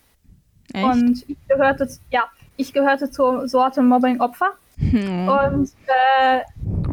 Echt? 0.73 0.85
und 0.85 1.29
ich 1.29 1.37
gehörte, 1.47 1.87
ja, 2.09 2.23
ich 2.57 2.73
gehörte 2.73 3.11
zur 3.11 3.47
Sorte 3.47 3.81
Mobbing-Opfer. 3.81 4.51
Hm. 4.79 5.27
Und, 5.53 5.71
äh, 5.87 6.41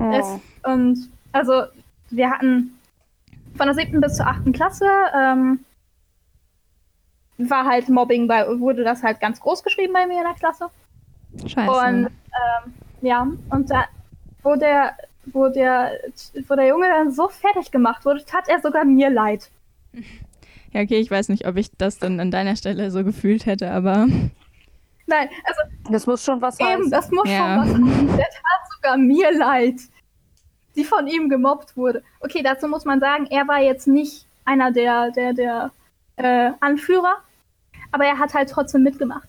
Oh. 0.01 0.13
es, 0.13 0.27
und 0.71 1.09
also 1.33 1.65
wir 2.11 2.31
hatten 2.31 2.78
von 3.57 3.67
der 3.67 3.75
siebten 3.75 4.01
bis 4.01 4.17
zur 4.17 4.27
achten 4.27 4.53
Klasse 4.53 4.87
ähm, 5.15 5.65
war 7.39 7.67
halt 7.67 7.89
Mobbing 7.89 8.27
bei, 8.29 8.47
wurde 8.59 8.85
das 8.85 9.03
halt 9.03 9.21
ganz 9.21 9.41
groß 9.41 9.63
geschrieben 9.63 9.93
bei 9.93 10.07
mir 10.07 10.19
in 10.19 10.25
der 10.25 10.35
Klasse. 10.35 10.69
Scheiße. 11.47 11.71
Und 11.71 12.07
ähm, 12.07 12.75
ja, 13.03 13.27
und 13.51 13.71
da, 13.71 13.85
wo 14.43 14.57
der, 14.57 14.97
wo 15.27 15.49
der, 15.49 15.93
wo 16.49 16.55
der 16.57 16.67
Junge 16.67 16.89
dann 16.89 17.13
so 17.13 17.29
fertig 17.29 17.71
gemacht 17.71 18.05
wurde, 18.05 18.25
tat 18.25 18.49
er 18.49 18.61
sogar 18.61 18.85
mir 18.85 19.11
leid. 19.11 19.51
ja, 20.73 20.81
okay, 20.83 20.99
ich 20.99 21.11
weiß 21.11 21.29
nicht, 21.29 21.47
ob 21.47 21.57
ich 21.57 21.71
das 21.77 21.99
dann 21.99 22.19
an 22.19 22.31
deiner 22.31 22.57
Stelle 22.57 22.91
so 22.91 23.05
gefühlt 23.05 23.47
hätte, 23.47 23.71
aber 23.71 24.07
Nein, 25.11 25.29
also 25.45 25.93
Das 25.93 26.07
muss 26.07 26.23
schon 26.25 26.43
was 26.43 26.59
eben, 26.61 26.69
heißen. 26.69 26.91
das 26.91 27.11
muss 27.11 27.29
Ja. 27.31 27.39
schon 27.39 27.57
was 27.59 27.69
heißen. 27.75 28.07
Der 28.09 28.27
tat 28.27 28.73
sogar 28.75 28.97
mir 28.99 29.33
leid, 29.39 29.77
die 30.79 30.85
von 30.85 31.09
ihm 31.09 31.29
gemobbt 31.29 31.77
wurde. 31.77 32.03
Okay, 32.21 32.43
dazu 32.43 32.69
muss 32.69 32.85
man 32.85 33.01
sagen, 33.01 33.27
er 33.27 33.47
war 33.49 33.61
jetzt 33.61 33.89
nicht 33.89 34.27
einer 34.45 34.71
der, 34.71 35.11
der, 35.11 35.35
der 35.35 35.73
äh, 36.17 36.53
Anführer, 36.61 37.17
aber 37.91 38.05
er 38.05 38.19
hat 38.19 38.33
halt 38.33 38.49
trotzdem 38.49 38.85
mitgemacht. 38.85 39.29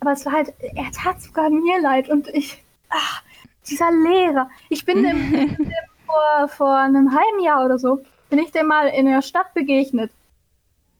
Aber 0.00 0.12
es 0.12 0.24
war 0.24 0.32
halt, 0.32 0.54
er 0.58 0.90
tat 0.92 1.20
sogar 1.20 1.50
mir 1.50 1.80
leid 1.80 2.08
und 2.08 2.28
ich, 2.28 2.62
ach, 2.88 3.22
dieser 3.68 3.90
Lehrer. 3.90 4.48
Ich 4.70 4.84
bin 4.84 5.02
dem, 5.02 5.32
dem 5.32 5.56
vor, 6.06 6.48
vor 6.48 6.76
einem 6.76 7.12
halben 7.12 7.40
Jahr 7.44 7.64
oder 7.64 7.78
so, 7.78 8.00
bin 8.30 8.38
ich 8.38 8.50
dem 8.52 8.66
mal 8.66 8.88
in 8.88 9.06
der 9.06 9.22
Stadt 9.22 9.52
begegnet. 9.54 10.10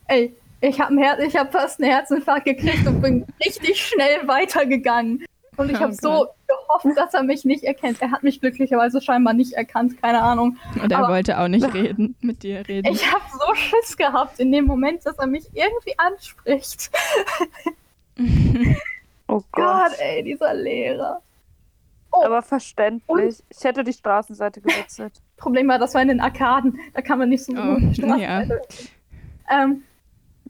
Ey, 0.08 0.36
ich 0.60 0.80
habe 0.80 0.94
ich 1.26 1.36
hab 1.36 1.52
fast 1.52 1.80
einen 1.80 1.90
Herzinfarkt 1.90 2.44
gekriegt 2.44 2.86
und 2.86 3.00
bin 3.00 3.26
richtig 3.44 3.80
schnell 3.80 4.28
weitergegangen. 4.28 5.24
Und 5.56 5.70
ich 5.70 5.78
Oh 5.78 5.80
habe 5.80 5.94
so 5.94 6.26
gehofft, 6.66 6.96
dass 6.98 7.14
er 7.14 7.22
mich 7.22 7.44
nicht 7.44 7.64
erkennt. 7.64 8.00
Er 8.02 8.10
hat 8.10 8.22
mich 8.22 8.40
glücklicherweise 8.40 9.00
scheinbar 9.00 9.34
nicht 9.34 9.52
erkannt, 9.54 10.00
keine 10.02 10.22
Ahnung. 10.22 10.56
und 10.82 10.90
er 10.92 10.98
Aber- 10.98 11.08
wollte 11.14 11.38
auch 11.38 11.48
nicht 11.48 11.64
reden, 11.74 12.14
mit 12.20 12.42
dir 12.42 12.66
reden. 12.68 12.92
Ich 12.92 13.10
habe 13.12 13.24
so 13.32 13.54
Schiss 13.54 13.96
gehabt 13.96 14.38
in 14.40 14.52
dem 14.52 14.64
Moment, 14.66 15.04
dass 15.06 15.18
er 15.18 15.26
mich 15.26 15.44
irgendwie 15.54 15.98
anspricht. 15.98 16.90
Oh 19.28 19.42
Gott. 19.52 19.64
Gott, 19.90 19.92
ey, 19.98 20.22
dieser 20.22 20.54
Lehrer. 20.54 21.20
Oh, 22.12 22.22
Aber 22.24 22.42
verständlich. 22.42 23.42
Ich 23.50 23.64
hätte 23.64 23.82
die 23.82 23.92
Straßenseite 23.92 24.60
gewechselt. 24.60 25.12
Problem 25.36 25.66
war, 25.68 25.78
das 25.80 25.94
war 25.94 26.02
in 26.02 26.08
den 26.08 26.20
Arkaden. 26.20 26.78
Da 26.94 27.02
kann 27.02 27.18
man 27.18 27.28
nicht 27.28 27.44
so 27.44 27.52
Oh, 27.52 27.74
gut 27.74 27.80
die 27.82 27.94
Straßenseite. 27.96 28.62
Ähm, 29.50 29.82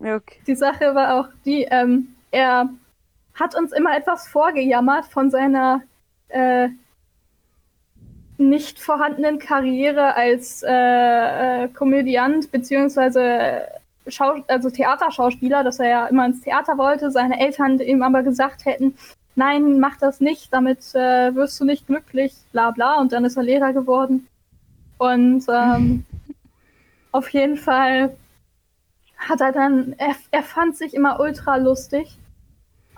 Ja, 0.00 0.16
okay. 0.16 0.40
die 0.46 0.54
Sache 0.54 0.94
war 0.94 1.18
auch 1.20 1.28
die, 1.46 1.62
ähm, 1.70 2.08
er 2.30 2.68
hat 3.34 3.54
uns 3.56 3.72
immer 3.72 3.96
etwas 3.96 4.28
vorgejammert 4.28 5.06
von 5.06 5.30
seiner 5.30 5.80
äh, 6.28 6.68
nicht 8.38 8.78
vorhandenen 8.78 9.38
Karriere 9.38 10.14
als 10.14 10.62
äh, 10.62 11.64
äh, 11.64 11.68
Komödiant 11.68 12.50
beziehungsweise 12.52 13.62
Schau 14.08 14.36
also 14.46 14.70
Theaterschauspieler, 14.70 15.64
dass 15.64 15.80
er 15.80 15.88
ja 15.88 16.06
immer 16.06 16.26
ins 16.26 16.40
Theater 16.40 16.78
wollte, 16.78 17.10
seine 17.10 17.40
Eltern 17.40 17.80
ihm 17.80 18.02
aber 18.02 18.22
gesagt 18.22 18.64
hätten, 18.64 18.94
nein, 19.34 19.80
mach 19.80 19.96
das 19.96 20.20
nicht, 20.20 20.52
damit 20.52 20.94
äh, 20.94 21.34
wirst 21.34 21.58
du 21.60 21.64
nicht 21.64 21.88
glücklich, 21.88 22.32
bla 22.52 22.70
bla, 22.70 23.00
und 23.00 23.12
dann 23.12 23.24
ist 23.24 23.36
er 23.36 23.42
Lehrer 23.42 23.72
geworden. 23.72 24.28
Und 24.98 25.44
ähm, 25.48 26.04
auf 27.10 27.28
jeden 27.30 27.56
Fall 27.56 28.16
hat 29.16 29.40
er 29.40 29.50
dann, 29.50 29.94
er, 29.98 30.14
er 30.30 30.42
fand 30.44 30.76
sich 30.76 30.94
immer 30.94 31.18
ultra 31.18 31.56
lustig 31.56 32.16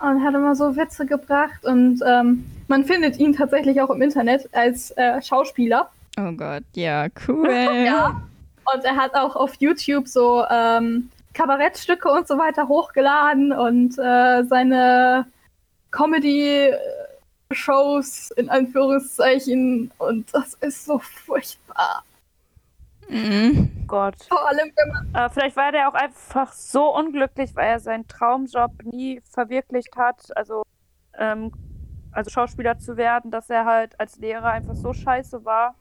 und 0.01 0.23
hat 0.23 0.33
immer 0.33 0.55
so 0.55 0.75
Witze 0.75 1.05
gebracht 1.05 1.65
und 1.65 2.01
ähm, 2.05 2.45
man 2.67 2.85
findet 2.85 3.19
ihn 3.19 3.33
tatsächlich 3.33 3.81
auch 3.81 3.89
im 3.89 4.01
Internet 4.01 4.47
als 4.53 4.91
äh, 4.91 5.21
Schauspieler. 5.21 5.89
oh 6.17 6.31
Gott, 6.31 6.63
ja, 6.75 7.07
cool. 7.27 7.49
Ja. 7.49 8.21
Und 8.73 8.85
er 8.85 8.95
hat 8.95 9.15
auch 9.15 9.35
auf 9.35 9.55
YouTube 9.59 10.07
so 10.07 10.45
ähm, 10.49 11.09
Kabarettstücke 11.33 12.09
und 12.09 12.27
so 12.27 12.37
weiter 12.37 12.67
hochgeladen 12.67 13.51
und 13.51 13.97
äh, 13.97 14.43
seine 14.43 15.25
Comedy-Shows 15.91 18.31
in 18.31 18.49
Anführungszeichen 18.49 19.91
und 19.97 20.27
das 20.33 20.55
ist 20.61 20.85
so 20.85 20.99
furchtbar. 20.99 22.03
Mhm. 23.09 23.85
Gott. 23.87 24.15
Vor 24.27 24.47
allem, 24.47 24.71
wenn 24.75 24.89
man 25.13 25.15
Äh, 25.25 25.29
vielleicht 25.29 25.55
war 25.55 25.71
der 25.71 25.89
auch 25.89 25.93
einfach 25.95 26.53
so 26.53 26.95
unglücklich, 26.95 27.55
weil 27.55 27.67
er 27.69 27.79
seinen 27.79 28.07
Traumjob 28.07 28.71
nie 28.83 29.21
verwirklicht 29.31 29.95
hat. 29.97 30.35
Also, 30.37 30.63
ähm, 31.17 31.51
also 32.11 32.29
Schauspieler 32.29 32.77
zu 32.77 32.97
werden, 32.97 33.31
dass 33.31 33.49
er 33.49 33.65
halt 33.65 33.99
als 33.99 34.17
Lehrer 34.17 34.51
einfach 34.51 34.75
so 34.75 34.93
scheiße 34.93 35.43
war 35.45 35.75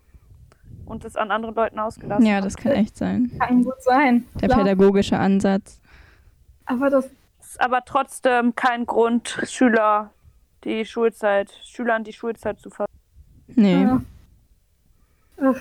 und 0.86 1.04
es 1.04 1.16
an 1.16 1.30
anderen 1.30 1.54
Leuten 1.54 1.78
ausgelassen 1.78 2.24
Ja, 2.26 2.36
hat. 2.36 2.44
das 2.46 2.56
kann 2.56 2.72
echt 2.72 2.96
sein. 2.96 3.30
kann 3.38 3.62
gut 3.62 3.82
sein. 3.82 4.26
Der 4.40 4.48
klar. 4.48 4.60
pädagogische 4.64 5.18
Ansatz. 5.18 5.80
Aber 6.64 6.88
das 6.90 7.10
ist 7.40 7.60
aber 7.60 7.82
trotzdem 7.84 8.54
kein 8.54 8.86
Grund, 8.86 9.38
Schüler 9.46 10.10
die 10.64 10.84
Schulzeit, 10.84 11.50
Schülern 11.62 12.04
die 12.04 12.12
Schulzeit 12.12 12.58
zu 12.60 12.68
ver. 12.70 12.86
Nee. 13.48 13.82
Ja. 13.82 14.00
Ugh. 15.38 15.56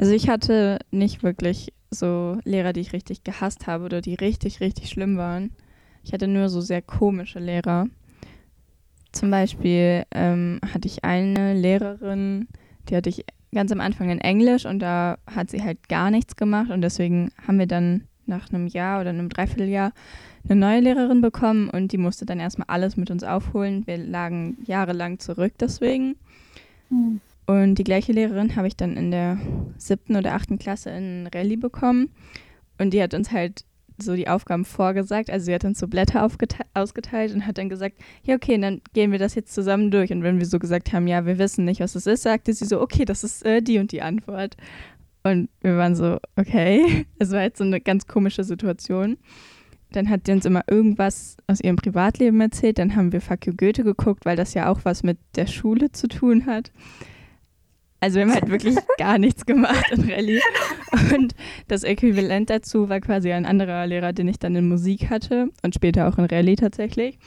Also 0.00 0.12
ich 0.12 0.30
hatte 0.30 0.78
nicht 0.90 1.22
wirklich 1.22 1.74
so 1.90 2.38
Lehrer, 2.44 2.72
die 2.72 2.80
ich 2.80 2.94
richtig 2.94 3.22
gehasst 3.22 3.66
habe 3.66 3.84
oder 3.84 4.00
die 4.00 4.14
richtig, 4.14 4.60
richtig 4.60 4.88
schlimm 4.88 5.18
waren. 5.18 5.50
Ich 6.02 6.14
hatte 6.14 6.26
nur 6.26 6.48
so 6.48 6.62
sehr 6.62 6.80
komische 6.80 7.38
Lehrer. 7.38 7.86
Zum 9.12 9.30
Beispiel 9.30 10.06
ähm, 10.12 10.58
hatte 10.72 10.88
ich 10.88 11.04
eine 11.04 11.52
Lehrerin, 11.52 12.48
die 12.88 12.96
hatte 12.96 13.10
ich 13.10 13.26
ganz 13.52 13.72
am 13.72 13.82
Anfang 13.82 14.08
in 14.08 14.22
Englisch 14.22 14.64
und 14.64 14.78
da 14.78 15.18
hat 15.26 15.50
sie 15.50 15.62
halt 15.62 15.86
gar 15.90 16.10
nichts 16.10 16.34
gemacht 16.34 16.70
und 16.70 16.80
deswegen 16.80 17.30
haben 17.46 17.58
wir 17.58 17.66
dann 17.66 18.04
nach 18.24 18.50
einem 18.50 18.68
Jahr 18.68 19.02
oder 19.02 19.10
einem 19.10 19.28
Dreivierteljahr 19.28 19.92
eine 20.44 20.56
neue 20.58 20.80
Lehrerin 20.80 21.20
bekommen 21.20 21.68
und 21.68 21.92
die 21.92 21.98
musste 21.98 22.24
dann 22.24 22.40
erstmal 22.40 22.68
alles 22.68 22.96
mit 22.96 23.10
uns 23.10 23.22
aufholen. 23.22 23.86
Wir 23.86 23.98
lagen 23.98 24.56
jahrelang 24.64 25.18
zurück 25.18 25.52
deswegen. 25.60 26.16
Hm. 26.88 27.20
Und 27.46 27.76
die 27.76 27.84
gleiche 27.84 28.12
Lehrerin 28.12 28.54
habe 28.56 28.68
ich 28.68 28.76
dann 28.76 28.96
in 28.96 29.10
der 29.10 29.38
siebten 29.76 30.16
oder 30.16 30.34
achten 30.34 30.58
Klasse 30.58 30.90
in 30.90 31.28
Rallye 31.34 31.56
bekommen. 31.56 32.10
Und 32.78 32.94
die 32.94 33.02
hat 33.02 33.12
uns 33.14 33.32
halt 33.32 33.64
so 34.02 34.16
die 34.16 34.28
Aufgaben 34.28 34.64
vorgesagt. 34.64 35.30
Also 35.30 35.46
sie 35.46 35.54
hat 35.54 35.64
uns 35.64 35.78
so 35.78 35.88
Blätter 35.88 36.26
ausgeteilt 36.74 37.34
und 37.34 37.46
hat 37.46 37.58
dann 37.58 37.68
gesagt, 37.68 37.96
ja, 38.24 38.34
okay, 38.34 38.58
dann 38.58 38.80
gehen 38.92 39.12
wir 39.12 39.18
das 39.18 39.34
jetzt 39.34 39.54
zusammen 39.54 39.90
durch. 39.90 40.12
Und 40.12 40.22
wenn 40.22 40.38
wir 40.38 40.46
so 40.46 40.58
gesagt 40.58 40.92
haben, 40.92 41.06
ja, 41.06 41.26
wir 41.26 41.38
wissen 41.38 41.64
nicht, 41.64 41.80
was 41.80 41.94
es 41.94 42.06
ist, 42.06 42.22
sagte 42.22 42.52
sie 42.52 42.64
so, 42.64 42.80
okay, 42.80 43.04
das 43.04 43.24
ist 43.24 43.44
äh, 43.44 43.62
die 43.62 43.78
und 43.78 43.92
die 43.92 44.02
Antwort. 44.02 44.56
Und 45.22 45.48
wir 45.60 45.76
waren 45.76 45.94
so, 45.94 46.18
okay. 46.36 47.06
Es 47.18 47.30
war 47.32 47.42
jetzt 47.42 47.58
so 47.58 47.64
eine 47.64 47.80
ganz 47.80 48.06
komische 48.06 48.44
Situation. 48.44 49.18
Dann 49.92 50.08
hat 50.08 50.26
sie 50.26 50.32
uns 50.32 50.46
immer 50.46 50.62
irgendwas 50.68 51.36
aus 51.46 51.60
ihrem 51.60 51.76
Privatleben 51.76 52.40
erzählt. 52.40 52.78
Dann 52.78 52.96
haben 52.96 53.12
wir 53.12 53.20
Fuck 53.20 53.46
You 53.46 53.54
Goethe 53.54 53.84
geguckt, 53.84 54.24
weil 54.24 54.36
das 54.36 54.54
ja 54.54 54.70
auch 54.70 54.80
was 54.84 55.02
mit 55.02 55.18
der 55.36 55.46
Schule 55.46 55.92
zu 55.92 56.08
tun 56.08 56.46
hat. 56.46 56.70
Also 58.00 58.16
wir 58.16 58.22
haben 58.24 58.34
halt 58.34 58.48
wirklich 58.48 58.76
gar 58.98 59.18
nichts 59.18 59.46
gemacht 59.46 59.84
in 59.92 60.10
Rallye. 60.10 60.40
Und 61.14 61.34
das 61.68 61.84
Äquivalent 61.84 62.50
dazu 62.50 62.88
war 62.88 63.00
quasi 63.00 63.32
ein 63.32 63.46
anderer 63.46 63.86
Lehrer, 63.86 64.12
den 64.12 64.28
ich 64.28 64.38
dann 64.38 64.56
in 64.56 64.68
Musik 64.68 65.10
hatte 65.10 65.48
und 65.62 65.74
später 65.74 66.08
auch 66.08 66.18
in 66.18 66.24
Rallye 66.24 66.56
tatsächlich. 66.56 67.18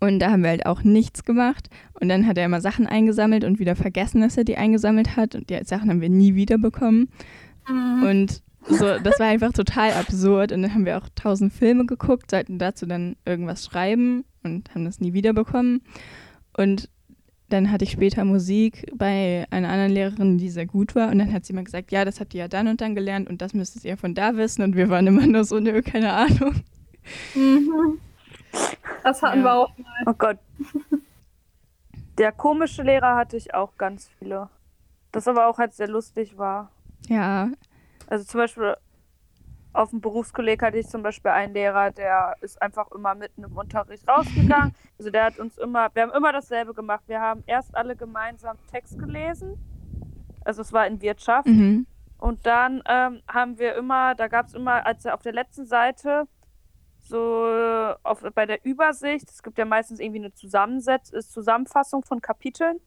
Und 0.00 0.20
da 0.20 0.30
haben 0.30 0.42
wir 0.42 0.50
halt 0.50 0.66
auch 0.66 0.82
nichts 0.82 1.24
gemacht. 1.24 1.68
Und 2.00 2.08
dann 2.08 2.26
hat 2.26 2.38
er 2.38 2.44
immer 2.44 2.60
Sachen 2.60 2.86
eingesammelt 2.86 3.44
und 3.44 3.58
wieder 3.58 3.76
vergessen, 3.76 4.20
dass 4.20 4.36
er 4.36 4.44
die 4.44 4.56
eingesammelt 4.56 5.16
hat. 5.16 5.34
Und 5.34 5.50
die 5.50 5.58
Sachen 5.64 5.90
haben 5.90 6.00
wir 6.00 6.10
nie 6.10 6.34
wiederbekommen. 6.34 7.08
Mhm. 7.68 8.02
Und 8.04 8.42
so, 8.68 8.98
das 8.98 9.18
war 9.18 9.26
einfach 9.26 9.52
total 9.52 9.92
absurd. 9.92 10.52
Und 10.52 10.62
dann 10.62 10.74
haben 10.74 10.86
wir 10.86 10.98
auch 10.98 11.08
tausend 11.14 11.52
Filme 11.52 11.86
geguckt, 11.86 12.30
sollten 12.30 12.58
dazu 12.58 12.86
dann 12.86 13.16
irgendwas 13.24 13.64
schreiben 13.64 14.24
und 14.44 14.72
haben 14.74 14.84
das 14.84 15.00
nie 15.00 15.14
wiederbekommen. 15.14 15.82
Und 16.56 16.88
dann 17.52 17.70
hatte 17.70 17.84
ich 17.84 17.92
später 17.92 18.24
Musik 18.24 18.90
bei 18.94 19.46
einer 19.50 19.68
anderen 19.68 19.92
Lehrerin, 19.92 20.38
die 20.38 20.50
sehr 20.50 20.66
gut 20.66 20.94
war. 20.94 21.10
Und 21.10 21.18
dann 21.18 21.32
hat 21.32 21.44
sie 21.44 21.52
mal 21.52 21.64
gesagt, 21.64 21.92
ja, 21.92 22.04
das 22.04 22.20
habt 22.20 22.34
ihr 22.34 22.40
ja 22.40 22.48
dann 22.48 22.68
und 22.68 22.80
dann 22.80 22.94
gelernt 22.94 23.28
und 23.28 23.42
das 23.42 23.54
müsstet 23.54 23.84
ihr 23.84 23.96
von 23.96 24.14
da 24.14 24.36
wissen. 24.36 24.62
Und 24.62 24.76
wir 24.76 24.88
waren 24.88 25.06
immer 25.06 25.26
nur 25.26 25.44
so, 25.44 25.60
nö, 25.60 25.82
keine 25.82 26.12
Ahnung. 26.12 26.54
Mhm. 27.34 27.98
Das 29.02 29.22
hatten 29.22 29.40
ja. 29.40 29.44
wir 29.44 29.54
auch 29.54 29.78
mal. 29.78 30.02
Oh 30.06 30.14
Gott. 30.14 30.38
Der 32.18 32.32
komische 32.32 32.82
Lehrer 32.82 33.16
hatte 33.16 33.36
ich 33.36 33.54
auch 33.54 33.76
ganz 33.76 34.10
viele. 34.18 34.48
Das 35.10 35.28
aber 35.28 35.48
auch 35.48 35.58
halt 35.58 35.74
sehr 35.74 35.88
lustig 35.88 36.38
war. 36.38 36.70
Ja. 37.08 37.50
Also 38.06 38.24
zum 38.24 38.38
Beispiel 38.38 38.76
auf 39.72 39.90
dem 39.90 40.00
Berufskolleg 40.00 40.62
hatte 40.62 40.78
ich 40.78 40.88
zum 40.88 41.02
Beispiel 41.02 41.30
einen 41.30 41.54
Lehrer, 41.54 41.90
der 41.90 42.36
ist 42.40 42.60
einfach 42.60 42.90
immer 42.92 43.14
mitten 43.14 43.44
im 43.44 43.56
Unterricht 43.56 44.06
rausgegangen. 44.08 44.74
Also 44.98 45.10
der 45.10 45.24
hat 45.24 45.38
uns 45.40 45.58
immer, 45.58 45.90
wir 45.94 46.02
haben 46.02 46.12
immer 46.12 46.32
dasselbe 46.32 46.74
gemacht. 46.74 47.02
Wir 47.08 47.20
haben 47.20 47.42
erst 47.46 47.74
alle 47.74 47.96
gemeinsam 47.96 48.56
Text 48.70 49.00
gelesen. 49.00 49.58
Also 50.44 50.62
es 50.62 50.72
war 50.72 50.86
in 50.86 51.00
Wirtschaft. 51.00 51.48
Mhm. 51.48 51.86
Und 52.18 52.46
dann 52.46 52.84
ähm, 52.88 53.20
haben 53.26 53.58
wir 53.58 53.74
immer, 53.74 54.14
da 54.14 54.28
gab 54.28 54.46
es 54.46 54.54
immer, 54.54 54.86
als 54.86 55.04
er 55.04 55.14
auf 55.14 55.22
der 55.22 55.32
letzten 55.32 55.66
Seite 55.66 56.28
so 57.00 57.48
auf, 58.04 58.22
bei 58.32 58.46
der 58.46 58.64
Übersicht, 58.64 59.28
es 59.28 59.42
gibt 59.42 59.58
ja 59.58 59.64
meistens 59.64 59.98
irgendwie 59.98 60.20
eine 60.20 60.32
Zusammensetz 60.32 61.10
Zusammenfassung 61.28 62.04
von 62.04 62.20
Kapiteln. 62.20 62.78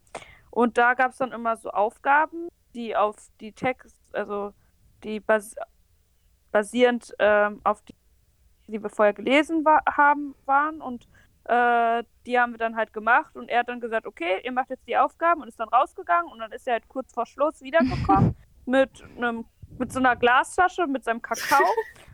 Und 0.51 0.77
da 0.77 0.93
gab 0.93 1.11
es 1.11 1.17
dann 1.17 1.33
immer 1.33 1.57
so 1.57 1.69
Aufgaben, 1.69 2.47
die 2.73 2.95
auf 2.95 3.17
die 3.41 3.51
Text, 3.51 3.99
also 4.13 4.53
die 5.03 5.19
basierend 6.55 7.13
ähm, 7.19 7.59
auf 7.65 7.81
die, 7.81 7.93
die 8.67 8.81
wir 8.81 8.89
vorher 8.89 9.13
gelesen 9.13 9.65
wa 9.65 9.81
haben, 9.91 10.35
waren 10.45 10.79
und 10.79 11.03
äh, 11.43 12.01
die 12.25 12.39
haben 12.39 12.53
wir 12.53 12.57
dann 12.57 12.77
halt 12.77 12.93
gemacht 12.93 13.35
und 13.35 13.49
er 13.49 13.59
hat 13.59 13.67
dann 13.67 13.81
gesagt, 13.81 14.07
okay, 14.07 14.39
ihr 14.41 14.53
macht 14.53 14.69
jetzt 14.69 14.87
die 14.87 14.95
Aufgaben 14.95 15.41
und 15.41 15.49
ist 15.49 15.59
dann 15.59 15.67
rausgegangen 15.67 16.31
und 16.31 16.39
dann 16.39 16.53
ist 16.53 16.65
er 16.65 16.75
halt 16.75 16.87
kurz 16.87 17.11
vor 17.13 17.25
Schluss 17.25 17.61
wiedergekommen 17.61 18.37
mit 18.65 19.03
einem 19.17 19.43
mit 19.77 19.91
so 19.91 19.99
einer 19.99 20.15
Glasflasche 20.15 20.87
mit 20.87 21.03
seinem 21.03 21.21
Kakao 21.21 21.67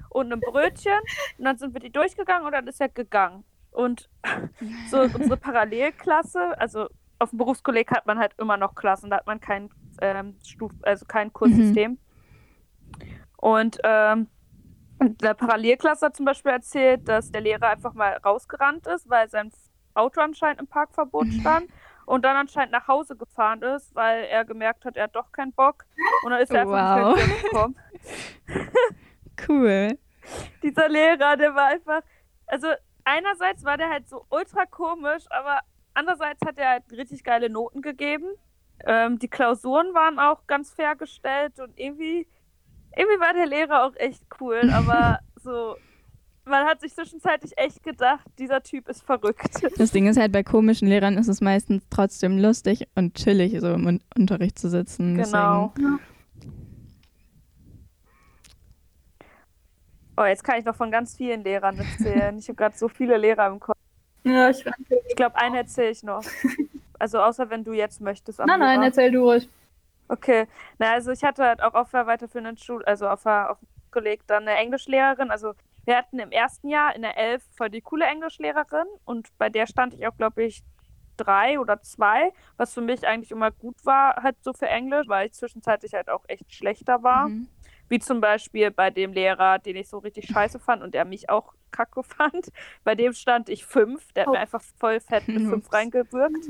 und 0.10 0.26
einem 0.32 0.40
Brötchen 0.40 1.00
und 1.38 1.46
dann 1.46 1.60
sind 1.60 1.76
wir 1.76 1.80
die 1.80 1.92
durchgegangen 1.92 2.48
und 2.48 2.54
dann 2.54 2.66
ist 2.66 2.82
er 2.82 2.90
gegangen. 2.90 3.44
Und 3.70 4.10
so 4.90 5.02
unsere 5.02 5.38
Parallelklasse, 5.38 6.60
also 6.60 6.88
auf 7.20 7.30
dem 7.30 7.38
Berufskolleg 7.38 7.92
hat 7.92 8.08
man 8.08 8.18
halt 8.18 8.34
immer 8.40 8.58
noch 8.58 8.74
Klassen, 8.74 9.12
da 9.12 9.18
hat 9.18 9.28
man 9.28 9.40
kein 9.40 9.70
ähm, 10.02 10.36
Stuf 10.44 10.72
also 10.82 11.06
kein 11.06 11.32
Kurssystem. 11.32 11.92
Mhm. 11.92 12.11
Und 13.42 13.80
ähm, 13.84 14.28
der 15.00 15.34
Parallelklasse 15.34 16.06
hat 16.06 16.16
zum 16.16 16.26
Beispiel 16.26 16.52
erzählt, 16.52 17.08
dass 17.08 17.32
der 17.32 17.42
Lehrer 17.42 17.70
einfach 17.70 17.94
mal 17.94 18.14
rausgerannt 18.24 18.88
ist, 18.88 19.10
weil 19.10 19.28
sein 19.30 19.52
Auto 19.94 20.22
anscheinend 20.22 20.62
im 20.62 20.68
Parkverbot 20.68 21.26
mhm. 21.26 21.40
stand 21.42 21.68
und 22.06 22.24
dann 22.24 22.38
anscheinend 22.38 22.72
nach 22.72 22.88
Hause 22.88 23.16
gefahren 23.16 23.62
ist, 23.64 23.94
weil 23.96 24.26
er 24.26 24.46
gemerkt 24.46 24.86
hat, 24.86 24.96
er 24.96 25.06
hat 25.06 25.16
doch 25.16 25.32
keinen 25.32 25.54
Bock. 25.54 25.86
Und 26.24 26.32
dann 26.32 26.42
ist 26.42 26.52
er 26.52 26.62
einfach 26.62 27.02
wow. 27.02 27.16
nicht 27.16 27.44
gekommen. 27.44 27.76
cool. 29.50 29.98
Dieser 30.62 30.88
Lehrer, 30.88 31.36
der 31.36 31.56
war 31.56 31.68
einfach, 31.68 32.02
also 32.46 32.68
einerseits 33.04 33.64
war 33.64 33.78
der 33.78 33.90
halt 33.90 34.08
so 34.08 34.26
ultra 34.30 34.66
komisch, 34.66 35.24
aber 35.32 35.60
andererseits 35.94 36.46
hat 36.46 36.58
er 36.58 36.70
halt 36.70 36.84
richtig 36.92 37.24
geile 37.24 37.50
Noten 37.50 37.82
gegeben. 37.82 38.28
Ähm, 38.86 39.18
die 39.18 39.30
Klausuren 39.30 39.94
waren 39.94 40.20
auch 40.20 40.46
ganz 40.48 40.74
fair 40.74 40.96
gestellt 40.96 41.60
und 41.60 41.78
irgendwie 41.80 42.28
irgendwie 42.96 43.20
war 43.20 43.34
der 43.34 43.46
Lehrer 43.46 43.86
auch 43.86 43.96
echt 43.96 44.24
cool, 44.40 44.70
aber 44.74 45.20
so, 45.44 45.76
man 46.46 46.66
hat 46.66 46.82
sich 46.82 46.94
zwischenzeitlich 46.94 47.58
echt 47.58 47.84
gedacht, 47.84 48.26
dieser 48.38 48.62
Typ 48.62 48.90
ist 48.90 49.04
verrückt. 49.04 49.62
Das 49.78 49.92
Ding 49.92 50.08
ist 50.08 50.18
halt, 50.18 50.32
bei 50.32 50.44
komischen 50.44 50.88
Lehrern 50.88 51.18
ist 51.18 51.28
es 51.28 51.42
meistens 51.42 51.84
trotzdem 51.90 52.38
lustig 52.38 52.88
und 52.96 53.16
chillig, 53.16 53.60
so 53.60 53.74
im 53.74 54.00
Unterricht 54.16 54.60
zu 54.60 54.70
sitzen. 54.70 55.18
Genau. 55.18 55.74
Deswegen. 55.78 56.00
Oh, 60.18 60.26
jetzt 60.26 60.44
kann 60.44 60.60
ich 60.60 60.66
noch 60.66 60.76
von 60.76 60.92
ganz 60.92 61.16
vielen 61.16 61.44
Lehrern 61.44 61.78
erzählen. 61.78 62.38
Ich 62.38 62.48
habe 62.48 62.56
gerade 62.56 62.78
so 62.78 62.88
viele 62.88 63.18
Lehrer 63.18 63.48
im 63.48 63.60
Kopf. 63.60 63.78
Ja, 64.24 64.50
ich, 64.50 64.64
ich 65.10 65.16
glaube, 65.16 65.36
einen 65.38 65.56
erzähle 65.56 65.90
ich 65.90 66.04
noch. 66.04 66.24
Also 67.00 67.20
außer 67.20 67.50
wenn 67.50 67.64
du 67.64 67.74
jetzt 67.74 68.02
möchtest. 68.02 68.38
Nein, 68.38 68.60
nein, 68.60 68.84
erzähl 68.84 69.12
du 69.12 69.24
ruhig. 69.24 69.50
Okay, 70.12 70.46
na 70.78 70.92
also 70.92 71.12
ich 71.14 71.24
hatte 71.24 71.46
halt 71.46 71.64
auch 71.64 71.74
auf 71.74 71.92
der 71.92 72.06
weiterführenden 72.06 72.58
Schule, 72.58 72.86
also 72.86 73.08
auf 73.08 73.24
der 73.24 73.52
auf 73.52 73.58
Kolleg 73.92 74.28
dann 74.28 74.46
eine 74.46 74.58
Englischlehrerin. 74.60 75.32
Also 75.32 75.54
wir 75.86 75.96
hatten 75.96 76.20
im 76.20 76.32
ersten 76.32 76.68
Jahr 76.68 76.94
in 76.94 77.02
der 77.02 77.18
Elf 77.18 77.42
voll 77.56 77.70
die 77.70 77.80
coole 77.80 78.06
Englischlehrerin 78.06 78.88
und 79.06 79.30
bei 79.38 79.50
der 79.50 79.68
stand 79.68 79.94
ich 79.94 80.06
auch, 80.06 80.18
glaube 80.18 80.44
ich, 80.44 80.64
drei 81.16 81.58
oder 81.62 81.82
zwei, 81.82 82.34
was 82.58 82.74
für 82.74 82.82
mich 82.82 83.08
eigentlich 83.08 83.32
immer 83.32 83.52
gut 83.52 83.86
war, 83.86 84.22
halt 84.22 84.36
so 84.44 84.52
für 84.52 84.68
Englisch, 84.68 85.08
weil 85.08 85.28
ich 85.28 85.34
zwischenzeitlich 85.34 85.94
halt 85.94 86.10
auch 86.10 86.26
echt 86.28 86.54
schlechter 86.54 87.04
war. 87.04 87.30
Mhm. 87.30 87.48
Wie 87.88 88.00
zum 88.00 88.20
Beispiel 88.20 88.70
bei 88.70 88.90
dem 88.90 89.14
Lehrer, 89.14 89.60
den 89.60 89.78
ich 89.78 89.88
so 89.88 90.00
richtig 90.00 90.28
scheiße 90.28 90.60
fand 90.60 90.84
und 90.84 90.94
der 90.94 91.06
mich 91.06 91.30
auch 91.30 91.54
kacke 91.72 92.04
fand. 92.04 92.52
Bei 92.84 92.96
dem 92.96 93.14
stand 93.14 93.48
ich 93.48 93.66
fünf, 93.66 94.12
der 94.12 94.24
hat 94.24 94.28
oh. 94.28 94.32
mir 94.34 94.40
einfach 94.40 94.62
voll 94.78 95.00
fett 95.00 95.30
mit 95.30 95.48
fünf 95.48 95.72
reingewirkt. 95.74 96.50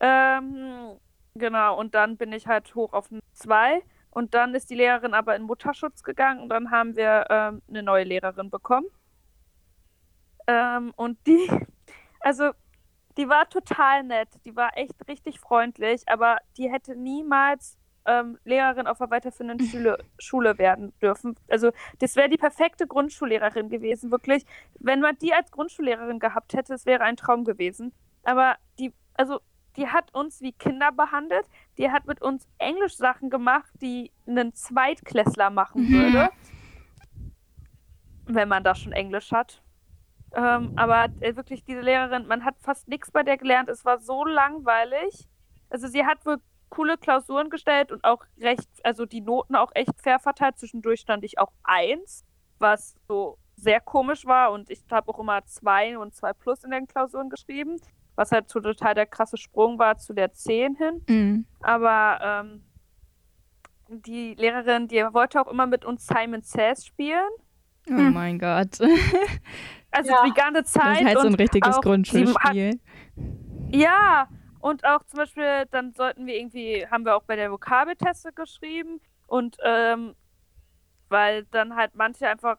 Ähm, 0.00 0.98
Genau, 1.38 1.78
und 1.78 1.94
dann 1.94 2.16
bin 2.16 2.32
ich 2.32 2.46
halt 2.46 2.74
hoch 2.74 2.92
auf 2.92 3.10
eine 3.10 3.20
2. 3.32 3.82
Und 4.10 4.34
dann 4.34 4.54
ist 4.54 4.70
die 4.70 4.74
Lehrerin 4.74 5.14
aber 5.14 5.36
in 5.36 5.42
Mutterschutz 5.42 6.02
gegangen 6.02 6.40
und 6.40 6.48
dann 6.48 6.70
haben 6.70 6.96
wir 6.96 7.26
ähm, 7.30 7.62
eine 7.68 7.82
neue 7.82 8.04
Lehrerin 8.04 8.50
bekommen. 8.50 8.86
Ähm, 10.46 10.92
und 10.96 11.18
die, 11.26 11.48
also 12.20 12.50
die 13.16 13.28
war 13.28 13.48
total 13.48 14.04
nett, 14.04 14.28
die 14.44 14.56
war 14.56 14.76
echt 14.76 14.94
richtig 15.08 15.38
freundlich, 15.40 16.02
aber 16.08 16.38
die 16.56 16.70
hätte 16.70 16.96
niemals 16.96 17.76
ähm, 18.06 18.38
Lehrerin 18.44 18.86
auf 18.86 18.98
der 18.98 19.10
weiterführenden 19.10 19.66
Schule, 19.68 19.98
Schule 20.18 20.58
werden 20.58 20.92
dürfen. 21.00 21.36
Also 21.48 21.70
das 21.98 22.16
wäre 22.16 22.28
die 22.28 22.38
perfekte 22.38 22.86
Grundschullehrerin 22.86 23.68
gewesen, 23.68 24.10
wirklich. 24.10 24.46
Wenn 24.80 25.00
man 25.00 25.16
die 25.18 25.34
als 25.34 25.50
Grundschullehrerin 25.50 26.18
gehabt 26.18 26.54
hätte, 26.54 26.74
es 26.74 26.86
wäre 26.86 27.02
ein 27.02 27.16
Traum 27.16 27.44
gewesen. 27.44 27.92
Aber 28.24 28.56
die, 28.78 28.92
also 29.14 29.40
die 29.78 29.86
hat 29.86 30.12
uns 30.12 30.42
wie 30.42 30.52
Kinder 30.52 30.90
behandelt. 30.92 31.46
Die 31.78 31.90
hat 31.90 32.06
mit 32.06 32.20
uns 32.20 32.46
Englisch-Sachen 32.58 33.30
gemacht, 33.30 33.70
die 33.80 34.10
einen 34.26 34.52
Zweitklässler 34.52 35.50
machen 35.50 35.84
mhm. 35.84 35.92
würde. 35.92 36.30
Wenn 38.26 38.48
man 38.48 38.64
da 38.64 38.74
schon 38.74 38.92
Englisch 38.92 39.30
hat. 39.30 39.62
Ähm, 40.34 40.72
aber 40.76 41.06
äh, 41.20 41.36
wirklich, 41.36 41.64
diese 41.64 41.80
Lehrerin, 41.80 42.26
man 42.26 42.44
hat 42.44 42.56
fast 42.58 42.88
nichts 42.88 43.10
bei 43.10 43.22
der 43.22 43.38
gelernt. 43.38 43.68
Es 43.68 43.84
war 43.84 43.98
so 44.00 44.24
langweilig. 44.24 45.28
Also 45.70 45.86
sie 45.86 46.04
hat 46.04 46.26
wohl 46.26 46.38
coole 46.68 46.98
Klausuren 46.98 47.48
gestellt 47.48 47.92
und 47.92 48.04
auch 48.04 48.24
recht, 48.38 48.68
also 48.82 49.06
die 49.06 49.22
Noten 49.22 49.54
auch 49.54 49.70
echt 49.74 50.02
fair 50.02 50.18
verteilt. 50.18 50.58
Zwischendurch 50.58 51.00
stand 51.00 51.24
ich 51.24 51.38
auch 51.38 51.52
eins, 51.62 52.24
was 52.58 52.96
so 53.06 53.38
sehr 53.56 53.80
komisch 53.80 54.26
war 54.26 54.52
und 54.52 54.70
ich 54.70 54.82
habe 54.90 55.08
auch 55.08 55.18
immer 55.18 55.44
zwei 55.46 55.96
und 55.98 56.14
zwei 56.14 56.32
plus 56.32 56.62
in 56.64 56.70
den 56.70 56.86
Klausuren 56.86 57.30
geschrieben 57.30 57.80
was 58.18 58.32
halt 58.32 58.50
so 58.50 58.58
total 58.58 58.94
der 58.94 59.06
krasse 59.06 59.36
Sprung 59.36 59.78
war 59.78 59.96
zu 59.96 60.12
der 60.12 60.32
10 60.32 60.74
hin. 60.74 61.02
Mhm. 61.08 61.46
Aber 61.60 62.18
ähm, 62.20 62.64
die 63.88 64.34
Lehrerin, 64.34 64.88
die 64.88 64.96
wollte 64.96 65.40
auch 65.40 65.46
immer 65.46 65.66
mit 65.66 65.84
uns 65.84 66.04
Simon 66.04 66.42
Says 66.42 66.84
spielen. 66.84 67.30
Oh 67.88 67.96
hm. 67.96 68.12
mein 68.12 68.38
Gott. 68.38 68.78
Also 69.90 70.10
ja. 70.10 70.22
die 70.26 70.34
ganze 70.34 70.64
Zeit. 70.64 70.84
Das 70.84 71.00
ist 71.00 71.06
halt 71.06 71.20
so 71.20 71.26
ein 71.28 71.34
richtiges 71.34 71.80
Grundschulspiel. 71.80 72.78
ja, 73.70 74.28
und 74.60 74.84
auch 74.84 75.02
zum 75.04 75.16
Beispiel, 75.20 75.64
dann 75.70 75.94
sollten 75.94 76.26
wir 76.26 76.36
irgendwie, 76.36 76.86
haben 76.90 77.06
wir 77.06 77.16
auch 77.16 77.22
bei 77.22 77.36
der 77.36 77.50
Vokabelteste 77.50 78.34
geschrieben 78.34 79.00
und 79.26 79.56
ähm, 79.64 80.14
weil 81.08 81.44
dann 81.46 81.74
halt 81.74 81.94
manche 81.94 82.28
einfach 82.28 82.58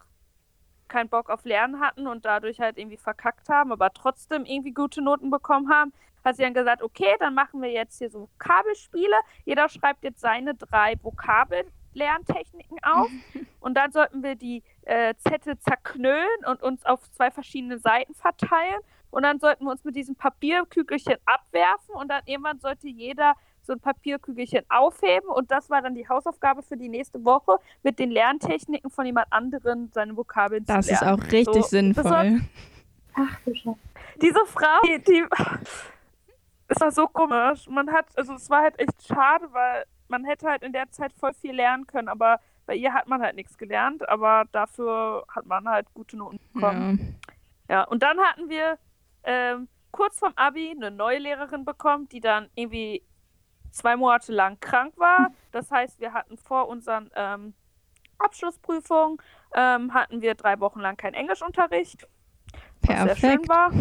keinen 0.90 1.10
Bock 1.10 1.30
auf 1.30 1.46
Lernen 1.46 1.80
hatten 1.80 2.08
und 2.08 2.26
dadurch 2.26 2.60
halt 2.60 2.78
irgendwie 2.78 2.98
verkackt 2.98 3.50
haben, 3.50 3.72
aber 3.72 3.92
trotzdem 3.94 4.46
irgendwie 4.46 4.74
gute 4.74 5.02
Noten 5.02 5.30
bekommen 5.30 5.70
haben, 5.70 5.94
hat 6.24 6.36
sie 6.36 6.44
dann 6.44 6.54
gesagt, 6.54 6.82
okay, 6.82 7.16
dann 7.20 7.34
machen 7.34 7.62
wir 7.62 7.72
jetzt 7.72 7.98
hier 7.98 8.10
so 8.10 8.22
Vokabelspiele. 8.22 9.16
Jeder 9.46 9.70
schreibt 9.70 10.04
jetzt 10.04 10.20
seine 10.20 10.56
drei 10.56 10.96
Vokabellerntechniken 11.02 12.78
auf 12.84 13.10
und 13.62 13.76
dann 13.76 13.92
sollten 13.92 14.24
wir 14.24 14.36
die 14.36 14.64
äh, 14.82 15.14
Zettel 15.16 15.58
zerknüllen 15.60 16.46
und 16.46 16.62
uns 16.62 16.86
auf 16.86 17.10
zwei 17.12 17.32
verschiedene 17.32 17.80
Seiten 17.80 18.14
verteilen 18.14 18.82
und 19.12 19.24
dann 19.24 19.40
sollten 19.40 19.66
wir 19.66 19.72
uns 19.72 19.84
mit 19.84 19.96
diesem 19.96 20.16
Papierkügelchen 20.16 21.18
abwerfen 21.26 21.96
und 21.96 22.10
dann 22.10 22.22
irgendwann 22.26 22.60
sollte 22.60 22.88
jeder 22.88 23.36
so 23.70 23.74
ein 23.74 23.80
Papierkügelchen 23.80 24.64
aufheben 24.68 25.30
und 25.30 25.52
das 25.52 25.70
war 25.70 25.84
dann 25.84 25.94
die 25.94 26.10
Hausaufgabe 26.10 26.64
für 26.64 26.76
die 26.76 26.90
nächste 26.90 27.24
Woche, 27.24 27.58
mit 27.84 28.00
den 28.00 28.10
Lerntechniken 28.10 28.90
von 28.90 29.06
jemand 29.06 29.28
anderen 29.32 29.92
seine 29.94 30.18
Vokabeln 30.18 30.66
Das 30.66 30.88
zu 30.88 30.94
ist 30.94 31.02
lernen. 31.02 31.22
auch 31.22 31.32
richtig 31.32 31.46
So, 31.56 31.62
sinnvoll. 31.62 32.04
das 32.04 32.12
war- 32.12 32.26
Ach 33.28 33.40
du 33.46 33.54
Scheiße. 33.54 33.78
Diese 34.22 34.40
Frau, 34.48 34.80
die, 34.88 35.04
die 35.04 35.24
es 36.68 36.80
war 36.82 36.92
so 36.92 37.08
komisch. 37.08 37.68
Man 37.70 37.92
hat, 37.92 38.06
also 38.16 38.34
es 38.34 38.50
war 38.50 38.62
halt 38.64 38.80
echt 38.80 39.06
schade, 39.08 39.48
weil 39.52 39.86
man 40.08 40.26
hätte 40.26 40.48
halt 40.48 40.64
in 40.64 40.74
der 40.74 40.90
Zeit 40.92 41.14
voll 41.14 41.34
viel 41.34 41.54
lernen 41.54 41.86
können, 41.88 42.08
aber 42.08 42.40
bei 42.66 42.76
ihr 42.76 42.94
hat 42.94 43.08
man 43.08 43.22
halt 43.22 43.36
nichts 43.36 43.58
gelernt, 43.58 44.08
aber 44.10 44.46
dafür 44.52 45.26
hat 45.34 45.46
man 45.46 45.68
halt 45.68 45.88
gute 45.94 46.18
Noten 46.18 46.40
bekommen. 46.54 47.18
ja. 47.70 47.76
Ja, 47.76 47.84
und 47.84 48.02
dann 48.02 48.18
hatten 48.20 48.50
wir 48.50 48.80
ähm, 49.24 49.68
kurz 49.92 50.18
vorm 50.18 50.34
Abi 50.36 50.72
eine 50.72 50.90
neue 50.90 51.20
Lehrerin 51.20 51.66
bekommen, 51.66 52.10
die 52.10 52.20
dann 52.20 52.50
irgendwie 52.56 53.04
zwei 53.72 53.96
Monate 53.96 54.32
lang 54.32 54.60
krank 54.60 54.94
war. 54.98 55.32
Das 55.52 55.72
heißt, 55.72 56.00
wir 56.00 56.14
hatten 56.14 56.38
vor 56.38 56.68
unseren 56.68 57.10
ähm, 57.16 57.54
Abschlussprüfungen 58.18 59.18
ähm, 59.56 59.94
hatten 59.94 60.22
wir 60.22 60.36
drei 60.36 60.60
Wochen 60.60 60.80
lang 60.80 60.98
keinen 60.98 61.14
Englischunterricht, 61.14 62.08
was 62.82 63.04
sehr 63.04 63.16
schön 63.16 63.42
Perfekt. 63.42 63.50
war. 63.50 63.72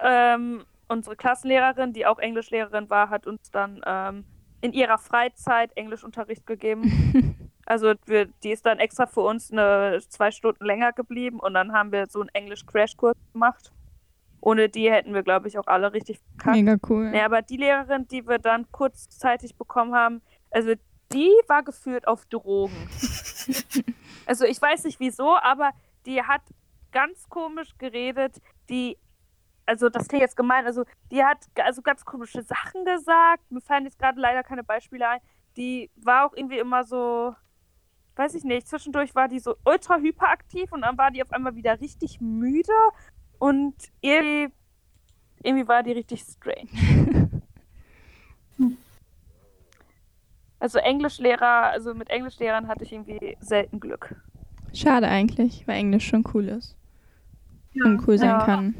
Ähm, 0.00 0.64
unsere 0.88 1.16
Klassenlehrerin, 1.16 1.92
die 1.92 2.06
auch 2.06 2.18
Englischlehrerin 2.18 2.90
war, 2.90 3.10
hat 3.10 3.26
uns 3.26 3.50
dann 3.50 3.80
ähm, 3.86 4.24
in 4.60 4.72
ihrer 4.72 4.98
Freizeit 4.98 5.76
Englischunterricht 5.76 6.46
gegeben. 6.46 7.44
Also 7.68 7.92
wir, 8.06 8.28
die 8.42 8.52
ist 8.52 8.64
dann 8.64 8.78
extra 8.78 9.04
für 9.04 9.20
uns 9.20 9.52
eine 9.52 10.00
zwei 10.08 10.30
Stunden 10.30 10.64
länger 10.64 10.94
geblieben 10.94 11.38
und 11.38 11.52
dann 11.52 11.72
haben 11.72 11.92
wir 11.92 12.06
so 12.06 12.20
einen 12.20 12.30
Englisch-Crashkurs 12.30 13.14
gemacht. 13.34 13.72
Ohne 14.48 14.70
die 14.70 14.90
hätten 14.90 15.12
wir, 15.12 15.22
glaube 15.22 15.46
ich, 15.46 15.58
auch 15.58 15.66
alle 15.66 15.92
richtig 15.92 16.20
verkackt. 16.20 16.56
Mega 16.56 16.76
cool. 16.88 17.10
Nee, 17.10 17.20
aber 17.20 17.42
die 17.42 17.58
Lehrerin, 17.58 18.08
die 18.08 18.26
wir 18.26 18.38
dann 18.38 18.64
kurzzeitig 18.72 19.56
bekommen 19.56 19.94
haben, 19.94 20.22
also 20.50 20.72
die 21.12 21.30
war 21.48 21.62
gefühlt 21.62 22.08
auf 22.08 22.24
Drogen. 22.24 22.74
also 24.26 24.46
ich 24.46 24.60
weiß 24.60 24.84
nicht 24.84 25.00
wieso, 25.00 25.36
aber 25.36 25.72
die 26.06 26.22
hat 26.22 26.40
ganz 26.92 27.28
komisch 27.28 27.76
geredet. 27.76 28.40
Die, 28.70 28.96
also 29.66 29.90
das 29.90 30.08
klingt 30.08 30.22
jetzt 30.22 30.36
gemein, 30.36 30.64
also 30.64 30.84
die 31.10 31.22
hat 31.22 31.44
also 31.62 31.82
ganz 31.82 32.06
komische 32.06 32.42
Sachen 32.42 32.86
gesagt. 32.86 33.50
Mir 33.50 33.60
fallen 33.60 33.84
jetzt 33.84 33.98
gerade 33.98 34.18
leider 34.18 34.42
keine 34.42 34.64
Beispiele 34.64 35.10
ein. 35.10 35.20
Die 35.58 35.90
war 35.96 36.24
auch 36.24 36.32
irgendwie 36.34 36.58
immer 36.58 36.84
so, 36.84 37.34
weiß 38.16 38.34
ich 38.34 38.44
nicht, 38.44 38.66
zwischendurch 38.66 39.14
war 39.14 39.28
die 39.28 39.40
so 39.40 39.56
ultra 39.66 39.98
hyperaktiv 39.98 40.72
und 40.72 40.80
dann 40.80 40.96
war 40.96 41.10
die 41.10 41.22
auf 41.22 41.32
einmal 41.32 41.54
wieder 41.54 41.78
richtig 41.82 42.18
müde 42.22 42.72
und 43.38 43.74
irgendwie, 44.00 44.52
irgendwie 45.42 45.68
war 45.68 45.82
die 45.82 45.92
richtig 45.92 46.22
strange. 46.22 46.68
Also 50.60 50.78
Englischlehrer, 50.80 51.70
also 51.70 51.94
mit 51.94 52.10
Englischlehrern 52.10 52.66
hatte 52.66 52.82
ich 52.82 52.92
irgendwie 52.92 53.36
selten 53.40 53.78
Glück. 53.78 54.16
Schade 54.74 55.06
eigentlich, 55.08 55.66
weil 55.68 55.76
Englisch 55.76 56.06
schon 56.08 56.24
cool 56.34 56.48
ist. 56.48 56.74
und 57.84 58.06
cool 58.08 58.18
sein 58.18 58.30
Ja. 58.30 58.44
kann. 58.44 58.74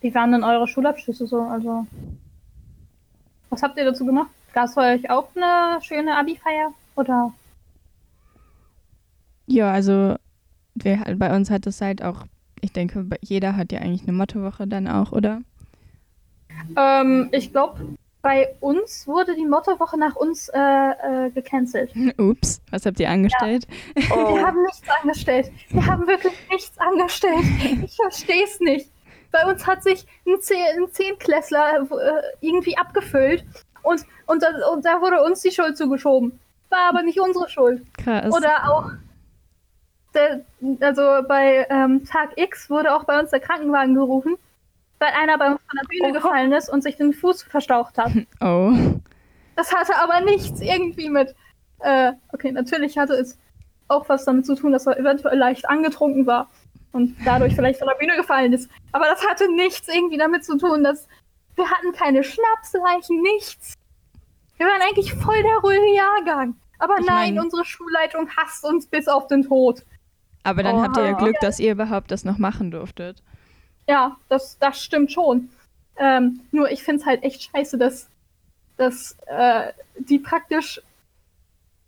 Wie 0.00 0.14
waren 0.14 0.32
denn 0.32 0.44
eure 0.44 0.66
Schulabschlüsse 0.66 1.26
so? 1.26 1.40
Also, 1.42 1.86
was 3.50 3.62
habt 3.62 3.76
ihr 3.76 3.84
dazu 3.84 4.06
gemacht? 4.06 4.30
Gab 4.54 4.64
es 4.66 4.74
bei 4.74 4.94
euch 4.94 5.10
auch 5.10 5.28
eine 5.36 5.82
schöne 5.82 6.16
Abi-Feier? 6.16 6.72
Oder? 6.94 7.32
Ja, 9.46 9.72
also 9.72 10.16
wir, 10.84 10.98
bei 11.16 11.34
uns 11.34 11.50
hat 11.50 11.66
es 11.66 11.80
halt 11.80 12.02
auch, 12.02 12.24
ich 12.60 12.72
denke, 12.72 13.06
jeder 13.20 13.56
hat 13.56 13.72
ja 13.72 13.80
eigentlich 13.80 14.02
eine 14.02 14.12
Mottowoche 14.12 14.66
dann 14.66 14.88
auch, 14.88 15.12
oder? 15.12 15.40
Ähm, 16.76 17.28
ich 17.32 17.52
glaube, 17.52 17.96
bei 18.22 18.54
uns 18.60 19.06
wurde 19.06 19.34
die 19.34 19.46
Mottowoche 19.46 19.98
nach 19.98 20.16
uns 20.16 20.48
äh, 20.48 20.58
äh, 20.58 21.30
gecancelt. 21.30 21.92
Ups, 22.18 22.60
was 22.70 22.84
habt 22.84 22.98
ihr 23.00 23.08
angestellt? 23.08 23.66
Oh. 24.10 24.34
Wir 24.34 24.42
haben 24.46 24.62
nichts 24.62 24.88
angestellt. 25.02 25.50
Wir 25.70 25.86
haben 25.86 26.06
wirklich 26.06 26.34
nichts 26.50 26.78
angestellt. 26.78 27.44
Ich 27.84 27.96
verstehe 27.96 28.44
es 28.44 28.60
nicht. 28.60 28.90
Bei 29.30 29.50
uns 29.50 29.66
hat 29.66 29.82
sich 29.82 30.06
ein, 30.26 30.40
Zeh 30.40 30.54
ein 30.54 30.90
Zehnklässler 30.90 31.80
äh, 31.82 32.46
irgendwie 32.46 32.76
abgefüllt 32.76 33.44
und, 33.82 34.04
und, 34.26 34.42
da, 34.42 34.48
und 34.72 34.84
da 34.84 35.00
wurde 35.00 35.22
uns 35.22 35.42
die 35.42 35.50
Schuld 35.50 35.76
zugeschoben. 35.76 36.40
War 36.70 36.88
aber 36.90 37.02
nicht 37.02 37.20
unsere 37.20 37.48
Schuld. 37.48 37.82
Krass. 37.96 38.34
Oder 38.34 38.70
auch, 38.70 38.90
der, 40.14 40.44
also 40.80 41.02
bei 41.28 41.66
ähm, 41.70 42.04
Tag 42.04 42.30
X 42.36 42.68
wurde 42.70 42.94
auch 42.94 43.04
bei 43.04 43.18
uns 43.20 43.30
der 43.30 43.40
Krankenwagen 43.40 43.94
gerufen, 43.94 44.36
weil 44.98 45.10
einer 45.20 45.38
bei 45.38 45.50
uns 45.52 45.60
von 45.68 45.78
der 45.80 45.86
Bühne 45.88 46.08
Oh. 46.10 46.12
gefallen 46.12 46.52
ist 46.52 46.68
und 46.68 46.82
sich 46.82 46.96
den 46.96 47.12
Fuß 47.12 47.42
verstaucht 47.44 47.98
hat. 47.98 48.12
oh, 48.40 48.72
Das 49.56 49.72
hatte 49.74 49.96
aber 49.96 50.20
nichts 50.20 50.60
irgendwie 50.60 51.08
mit. 51.08 51.34
Äh, 51.80 52.12
okay, 52.32 52.50
natürlich 52.52 52.98
hatte 52.98 53.14
es 53.14 53.38
auch 53.88 54.08
was 54.08 54.24
damit 54.24 54.44
zu 54.46 54.54
tun, 54.54 54.72
dass 54.72 54.86
er 54.86 54.98
eventuell 54.98 55.38
leicht 55.38 55.68
angetrunken 55.68 56.26
war 56.26 56.50
und 56.92 57.16
dadurch 57.24 57.54
vielleicht 57.54 57.78
von 57.78 57.88
der 57.88 57.94
Bühne 57.94 58.16
gefallen 58.16 58.52
ist. 58.52 58.68
Aber 58.92 59.06
das 59.06 59.26
hatte 59.26 59.50
nichts 59.54 59.88
irgendwie 59.88 60.18
damit 60.18 60.44
zu 60.44 60.58
tun, 60.58 60.82
dass 60.84 61.06
wir 61.56 61.68
hatten 61.70 61.92
keine 61.92 62.22
Schnapsleichen, 62.24 63.20
nichts. 63.22 63.74
Wir 64.58 64.66
waren 64.66 64.80
eigentlich 64.82 65.12
voll 65.14 65.42
der 65.42 65.56
ruhige 65.62 65.94
Jahrgang. 65.94 66.56
Aber 66.80 66.98
Ich 67.00 67.06
nein, 67.06 67.34
mein- 67.34 67.44
unsere 67.44 67.64
Schulleitung 67.64 68.28
hasst 68.36 68.64
uns 68.64 68.86
bis 68.86 69.08
auf 69.08 69.26
den 69.28 69.42
Tod. 69.44 69.84
Aber 70.44 70.62
dann 70.62 70.80
habt 70.80 70.96
ihr 70.96 71.04
ja 71.04 71.12
Oha. 71.12 71.18
Glück, 71.18 71.36
dass 71.40 71.58
ihr 71.60 71.72
überhaupt 71.72 72.10
das 72.10 72.24
noch 72.24 72.38
machen 72.38 72.70
durftet. 72.70 73.22
Ja, 73.88 74.16
das, 74.28 74.58
das 74.58 74.82
stimmt 74.82 75.12
schon. 75.12 75.48
Ähm, 75.96 76.40
nur 76.52 76.70
ich 76.70 76.82
finde 76.82 77.00
es 77.00 77.06
halt 77.06 77.22
echt 77.22 77.50
scheiße, 77.50 77.78
dass, 77.78 78.08
dass 78.76 79.16
äh, 79.26 79.72
die 79.98 80.18
praktisch 80.18 80.80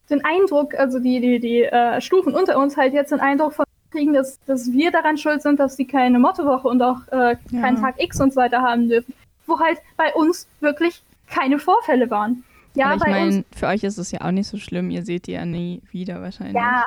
den 0.09 0.25
Eindruck, 0.25 0.75
also 0.75 0.99
die, 0.99 1.21
die, 1.21 1.39
die 1.39 1.63
äh, 1.63 2.01
Stufen 2.01 2.35
unter 2.35 2.59
uns 2.59 2.77
halt 2.77 2.93
jetzt 2.93 3.13
den 3.13 3.21
Eindruck 3.21 3.53
von 3.55 3.65
kriegen, 3.91 4.13
dass, 4.13 4.39
dass 4.45 4.73
wir 4.73 4.91
daran 4.91 5.19
schuld 5.19 5.43
sind, 5.43 5.59
dass 5.59 5.77
sie 5.77 5.85
keine 5.85 6.19
Mottowoche 6.19 6.69
und 6.69 6.81
auch 6.83 7.01
äh, 7.11 7.37
Ja. 7.51 7.61
keinen 7.61 7.81
Tag 7.81 7.97
X 8.01 8.21
und 8.21 8.33
so 8.33 8.41
weiter 8.41 8.63
haben 8.63 8.89
dürfen. 8.89 9.15
Wo 9.47 9.59
halt 9.59 9.79
bei 9.97 10.13
uns 10.15 10.49
wirklich 10.61 11.03
keine 11.29 11.59
Vorfälle 11.59 12.09
waren. 12.11 12.45
Ja, 12.75 12.87
aber 12.87 12.95
ich 12.97 13.01
bei 13.03 13.23
uns 13.25 13.35
meine, 13.35 13.45
für 13.55 13.67
euch 13.67 13.83
ist 13.83 13.99
es 13.99 14.13
ja 14.13 14.21
auch 14.21 14.31
nicht 14.31 14.47
so 14.49 14.59
schlimm. 14.59 14.91
Ihr 14.91 15.05
seht 15.05 15.27
die 15.27 15.33
ja 15.33 15.45
nie 15.45 15.83
wieder 15.91 16.23
wahrscheinlich. 16.23 16.55
Ja, 16.55 16.87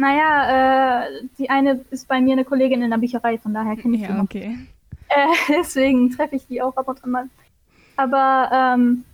naja, 0.00 1.04
äh, 1.04 1.22
die 1.38 1.50
eine 1.50 1.84
ist 1.90 2.08
bei 2.08 2.20
mir 2.20 2.32
eine 2.32 2.44
Kollegin 2.44 2.82
in 2.82 2.90
der 2.90 2.98
Bücherei, 2.98 3.38
von 3.38 3.52
daher 3.54 3.76
kenne 3.76 3.96
ich 3.96 4.02
sie 4.02 4.08
Ja, 4.08 4.14
noch. 4.14 4.24
okay. 4.24 4.58
Äh, 5.12 5.26
deswegen 5.48 6.08
treffe 6.12 6.36
ich 6.36 6.46
die 6.46 6.62
auch 6.62 6.76
ab 6.76 6.86
und 6.86 7.02
an 7.02 7.10
mal. 7.10 7.28
Aber 7.96 8.48
ähm, 8.78 9.04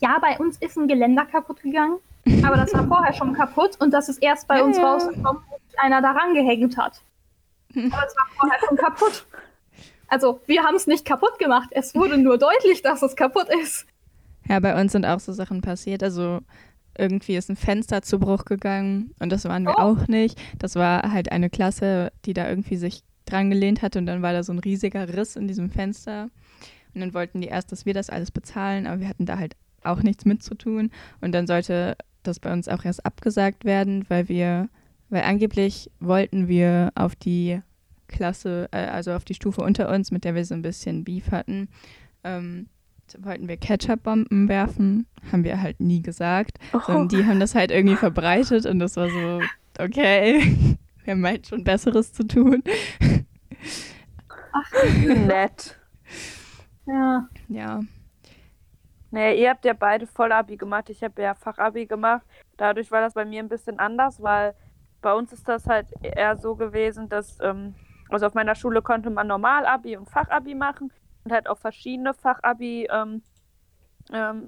ja, 0.00 0.18
bei 0.20 0.38
uns 0.38 0.58
ist 0.58 0.76
ein 0.76 0.86
Geländer 0.86 1.24
kaputt 1.24 1.62
gegangen. 1.62 1.96
Aber 2.44 2.56
das 2.56 2.74
war 2.74 2.86
vorher 2.88 3.14
schon 3.14 3.32
kaputt 3.32 3.80
und 3.80 3.92
das 3.94 4.10
ist 4.10 4.18
erst 4.22 4.46
bei 4.46 4.58
Ja, 4.58 4.64
uns 4.64 4.76
ja. 4.76 4.84
rausgekommen, 4.92 5.42
sich 5.70 5.80
einer 5.80 6.02
daran 6.02 6.34
gehängt 6.34 6.76
hat. 6.76 7.00
Aber 7.74 7.84
es 7.84 7.90
war 7.92 8.26
vorher 8.38 8.58
schon 8.68 8.76
kaputt. 8.76 9.26
Also, 10.08 10.40
wir 10.46 10.62
haben 10.62 10.74
es 10.76 10.86
nicht 10.86 11.06
kaputt 11.06 11.38
gemacht. 11.38 11.70
Es 11.72 11.94
wurde 11.94 12.18
nur 12.18 12.36
deutlich, 12.36 12.82
dass 12.82 13.00
es 13.02 13.16
kaputt 13.16 13.48
ist. 13.62 13.86
Ja, 14.46 14.60
bei 14.60 14.78
uns 14.78 14.92
sind 14.92 15.06
auch 15.06 15.20
so 15.20 15.32
Sachen 15.32 15.62
passiert. 15.62 16.02
Also 16.02 16.40
irgendwie 16.98 17.36
ist 17.36 17.48
ein 17.50 17.56
Fenster 17.56 18.02
zu 18.02 18.18
Bruch 18.18 18.44
gegangen 18.44 19.12
und 19.20 19.30
das 19.30 19.44
waren 19.44 19.64
wir 19.64 19.74
Oh. 19.78 19.82
auch 19.82 20.08
nicht. 20.08 20.38
Das 20.58 20.74
war 20.74 21.10
halt 21.12 21.32
eine 21.32 21.50
Klasse, 21.50 22.12
die 22.24 22.32
da 22.32 22.48
irgendwie 22.48 22.76
sich 22.76 23.02
dran 23.24 23.50
gelehnt 23.50 23.82
hatte 23.82 23.98
und 23.98 24.06
dann 24.06 24.22
war 24.22 24.32
da 24.32 24.42
so 24.42 24.52
ein 24.52 24.58
riesiger 24.58 25.08
Riss 25.16 25.36
in 25.36 25.48
diesem 25.48 25.70
Fenster. 25.70 26.28
Und 26.94 27.00
dann 27.00 27.12
wollten 27.14 27.40
die 27.40 27.48
erst, 27.48 27.72
dass 27.72 27.84
wir 27.84 27.92
das 27.94 28.08
alles 28.08 28.30
bezahlen, 28.30 28.86
aber 28.86 29.00
wir 29.00 29.08
hatten 29.08 29.26
da 29.26 29.38
halt 29.38 29.54
auch 29.84 30.02
nichts 30.02 30.24
mit 30.24 30.42
zu 30.42 30.54
tun. 30.54 30.90
Und 31.20 31.32
dann 31.32 31.46
sollte 31.46 31.96
das 32.22 32.40
bei 32.40 32.52
uns 32.52 32.68
auch 32.68 32.84
erst 32.84 33.04
abgesagt 33.04 33.64
werden, 33.64 34.04
weil 34.08 34.28
wir, 34.28 34.68
weil 35.10 35.22
angeblich 35.22 35.90
wollten 36.00 36.48
wir 36.48 36.92
auf 36.94 37.14
die 37.14 37.60
Klasse, 38.08 38.68
äh, 38.72 38.78
also 38.86 39.12
auf 39.12 39.24
die 39.24 39.34
Stufe 39.34 39.60
unter 39.62 39.92
uns, 39.92 40.10
mit 40.10 40.24
der 40.24 40.34
wir 40.34 40.44
so 40.44 40.54
ein 40.54 40.62
bisschen 40.62 41.04
Beef 41.04 41.30
hatten, 41.30 41.68
ähm, 42.24 42.68
wollten 43.20 43.48
wir 43.48 43.56
Ketchup-Bomben 43.56 44.48
werfen. 44.48 45.06
Haben 45.30 45.44
wir 45.44 45.60
halt 45.60 45.80
nie 45.80 46.02
gesagt. 46.02 46.58
Sondern 46.72 47.08
die 47.08 47.24
haben 47.24 47.40
das 47.40 47.54
halt 47.54 47.70
irgendwie 47.70 47.96
verbreitet 47.96 48.66
und 48.66 48.78
das 48.78 48.96
war 48.96 49.08
so, 49.08 49.40
okay, 49.78 50.76
wir 51.04 51.12
haben 51.12 51.26
halt 51.26 51.46
schon 51.46 51.64
Besseres 51.64 52.12
zu 52.12 52.26
tun. 52.26 52.62
Nett. 55.06 55.78
Ja. 56.86 57.28
Ja, 57.48 57.80
Nee, 59.10 59.40
ihr 59.40 59.48
habt 59.48 59.64
ja 59.64 59.72
beide 59.72 60.06
Vollabi 60.06 60.56
gemacht. 60.56 60.90
Ich 60.90 61.02
habe 61.02 61.22
ja 61.22 61.34
Fachabi 61.34 61.86
gemacht. 61.86 62.22
Dadurch 62.58 62.90
war 62.90 63.00
das 63.00 63.14
bei 63.14 63.24
mir 63.24 63.42
ein 63.42 63.48
bisschen 63.48 63.78
anders, 63.78 64.22
weil 64.22 64.54
bei 65.00 65.14
uns 65.14 65.32
ist 65.32 65.48
das 65.48 65.66
halt 65.66 65.86
eher 66.02 66.36
so 66.36 66.54
gewesen, 66.56 67.08
dass, 67.08 67.38
ähm, 67.40 67.74
also 68.10 68.26
auf 68.26 68.34
meiner 68.34 68.54
Schule 68.54 68.82
konnte 68.82 69.08
man 69.10 69.26
Normalabi 69.26 69.96
und 69.96 70.10
Fachabi 70.10 70.54
machen 70.54 70.90
und 71.26 71.32
halt 71.32 71.48
auch 71.48 71.58
verschiedene 71.58 72.14
Fachabi 72.14 72.86
ähm, 72.88 73.20
ähm, 74.12 74.46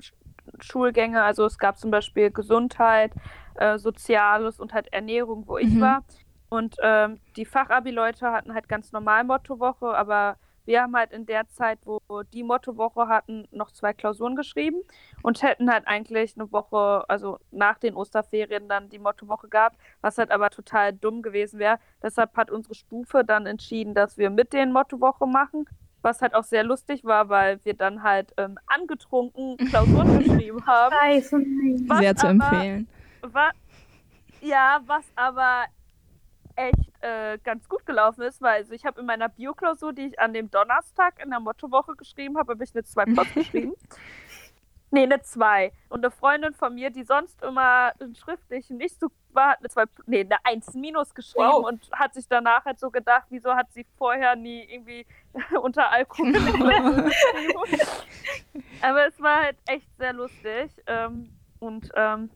Schulgänge. 0.61 1.20
Also 1.24 1.45
es 1.45 1.59
gab 1.59 1.76
zum 1.76 1.91
Beispiel 1.91 2.31
Gesundheit, 2.31 3.12
äh, 3.57 3.79
Soziales 3.79 4.61
und 4.61 4.72
halt 4.72 4.93
Ernährung, 4.93 5.43
wo 5.49 5.59
ich 5.59 5.74
Mhm. 5.74 5.81
war. 5.81 6.05
Und 6.49 6.76
ähm, 6.81 7.18
die 7.37 7.45
Fachabi-Leute 7.45 8.31
hatten 8.31 8.55
halt 8.55 8.68
ganz 8.68 8.93
normal 8.93 9.24
Mottowoche, 9.24 9.89
aber 9.89 10.37
wir 10.66 10.83
haben 10.83 10.95
halt 10.95 11.12
in 11.12 11.26
der 11.26 11.49
Zeit, 11.49 11.81
wo 11.85 11.99
die 12.33 12.45
Mottowoche 12.45 13.09
hatten, 13.09 13.49
noch 13.51 13.72
zwei 13.72 13.93
Klausuren 13.93 14.37
geschrieben 14.37 14.81
und 15.22 15.43
hätten 15.43 15.70
halt 15.70 15.87
eigentlich 15.89 16.37
eine 16.37 16.53
Woche, 16.53 17.05
also 17.09 17.39
nach 17.51 17.79
den 17.79 17.95
Osterferien 17.97 18.68
dann 18.68 18.89
die 18.89 18.99
Mottowoche 18.99 19.49
gehabt, 19.49 19.76
was 20.01 20.16
halt 20.16 20.31
aber 20.31 20.51
total 20.51 20.93
dumm 20.93 21.22
gewesen 21.22 21.59
wäre. 21.59 21.79
Deshalb 22.03 22.37
hat 22.37 22.51
unsere 22.51 22.74
Stufe 22.74 23.24
dann 23.24 23.47
entschieden, 23.47 23.95
dass 23.95 24.16
wir 24.16 24.31
mit 24.31 24.53
den 24.53 24.72
Mottowoche 24.72 25.26
machen, 25.26 25.66
was 26.09 26.23
halt 26.23 26.35
auch 26.35 26.45
sehr 26.45 26.65
lustig 26.65 27.05
war, 27.05 27.29
weil 27.29 27.61
wir 27.65 27.75
dann 27.75 28.03
halt 28.03 28.33
ähm, 28.39 28.59
angetrunken 28.67 29.57
Klausuren 29.59 30.19
geschrieben 30.25 30.67
haben. 30.67 30.95
Scheiße, 31.03 31.39
nein. 31.39 31.85
Was 31.87 31.99
Sehr 31.99 32.17
zu 32.17 32.27
aber- 32.29 32.45
empfehlen. 32.51 32.89
Wa 33.23 33.51
ja, 34.41 34.81
was 34.87 35.05
aber 35.17 35.65
echt 36.57 37.03
äh, 37.03 37.39
ganz 37.45 37.69
gut 37.69 37.85
gelaufen 37.87 38.23
ist, 38.23 38.41
weil 38.41 38.59
also 38.63 38.73
ich 38.73 38.85
habe 38.87 39.01
in 39.01 39.07
meiner 39.07 39.29
Bioklausur, 39.29 39.93
die 39.93 40.07
ich 40.07 40.19
an 40.19 40.33
dem 40.33 40.51
Donnerstag 40.51 41.23
in 41.23 41.31
der 41.31 41.41
Mottowoche 41.41 41.95
geschrieben 41.97 42.39
habe, 42.39 42.53
habe 42.53 42.65
ich 42.65 42.75
eine 42.75 42.85
2 42.85 43.05
plus 43.05 43.27
geschrieben. 43.35 43.75
Nee, 44.91 45.03
eine 45.03 45.21
2. 45.21 45.73
Und 45.91 46.05
eine 46.05 46.11
Freundin 46.11 46.55
von 46.55 46.75
mir, 46.75 46.91
die 46.91 47.03
sonst 47.05 47.43
immer 47.43 47.93
in 48.01 48.15
schriftlichen 48.15 48.79
nicht 48.79 48.99
so 48.99 49.09
war, 49.39 49.51
hat 49.53 49.61
eine 49.61 49.68
2, 49.70 49.84
nee, 50.07 50.20
eine 50.20 50.36
1 50.45 50.74
minus 50.74 51.14
geschrieben 51.14 51.47
Wow. 51.47 51.66
und 51.66 51.89
hat 51.93 52.12
sich 52.12 52.26
danach 52.28 52.64
halt 52.66 52.78
so 52.78 52.91
gedacht, 52.91 53.24
wieso 53.30 53.55
hat 53.55 53.72
sie 53.72 53.86
vorher 53.97 54.36
nie 54.36 54.62
irgendwie 54.64 55.07
unter 55.62 55.91
Alkohol. 55.91 56.34
Aber 58.82 59.07
es 59.07 59.20
war 59.20 59.43
halt 59.45 59.57
echt 59.66 59.89
sehr 59.99 60.12
lustig. 60.12 60.70
Ähm, 60.86 61.30
und 61.61 61.91
ähm, 61.95 62.30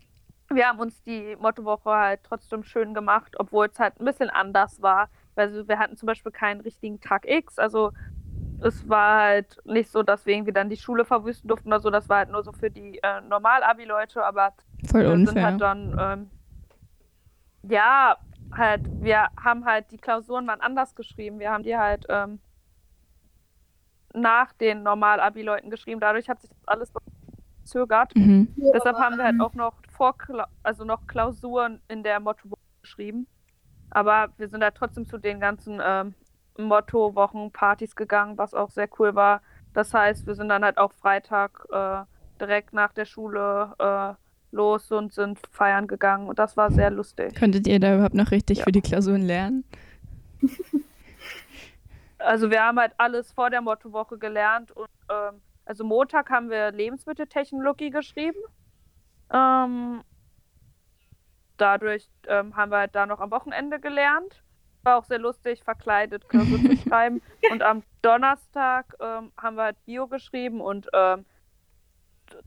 wir 0.50 0.66
haben 0.68 0.78
uns 0.80 1.03
die 1.03 1.36
Mottowoche 1.36 1.90
halt 1.90 2.20
trotzdem 2.24 2.62
schön 2.64 2.94
gemacht, 2.94 3.34
obwohl 3.38 3.66
es 3.66 3.78
halt 3.78 4.00
ein 4.00 4.05
bisschen 4.05 4.30
anders 4.30 4.82
war. 4.82 5.09
Also 5.36 5.66
wir 5.68 5.78
hatten 5.78 5.96
zum 5.96 6.07
Beispiel 6.07 6.32
keinen 6.32 6.61
richtigen 6.61 7.00
Tag 7.00 7.26
X. 7.28 7.59
Also 7.59 7.92
es 8.61 8.88
war 8.88 9.20
halt 9.22 9.59
nicht 9.64 9.90
so, 9.90 10.03
dass 10.03 10.26
wir 10.26 10.34
irgendwie 10.34 10.53
dann 10.53 10.68
die 10.70 10.76
Schule 10.76 11.05
verwüsten 11.05 11.48
durften 11.48 11.68
oder 11.68 11.80
so. 11.80 11.90
Das 11.90 12.09
war 12.09 12.18
halt 12.18 12.30
nur 12.30 12.42
so 12.44 12.53
für 12.53 12.70
die 12.70 12.98
äh, 13.03 13.20
Normal-Abi-Leute. 13.22 14.22
Aber 14.24 14.53
Voll 14.88 15.03
wir 15.03 15.11
sind 15.11 15.28
unfair. 15.28 15.44
halt 15.46 15.61
dann, 15.61 15.96
ähm, 15.98 16.30
ja, 17.62 18.16
halt, 18.52 18.82
wir 19.02 19.28
haben 19.42 19.64
halt, 19.64 19.90
die 19.90 19.98
Klausuren 19.98 20.46
waren 20.46 20.60
anders 20.60 20.94
geschrieben. 20.94 21.38
Wir 21.38 21.50
haben 21.50 21.62
die 21.62 21.76
halt 21.76 22.06
ähm, 22.08 22.40
nach 24.14 24.52
den 24.52 24.82
Normal-Abi-Leuten 24.82 25.70
geschrieben. 25.70 26.00
Dadurch 26.00 26.28
hat 26.28 26.40
sich 26.40 26.50
das 26.50 26.68
alles 26.68 26.92
verzögert. 27.62 28.14
Mhm. 28.14 28.54
Deshalb 28.74 28.96
haben 28.98 29.16
wir 29.16 29.24
halt 29.24 29.40
auch 29.40 29.54
noch 29.54 29.74
vor, 29.90 30.14
also 30.62 30.84
noch 30.84 31.06
Klausuren 31.06 31.80
in 31.88 32.02
der 32.02 32.20
Motto 32.20 32.48
geschrieben. 32.82 33.26
Aber 33.90 34.30
wir 34.38 34.48
sind 34.48 34.62
halt 34.62 34.74
trotzdem 34.74 35.06
zu 35.06 35.18
den 35.18 35.40
ganzen 35.40 35.80
ähm, 35.84 36.14
Motto-Wochen-Partys 36.58 37.96
gegangen, 37.96 38.38
was 38.38 38.54
auch 38.54 38.70
sehr 38.70 38.88
cool 38.98 39.14
war. 39.14 39.42
Das 39.74 39.94
heißt, 39.94 40.26
wir 40.26 40.34
sind 40.34 40.48
dann 40.48 40.64
halt 40.64 40.78
auch 40.78 40.92
Freitag 40.92 41.66
äh, 41.70 42.02
direkt 42.40 42.72
nach 42.72 42.92
der 42.92 43.04
Schule 43.04 43.74
äh, 43.78 44.14
los 44.53 44.90
und 44.92 45.12
sind 45.12 45.38
feiern 45.50 45.86
gegangen. 45.86 46.28
Und 46.28 46.38
das 46.38 46.57
war 46.57 46.70
sehr 46.70 46.90
lustig. 46.90 47.34
Könntet 47.34 47.66
ihr 47.66 47.80
da 47.80 47.94
überhaupt 47.94 48.14
noch 48.14 48.30
richtig 48.30 48.59
Ja. 48.59 48.64
für 48.64 48.72
die 48.72 48.82
Klausuren 48.82 49.22
lernen? 49.22 49.64
Also 52.18 52.50
wir 52.53 52.62
haben 52.62 52.78
halt 52.78 52.92
alles 52.98 53.32
vor 53.32 53.50
der 53.50 53.61
Mottowoche 53.62 54.16
gelernt 54.16 54.70
und 54.70 54.86
ähm, 55.11 55.40
also 55.64 55.82
Montag 55.82 56.30
haben 56.30 56.50
wir 56.50 56.70
Lebensmitteltechnologie 56.70 57.90
geschrieben. 57.90 58.38
Ähm, 59.32 60.03
dadurch 61.57 62.09
ähm, 62.28 62.55
haben 62.57 62.70
wir 62.70 62.78
halt 62.78 62.94
da 62.94 63.07
noch 63.07 63.18
am 63.18 63.32
Wochenende 63.32 63.80
gelernt. 63.80 64.42
War 64.84 64.98
auch 64.98 65.05
sehr 65.05 65.18
lustig, 65.18 65.64
verkleidet 65.64 66.28
Klausur 66.28 66.59
zu 66.61 66.76
schreiben. 66.88 67.20
Und 67.50 67.62
am 67.62 67.82
Donnerstag 68.03 68.94
ähm, 69.00 69.32
haben 69.36 69.57
wir 69.57 69.64
halt 69.64 69.84
Bio 69.84 70.07
geschrieben 70.07 70.61
und 70.61 70.88
ähm, 70.92 71.24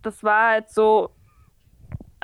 das 0.02 0.24
war 0.24 0.52
halt 0.52 0.70
so, 0.70 1.10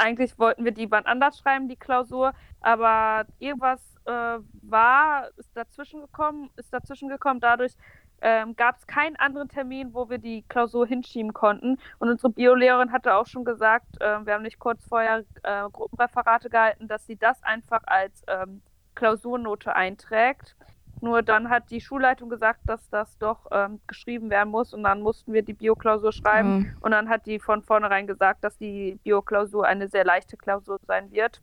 eigentlich 0.02 0.38
wollten 0.40 0.66
wir 0.66 0.72
die 0.72 0.90
wann 0.90 1.06
anders 1.06 1.38
schreiben, 1.38 1.70
die 1.70 1.76
Klausur, 1.76 2.34
aber 2.60 3.26
irgendwas 3.40 3.82
äh, 4.06 4.40
war, 4.62 5.30
ist 5.38 5.56
dazwischen 5.56 6.02
gekommen, 6.02 6.50
ist 6.58 6.74
dazwischen 6.74 7.10
gekommen. 7.10 7.40
Dadurch 7.40 7.74
ähm, 8.22 8.56
gab 8.56 8.78
es 8.78 8.88
keinen 8.88 9.16
anderen 9.16 9.50
Termin, 9.50 9.94
wo 9.94 10.10
wir 10.10 10.18
die 10.18 10.44
Klausur 10.48 10.88
hinschieben 10.88 11.34
konnten. 11.34 11.78
Und 12.00 12.10
unsere 12.10 12.32
Biolehrerin 12.32 12.92
hatte 12.92 13.16
auch 13.16 13.28
schon 13.28 13.46
gesagt, 13.46 14.00
äh, 14.00 14.26
wir 14.26 14.34
haben 14.34 14.44
nicht 14.44 14.60
kurz 14.60 14.84
vorher 14.86 15.24
äh, 15.44 15.70
Gruppenreferate 15.72 16.50
gehalten, 16.50 16.88
dass 16.88 17.06
sie 17.06 17.16
das 17.16 17.42
einfach 17.44 17.82
als 17.86 18.24
ähm, 18.28 18.62
Klausurnote 18.96 19.76
einträgt. 19.76 20.56
Nur 21.02 21.24
dann 21.24 21.50
hat 21.50 21.72
die 21.72 21.82
Schulleitung 21.82 22.30
gesagt, 22.30 22.62
dass 22.68 22.88
das 22.90 23.18
doch 23.18 23.48
ähm, 23.52 23.82
geschrieben 23.88 24.30
werden 24.30 24.50
muss 24.50 24.74
und 24.74 24.84
dann 24.84 25.02
mussten 25.02 25.34
wir 25.34 25.42
die 25.42 25.54
Bioklausur 25.54 26.12
schreiben. 26.12 26.76
Oh. 26.80 26.86
Und 26.86 26.92
dann 26.92 27.10
hat 27.10 27.26
die 27.26 27.40
von 27.40 27.64
vornherein 27.64 28.06
gesagt, 28.06 28.44
dass 28.44 28.58
die 28.58 29.00
Bioklausur 29.04 29.66
eine 29.66 29.88
sehr 29.88 30.06
leichte 30.06 30.38
Klausur 30.38 30.80
sein 30.86 31.12
wird. 31.12 31.42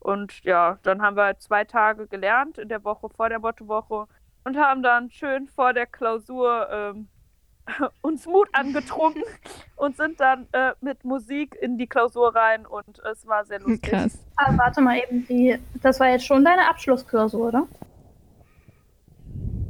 Und 0.00 0.42
ja, 0.44 0.78
dann 0.82 1.02
haben 1.02 1.16
wir 1.16 1.24
halt 1.24 1.42
zwei 1.42 1.64
Tage 1.64 2.06
gelernt 2.06 2.58
in 2.58 2.68
der 2.68 2.82
Woche 2.82 3.08
vor 3.10 3.28
der 3.28 3.38
Mottowoche 3.38 4.06
und 4.44 4.56
haben 4.56 4.82
dann 4.82 5.10
schön 5.10 5.48
vor 5.48 5.74
der 5.74 5.86
Klausur 5.86 6.68
ähm, 6.70 7.08
uns 8.02 8.26
Mut 8.26 8.48
angetrunken 8.52 9.22
und 9.76 9.96
sind 9.96 10.20
dann 10.20 10.46
äh, 10.52 10.72
mit 10.80 11.04
Musik 11.04 11.56
in 11.60 11.78
die 11.78 11.86
Klausur 11.86 12.34
rein 12.34 12.66
und 12.66 13.00
es 13.10 13.26
war 13.26 13.44
sehr 13.44 13.60
lustig. 13.60 13.90
Krass. 13.90 14.18
Ah, 14.36 14.52
warte 14.56 14.80
mal 14.80 14.98
eben, 14.98 15.26
die, 15.26 15.58
das 15.82 16.00
war 16.00 16.08
jetzt 16.08 16.26
schon 16.26 16.44
deine 16.44 16.68
Abschlussklausur, 16.68 17.48
oder? 17.48 17.66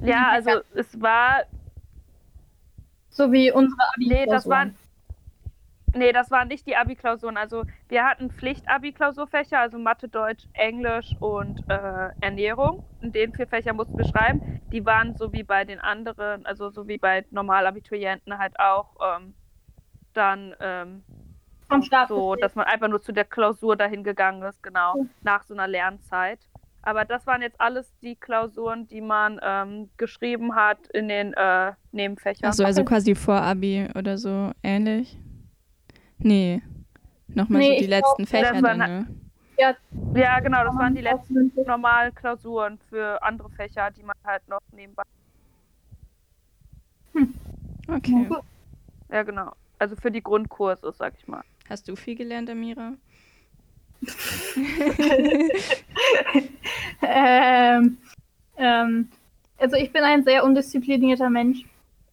Ja, 0.05 0.29
also 0.31 0.51
es 0.75 1.01
war 1.01 1.45
So 3.09 3.33
wie 3.33 3.51
unsere 3.53 3.81
abi 3.95 4.09
Nee, 4.09 4.27
das 4.27 4.49
waren. 4.49 4.77
Nee, 5.97 6.11
das 6.13 6.29
waren 6.33 6.49
nicht 6.49 6.67
die 6.67 6.75
Abi-Klausuren. 6.77 7.37
Also 7.37 7.63
wir 7.89 8.05
hatten 8.05 8.29
Pflicht-Abi-Klausurfächer, 8.29 9.61
also 9.61 9.79
Mathe, 9.79 10.09
Deutsch, 10.09 10.45
Englisch 10.53 11.15
und 11.21 11.63
äh, 11.71 12.09
Ernährung. 12.21 12.85
In 13.01 13.13
den 13.13 13.33
vier 13.33 13.47
Fächern 13.47 13.77
mussten 13.77 13.97
wir 13.97 14.05
schreiben. 14.05 14.61
Die 14.73 14.85
waren 14.85 15.15
so 15.17 15.33
wie 15.33 15.45
bei 15.45 15.65
den 15.65 15.79
anderen, 15.79 16.45
also 16.47 16.71
so 16.71 16.89
wie 16.89 16.99
bei 16.99 17.25
Normalabiturienten 17.31 18.37
halt 18.39 18.59
auch 18.59 18.97
ähm, 19.01 19.35
dann 20.15 20.57
ähm, 20.59 21.05
vom 21.69 21.83
Start. 21.83 22.09
so, 22.09 22.35
dass 22.35 22.57
man 22.57 22.65
einfach 22.67 22.89
nur 22.89 23.01
zu 23.01 23.13
der 23.13 23.25
Klausur 23.25 23.77
dahin 23.77 24.03
gegangen 24.03 24.43
ist, 24.43 24.65
genau, 24.65 24.97
Ja. 24.97 25.05
nach 25.23 25.45
so 25.45 25.55
einer 25.55 25.69
Lernzeit. 25.69 26.41
Aber 26.87 27.07
das 27.07 27.27
waren 27.27 27.41
jetzt 27.41 27.59
alles 27.61 27.91
die 28.03 28.15
Klausuren, 28.15 28.87
die 28.87 29.01
man 29.01 29.41
ähm, 29.43 29.89
geschrieben 29.97 30.55
hat 30.55 30.87
in 30.89 31.09
den 31.09 31.33
äh, 31.33 31.73
Nebenfächern. 31.93 32.51
Achso, 32.51 32.63
also 32.65 32.85
quasi 32.85 33.15
vor 33.15 33.37
Abi 33.37 33.89
oder 33.95 34.19
so 34.19 34.53
ähnlich? 34.63 35.19
Nee. 36.19 36.61
Nochmal 37.29 37.63
Nee, 37.63 37.77
so 37.77 37.81
die 37.81 37.87
letzten 37.89 38.25
glaub, 38.25 38.29
Fächer 38.29 38.53
dann, 38.53 38.63
waren- 38.63 38.79
ne? 38.79 39.07
Ja, 39.57 40.41
genau, 40.41 40.65
das 40.65 40.75
waren 40.77 40.95
die 40.95 41.01
letzten 41.01 41.35
letzten. 41.45 41.63
normalen 41.63 42.15
Klausuren 42.15 42.79
für 42.91 43.23
andere 43.23 43.49
Fächer, 43.51 43.91
die 43.91 44.03
man 44.03 44.15
halt 44.25 44.47
noch 44.49 44.59
nebenbei. 44.73 45.05
Okay. 47.89 48.29
Ja, 49.11 49.23
genau. 49.23 49.53
Also 49.79 49.97
für 49.97 50.11
die 50.11 50.23
Grundkurse, 50.23 50.93
sag 50.93 51.15
ich 51.17 51.27
mal. 51.29 51.43
Hast 51.69 51.89
du 51.89 51.97
viel 51.97 52.17
gelernt, 52.17 52.51
Amira? 52.51 52.95
ähm, 57.03 57.99
ähm, 58.57 59.09
also 59.59 59.77
ich 59.77 59.93
bin 59.93 60.03
ein 60.03 60.25
sehr 60.25 60.45
undisziplinierter 60.45 61.31
Mensch. 61.31 61.65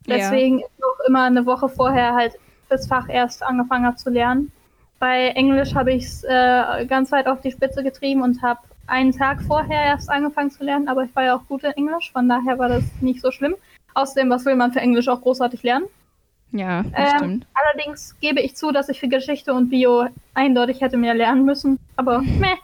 Deswegen 0.07 0.59
ist 0.59 0.83
auch 0.83 1.07
immer 1.07 1.23
eine 1.23 1.45
Woche 1.45 1.69
vorher 1.69 2.13
halt 2.13 2.33
das 2.69 2.87
Fach 2.87 3.07
erst 3.09 3.43
angefangen 3.43 3.85
habe 3.85 3.97
zu 3.97 4.09
lernen. 4.09 4.51
Bei 4.99 5.29
Englisch 5.29 5.75
habe 5.75 5.93
ich 5.93 6.05
es 6.05 6.23
äh, 6.23 6.85
ganz 6.85 7.11
weit 7.11 7.27
auf 7.27 7.41
die 7.41 7.51
Spitze 7.51 7.83
getrieben 7.83 8.21
und 8.21 8.41
habe 8.41 8.59
einen 8.87 9.11
Tag 9.11 9.41
vorher 9.41 9.83
erst 9.83 10.09
angefangen 10.09 10.51
zu 10.51 10.63
lernen, 10.63 10.87
aber 10.87 11.03
ich 11.03 11.15
war 11.15 11.23
ja 11.23 11.35
auch 11.35 11.47
gut 11.47 11.63
in 11.63 11.71
Englisch, 11.71 12.11
von 12.11 12.27
daher 12.27 12.59
war 12.59 12.69
das 12.69 12.83
nicht 12.99 13.21
so 13.21 13.31
schlimm. 13.31 13.55
Außerdem, 13.93 14.29
was 14.29 14.45
will 14.45 14.55
man 14.55 14.71
für 14.71 14.79
Englisch 14.79 15.07
auch 15.07 15.21
großartig 15.21 15.63
lernen? 15.63 15.85
Ja, 16.51 16.83
das 16.83 17.11
Ähm, 17.13 17.17
stimmt. 17.17 17.47
Allerdings 17.53 18.15
gebe 18.19 18.41
ich 18.41 18.55
zu, 18.55 18.71
dass 18.71 18.89
ich 18.89 18.99
für 18.99 19.07
Geschichte 19.07 19.53
und 19.53 19.69
Bio 19.69 20.07
eindeutig 20.33 20.81
hätte 20.81 20.97
mehr 20.97 21.13
lernen 21.13 21.45
müssen. 21.45 21.79
Aber 21.95 22.19
meh, 22.21 22.55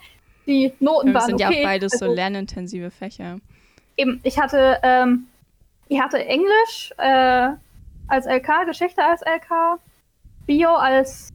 die 0.46 0.74
Noten 0.80 1.14
Das 1.14 1.24
waren 1.24 1.30
sind 1.30 1.40
ja 1.40 1.48
okay. 1.50 1.62
auch 1.62 1.64
beides 1.68 1.92
so 1.94 2.06
Also, 2.06 2.16
lernintensive 2.16 2.92
Fächer. 2.92 3.38
Eben, 3.96 4.20
ich 4.24 4.40
hatte, 4.40 4.78
ähm, 4.84 5.28
ich 5.88 6.00
hatte 6.02 6.24
Englisch 6.26 6.94
äh, 6.98 7.50
als 8.08 8.26
LK, 8.26 8.66
Geschichte 8.68 9.04
als 9.04 9.22
LK, 9.22 9.80
Bio 10.46 10.70
als 10.76 11.30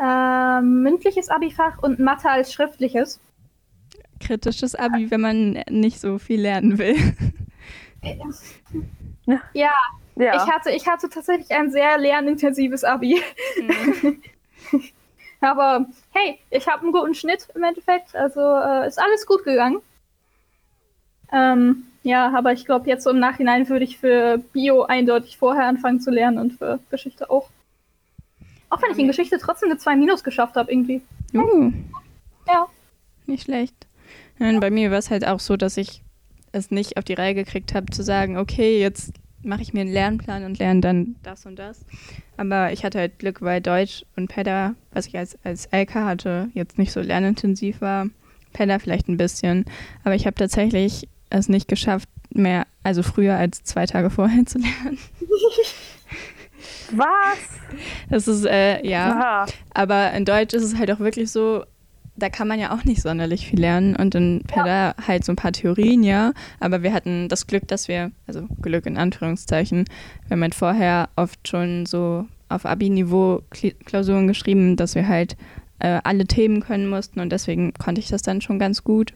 Äh, 0.00 0.60
mündliches 0.60 1.28
Abifach 1.28 1.82
und 1.82 1.98
Mathe 1.98 2.30
als 2.30 2.52
schriftliches. 2.52 3.20
Kritisches 4.20 4.76
Abi, 4.76 5.10
wenn 5.10 5.20
man 5.20 5.64
nicht 5.68 5.98
so 6.00 6.18
viel 6.18 6.40
lernen 6.40 6.78
will. 6.78 6.94
Ja, 9.54 9.72
Ja. 10.18 10.34
Ich, 10.34 10.52
hatte, 10.52 10.70
ich 10.70 10.86
hatte 10.88 11.08
tatsächlich 11.08 11.50
ein 11.52 11.70
sehr 11.70 11.96
lernintensives 11.96 12.82
Abi. 12.82 13.22
Aber 15.40 15.86
hey, 16.10 16.40
ich 16.50 16.66
habe 16.66 16.82
einen 16.82 16.92
guten 16.92 17.14
Schnitt 17.14 17.46
im 17.54 17.62
Endeffekt. 17.62 18.16
Also 18.16 18.40
äh, 18.40 18.88
ist 18.88 18.98
alles 18.98 19.24
gut 19.26 19.44
gegangen. 19.44 19.80
Ähm, 21.32 21.84
ja, 22.02 22.32
aber 22.36 22.52
ich 22.52 22.64
glaube, 22.64 22.88
jetzt 22.88 23.04
so 23.04 23.10
im 23.10 23.20
Nachhinein 23.20 23.68
würde 23.68 23.84
ich 23.84 23.98
für 23.98 24.38
Bio 24.52 24.82
eindeutig 24.84 25.36
vorher 25.36 25.66
anfangen 25.66 26.00
zu 26.00 26.10
lernen 26.10 26.38
und 26.38 26.54
für 26.54 26.80
Geschichte 26.90 27.30
auch. 27.30 27.50
Auch 28.70 28.82
wenn 28.82 28.90
ich 28.92 28.98
in 28.98 29.06
Geschichte 29.06 29.38
trotzdem 29.38 29.70
eine 29.70 29.78
2 29.78 29.94
Minus 29.96 30.24
geschafft 30.24 30.56
habe, 30.56 30.72
irgendwie. 30.72 31.02
Uh, 31.34 31.70
Ja. 32.46 32.66
nicht 33.26 33.44
schlecht. 33.44 33.74
Und 34.38 34.60
bei 34.60 34.70
mir 34.70 34.90
war 34.90 34.98
es 34.98 35.10
halt 35.10 35.26
auch 35.26 35.40
so, 35.40 35.56
dass 35.56 35.76
ich 35.76 36.02
es 36.52 36.70
nicht 36.70 36.96
auf 36.96 37.04
die 37.04 37.14
Reihe 37.14 37.34
gekriegt 37.34 37.74
habe, 37.74 37.86
zu 37.92 38.02
sagen, 38.02 38.38
okay, 38.38 38.80
jetzt 38.80 39.12
mache 39.42 39.62
ich 39.62 39.72
mir 39.72 39.80
einen 39.80 39.92
Lernplan 39.92 40.44
und 40.44 40.58
lerne 40.58 40.80
dann 40.80 41.16
das 41.22 41.46
und 41.46 41.58
das. 41.58 41.84
Aber 42.36 42.72
ich 42.72 42.84
hatte 42.84 42.98
halt 42.98 43.18
Glück, 43.18 43.42
weil 43.42 43.60
Deutsch 43.60 44.04
und 44.16 44.28
Pedda, 44.28 44.74
was 44.92 45.06
ich 45.06 45.16
als, 45.16 45.38
als 45.44 45.68
LK 45.72 45.94
hatte, 45.94 46.48
jetzt 46.54 46.78
nicht 46.78 46.92
so 46.92 47.00
lernintensiv 47.00 47.80
war. 47.80 48.06
Pedda 48.52 48.78
vielleicht 48.78 49.08
ein 49.08 49.16
bisschen. 49.16 49.64
Aber 50.04 50.14
ich 50.14 50.26
habe 50.26 50.34
tatsächlich 50.34 51.08
es 51.30 51.48
nicht 51.48 51.68
geschafft, 51.68 52.08
mehr, 52.30 52.66
also 52.82 53.02
früher 53.02 53.36
als 53.36 53.62
zwei 53.62 53.86
Tage 53.86 54.10
vorher 54.10 54.44
zu 54.46 54.58
lernen. 54.58 54.98
Was? 56.92 57.38
Das 58.08 58.28
ist, 58.28 58.46
äh, 58.46 58.84
ja. 58.86 59.12
Aha. 59.12 59.46
Aber 59.74 60.12
in 60.12 60.24
Deutsch 60.24 60.54
ist 60.54 60.62
es 60.62 60.76
halt 60.76 60.90
auch 60.90 61.00
wirklich 61.00 61.30
so, 61.30 61.64
da 62.18 62.28
kann 62.28 62.48
man 62.48 62.58
ja 62.58 62.74
auch 62.74 62.84
nicht 62.84 63.02
sonderlich 63.02 63.46
viel 63.46 63.60
lernen 63.60 63.96
und 63.96 64.14
in 64.14 64.42
Pedda 64.46 64.94
halt 65.06 65.24
so 65.24 65.32
ein 65.32 65.36
paar 65.36 65.52
Theorien, 65.52 66.02
ja. 66.02 66.32
Aber 66.60 66.82
wir 66.82 66.92
hatten 66.92 67.28
das 67.28 67.46
Glück, 67.46 67.66
dass 67.68 67.88
wir, 67.88 68.10
also 68.26 68.46
Glück 68.60 68.86
in 68.86 68.96
Anführungszeichen, 68.96 69.84
wir 70.26 70.34
haben 70.34 70.42
halt 70.42 70.54
vorher 70.54 71.08
oft 71.16 71.46
schon 71.46 71.86
so 71.86 72.26
auf 72.48 72.66
Abi-Niveau 72.66 73.42
Klausuren 73.84 74.26
geschrieben, 74.26 74.76
dass 74.76 74.94
wir 74.94 75.06
halt 75.06 75.36
äh, 75.78 76.00
alle 76.04 76.26
Themen 76.26 76.60
können 76.60 76.88
mussten 76.88 77.20
und 77.20 77.30
deswegen 77.30 77.72
konnte 77.74 78.00
ich 78.00 78.08
das 78.08 78.22
dann 78.22 78.40
schon 78.40 78.58
ganz 78.58 78.84
gut. 78.84 79.14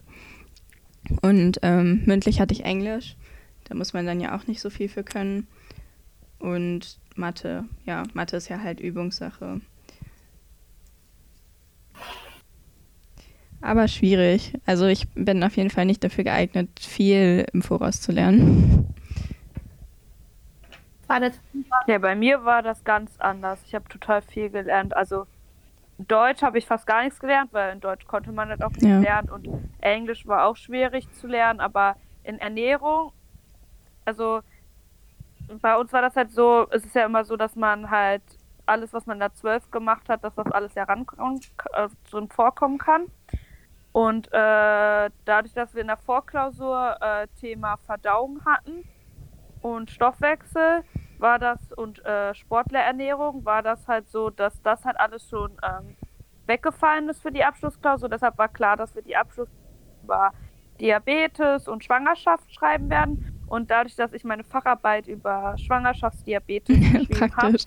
Und 1.21 1.59
ähm, 1.61 2.03
mündlich 2.05 2.39
hatte 2.39 2.53
ich 2.53 2.63
Englisch, 2.63 3.17
da 3.65 3.75
muss 3.75 3.93
man 3.93 4.05
dann 4.05 4.21
ja 4.21 4.37
auch 4.37 4.47
nicht 4.47 4.61
so 4.61 4.69
viel 4.69 4.87
für 4.87 5.03
können. 5.03 5.47
Und 6.39 6.99
Mathe, 7.15 7.65
ja, 7.85 8.03
Mathe 8.13 8.37
ist 8.37 8.49
ja 8.49 8.59
halt 8.59 8.79
Übungssache. 8.79 9.61
Aber 13.63 13.87
schwierig. 13.87 14.53
Also 14.65 14.85
ich 14.87 15.07
bin 15.15 15.41
auf 15.43 15.55
jeden 15.55 15.69
Fall 15.69 15.85
nicht 15.85 16.03
dafür 16.03 16.25
geeignet, 16.25 16.69
viel 16.79 17.45
im 17.53 17.61
Voraus 17.61 18.01
zu 18.01 18.11
lernen. 18.11 18.85
Ja, 21.87 21.97
bei 21.97 22.15
mir 22.15 22.43
war 22.43 22.61
das 22.61 22.83
ganz 22.83 23.11
anders. 23.19 23.61
Ich 23.65 23.73
habe 23.73 23.87
total 23.87 24.21
viel 24.21 24.49
gelernt. 24.49 24.95
Also 24.95 25.25
Deutsch 25.97 26.41
habe 26.41 26.57
ich 26.57 26.65
fast 26.65 26.87
gar 26.87 27.03
nichts 27.03 27.19
gelernt, 27.19 27.53
weil 27.53 27.73
in 27.73 27.79
Deutsch 27.79 28.05
konnte 28.05 28.31
man 28.31 28.49
halt 28.49 28.63
auch 28.63 28.71
nicht 28.71 28.83
Ja. 28.85 28.99
lernen 28.99 29.29
und 29.29 29.47
Englisch 29.81 30.25
war 30.27 30.45
auch 30.45 30.55
schwierig 30.57 31.09
zu 31.13 31.27
lernen, 31.27 31.59
aber 31.59 31.95
in 32.23 32.39
Ernährung, 32.39 33.11
also 34.05 34.41
bei 35.61 35.77
uns 35.77 35.93
war 35.93 36.01
das 36.01 36.15
halt 36.15 36.31
so, 36.31 36.67
es 36.71 36.85
ist 36.85 36.95
ja 36.95 37.05
immer 37.05 37.25
so, 37.25 37.35
dass 37.37 37.55
man 37.55 37.89
halt 37.89 38.23
alles, 38.65 38.93
was 38.93 39.05
man 39.05 39.19
da 39.19 39.33
zwölf 39.33 39.69
gemacht 39.71 40.09
hat, 40.09 40.23
dass 40.23 40.35
das 40.35 40.49
alles 40.51 40.73
ja 40.75 40.83
rankommen, 40.83 41.41
äh, 41.73 41.89
drin 42.09 42.29
vorkommen 42.29 42.77
kann. 42.77 43.07
Und 43.93 44.27
äh, 44.33 45.09
dadurch, 45.23 45.53
dass 45.53 45.73
wir 45.73 45.81
in 45.81 45.87
der 45.87 45.97
Vorklausur 45.97 46.97
äh, 46.99 47.27
Thema 47.39 47.77
Verdauung 47.77 48.43
hatten 48.43 48.83
und 49.61 49.91
Stoffwechsel, 49.91 50.83
war 51.19 51.39
das 51.39 51.71
und 51.73 52.03
äh, 52.03 52.33
Sportlerernährung, 52.33 53.45
war 53.45 53.61
das 53.61 53.87
halt 53.87 54.09
so, 54.09 54.31
dass 54.31 54.61
das 54.63 54.83
halt 54.83 54.99
alles 54.99 55.29
schon 55.29 55.51
ähm, 55.63 55.95
weggefallen 56.47 57.07
ist 57.07 57.21
für 57.21 57.31
die 57.31 57.43
Abschlussklausur. 57.43 58.09
Deshalb 58.09 58.37
war 58.37 58.49
klar, 58.49 58.77
dass 58.77 58.95
wir 58.95 59.03
die 59.03 59.15
Abschluss 59.15 59.47
über 60.03 60.31
Diabetes 60.79 61.67
und 61.67 61.83
Schwangerschaft 61.83 62.53
schreiben 62.53 62.89
werden. 62.89 63.43
Und 63.47 63.69
dadurch, 63.69 63.95
dass 63.95 64.11
ich 64.13 64.23
meine 64.23 64.43
Facharbeit 64.43 65.07
über 65.07 65.55
Schwangerschaftsdiabetes 65.57 66.75
geschrieben 66.91 67.35
habe, 67.37 67.57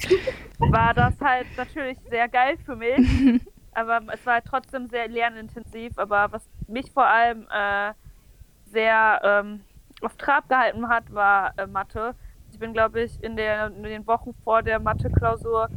war 0.72 0.92
das 0.92 1.14
halt 1.20 1.46
natürlich 1.56 1.98
sehr 2.10 2.28
geil 2.28 2.58
für 2.64 2.74
mich. 2.74 3.40
aber 3.76 4.00
es 4.12 4.24
war 4.24 4.42
trotzdem 4.42 4.88
sehr 4.88 5.08
lernintensiv. 5.08 5.98
Aber 5.98 6.32
was 6.32 6.48
mich 6.66 6.90
vor 6.90 7.06
allem 7.06 7.46
äh, 7.50 7.92
sehr 8.64 9.20
ähm, 9.22 9.60
auf 10.02 10.16
Trab 10.16 10.48
gehalten 10.48 10.88
hat, 10.88 11.12
war 11.12 11.52
äh, 11.58 11.66
Mathe. 11.66 12.14
Ich 12.50 12.58
bin, 12.58 12.72
glaube 12.72 13.02
ich, 13.02 13.22
in, 13.22 13.36
der, 13.36 13.66
in 13.66 13.82
den 13.82 14.06
Wochen 14.06 14.32
vor 14.44 14.62
der 14.62 14.80
Mathe-Klausur 14.80 15.68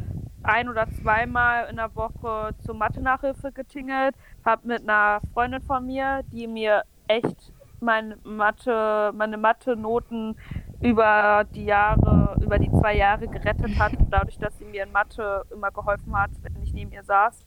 ein 0.43 0.69
oder 0.69 0.87
zweimal 0.89 1.69
in 1.69 1.75
der 1.75 1.93
Woche 1.95 2.55
zur 2.65 2.75
Mathe-Nachhilfe 2.75 3.51
getingelt. 3.51 4.15
Hab 4.45 4.63
mit 4.63 4.83
einer 4.83 5.19
Freundin 5.33 5.61
von 5.61 5.85
mir, 5.85 6.21
die 6.31 6.47
mir 6.47 6.83
echt 7.07 7.51
mein 7.81 8.15
Mathe, 8.23 9.11
meine 9.13 9.37
Mathe-Noten 9.37 10.37
über 10.81 11.45
die 11.53 11.65
Jahre, 11.65 12.37
über 12.41 12.57
die 12.57 12.71
zwei 12.71 12.95
Jahre 12.95 13.27
gerettet 13.27 13.77
hat, 13.77 13.91
dadurch, 14.09 14.37
dass 14.37 14.57
sie 14.57 14.65
mir 14.65 14.83
in 14.83 14.91
Mathe 14.93 15.43
immer 15.51 15.71
geholfen 15.71 16.17
hat, 16.17 16.31
wenn 16.43 16.61
ich 16.63 16.73
neben 16.73 16.91
ihr 16.91 17.03
saß. 17.03 17.45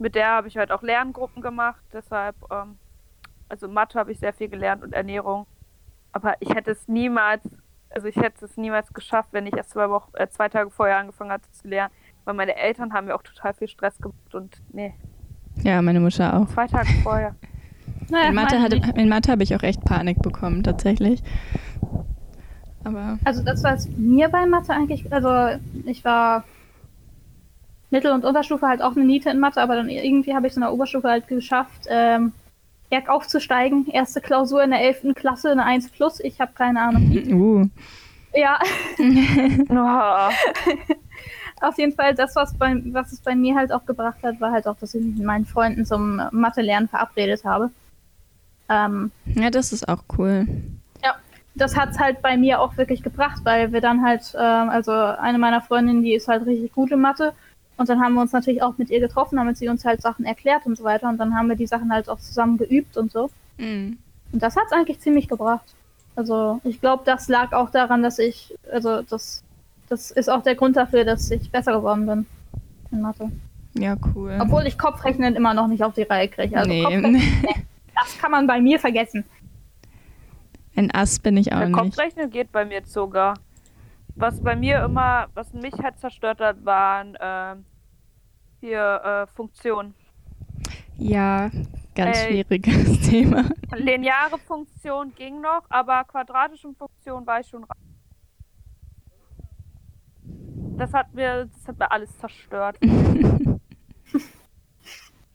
Mit 0.00 0.14
der 0.14 0.28
habe 0.28 0.48
ich 0.48 0.56
halt 0.56 0.72
auch 0.72 0.82
Lerngruppen 0.82 1.42
gemacht, 1.42 1.82
deshalb, 1.92 2.34
ähm, 2.50 2.78
also 3.50 3.68
Mathe 3.68 3.98
habe 3.98 4.10
ich 4.12 4.18
sehr 4.18 4.32
viel 4.32 4.48
gelernt 4.48 4.82
und 4.82 4.94
Ernährung. 4.94 5.46
Aber 6.12 6.34
ich 6.40 6.54
hätte 6.54 6.70
es 6.70 6.88
niemals, 6.88 7.42
also 7.90 8.08
ich 8.08 8.16
hätte 8.16 8.46
es 8.46 8.56
niemals 8.56 8.92
geschafft, 8.94 9.28
wenn 9.32 9.46
ich 9.46 9.54
erst 9.54 9.70
zwei 9.70 9.90
Wochen, 9.90 10.10
äh, 10.14 10.26
zwei 10.28 10.48
Tage 10.48 10.70
vorher 10.70 10.96
angefangen 10.96 11.30
hatte 11.30 11.50
zu 11.52 11.68
lernen, 11.68 11.92
weil 12.24 12.32
meine 12.34 12.56
Eltern 12.56 12.94
haben 12.94 13.08
mir 13.08 13.14
auch 13.14 13.22
total 13.22 13.52
viel 13.52 13.68
Stress 13.68 13.98
gemacht 13.98 14.34
und 14.34 14.62
nee, 14.72 14.94
Ja, 15.62 15.82
meine 15.82 16.00
Mutter 16.00 16.34
auch. 16.34 16.48
zwei 16.48 16.66
Tage 16.66 16.88
vorher. 17.02 17.34
Naja, 18.08 18.28
In 18.30 18.34
Mathe, 18.34 18.62
hatte, 18.62 18.76
in 18.76 19.08
Mathe 19.10 19.30
habe 19.30 19.42
ich 19.42 19.54
auch 19.54 19.62
echt 19.62 19.84
Panik 19.84 20.22
bekommen, 20.22 20.62
tatsächlich. 20.62 21.22
Aber 22.84 23.18
Also 23.24 23.42
das 23.44 23.62
war 23.62 23.72
jetzt 23.72 23.90
mir 23.98 24.30
bei 24.30 24.46
Mathe 24.46 24.72
eigentlich, 24.72 25.12
also 25.12 25.60
ich 25.84 26.02
war 26.06 26.44
Mittel- 27.90 28.12
und 28.12 28.24
Unterstufe 28.24 28.66
halt 28.66 28.82
auch 28.82 28.96
eine 28.96 29.04
Niete 29.04 29.30
in 29.30 29.40
Mathe, 29.40 29.60
aber 29.60 29.76
dann 29.76 29.88
irgendwie 29.88 30.34
habe 30.34 30.46
ich 30.46 30.52
es 30.52 30.56
in 30.56 30.62
der 30.62 30.72
Oberstufe 30.72 31.08
halt 31.08 31.28
geschafft, 31.28 31.86
ähm, 31.88 32.32
bergauf 32.88 33.26
zu 33.26 33.40
steigen. 33.40 33.86
Erste 33.90 34.20
Klausur 34.20 34.62
in 34.62 34.70
der 34.70 34.80
11. 34.80 35.14
Klasse, 35.14 35.50
eine 35.50 35.64
1 35.64 35.90
plus, 35.90 36.20
ich 36.20 36.40
habe 36.40 36.52
keine 36.54 36.80
Ahnung. 36.80 37.10
uh, 37.32 37.66
Ja, 38.34 38.58
Oh, 39.68 40.30
auf 41.66 41.78
jeden 41.78 41.92
Fall, 41.92 42.14
das, 42.14 42.36
was, 42.36 42.54
bei, 42.54 42.80
was 42.86 43.12
es 43.12 43.20
bei 43.20 43.34
mir 43.34 43.54
halt 43.54 43.72
auch 43.72 43.84
gebracht 43.86 44.18
hat, 44.22 44.40
war 44.40 44.52
halt 44.52 44.66
auch, 44.66 44.76
dass 44.76 44.94
ich 44.94 45.02
mich 45.02 45.16
mit 45.16 45.26
meinen 45.26 45.46
Freunden 45.46 45.84
zum 45.84 46.20
Mathe-Lernen 46.32 46.88
verabredet 46.88 47.44
habe. 47.44 47.70
Ähm, 48.68 49.10
ja, 49.26 49.50
das 49.50 49.72
ist 49.72 49.88
auch 49.88 50.04
cool. 50.16 50.46
das 51.54 51.76
hat 51.76 51.90
es 51.90 51.98
halt 51.98 52.22
bei 52.22 52.36
mir 52.36 52.60
auch 52.60 52.76
wirklich 52.76 53.02
gebracht, 53.02 53.40
weil 53.44 53.72
wir 53.72 53.80
dann 53.80 54.02
halt, 54.02 54.32
ähm, 54.38 54.70
also 54.70 54.92
eine 54.92 55.38
meiner 55.38 55.60
Freundinnen, 55.60 56.02
die 56.02 56.14
ist 56.14 56.28
halt 56.28 56.46
richtig 56.46 56.72
gut 56.72 56.90
in 56.92 57.00
Mathe. 57.00 57.32
Und 57.80 57.88
dann 57.88 57.98
haben 57.98 58.12
wir 58.12 58.20
uns 58.20 58.32
natürlich 58.32 58.62
auch 58.62 58.76
mit 58.76 58.90
ihr 58.90 59.00
getroffen, 59.00 59.36
damit 59.36 59.56
sie 59.56 59.66
uns 59.70 59.86
halt 59.86 60.02
Sachen 60.02 60.26
erklärt 60.26 60.66
und 60.66 60.76
so 60.76 60.84
weiter. 60.84 61.08
Und 61.08 61.16
dann 61.16 61.34
haben 61.34 61.48
wir 61.48 61.56
die 61.56 61.66
Sachen 61.66 61.90
halt 61.90 62.10
auch 62.10 62.18
zusammen 62.18 62.58
geübt 62.58 62.98
und 62.98 63.10
so. 63.10 63.30
Mm. 63.56 63.92
Und 64.32 64.42
das 64.42 64.54
hat 64.54 64.64
es 64.66 64.72
eigentlich 64.72 65.00
ziemlich 65.00 65.28
gebracht. 65.28 65.64
Also 66.14 66.60
ich 66.64 66.82
glaube, 66.82 67.04
das 67.06 67.28
lag 67.28 67.54
auch 67.54 67.70
daran, 67.70 68.02
dass 68.02 68.18
ich, 68.18 68.54
also 68.70 69.00
das, 69.00 69.42
das 69.88 70.10
ist 70.10 70.28
auch 70.28 70.42
der 70.42 70.56
Grund 70.56 70.76
dafür, 70.76 71.06
dass 71.06 71.30
ich 71.30 71.50
besser 71.50 71.72
geworden 71.72 72.04
bin 72.04 72.26
in 72.92 73.00
Mathe. 73.00 73.32
Ja, 73.72 73.96
cool. 74.14 74.38
Obwohl 74.42 74.66
ich 74.66 74.76
Kopfrechnen 74.76 75.34
immer 75.34 75.54
noch 75.54 75.66
nicht 75.66 75.82
auf 75.82 75.94
die 75.94 76.02
Reihe 76.02 76.28
kriege. 76.28 76.58
Also 76.58 76.68
nee, 76.68 76.84
das 77.94 78.18
kann 78.18 78.30
man 78.30 78.46
bei 78.46 78.60
mir 78.60 78.78
vergessen. 78.78 79.24
ein 80.76 80.90
Ass 80.90 81.18
bin 81.18 81.38
ich 81.38 81.50
auch 81.54 81.60
Der 81.60 81.68
nicht. 81.68 81.78
Kopfrechnen 81.78 82.28
geht 82.28 82.52
bei 82.52 82.66
mir 82.66 82.82
sogar. 82.84 83.38
Was 84.16 84.38
bei 84.42 84.54
mir 84.54 84.84
immer, 84.84 85.28
was 85.32 85.54
mich 85.54 85.72
halt 85.82 85.98
zerstört 85.98 86.40
hat, 86.40 86.62
waren 86.66 87.16
ähm, 87.18 87.64
hier 88.60 89.00
äh, 89.04 89.26
Funktionen. 89.34 89.94
Ja, 90.98 91.50
ganz 91.94 92.18
Ey. 92.18 92.26
schwieriges 92.44 93.00
Thema. 93.08 93.44
Lineare 93.74 94.38
Funktion 94.46 95.14
ging 95.14 95.40
noch, 95.40 95.62
aber 95.70 96.04
quadratische 96.04 96.72
Funktion 96.74 97.26
war 97.26 97.40
ich 97.40 97.46
schon 97.48 97.64
raus. 97.64 97.76
Das 100.76 100.92
hat 100.94 101.12
mir, 101.14 101.46
das 101.46 101.68
hat 101.68 101.78
mir 101.78 101.90
alles 101.90 102.16
zerstört. 102.18 102.76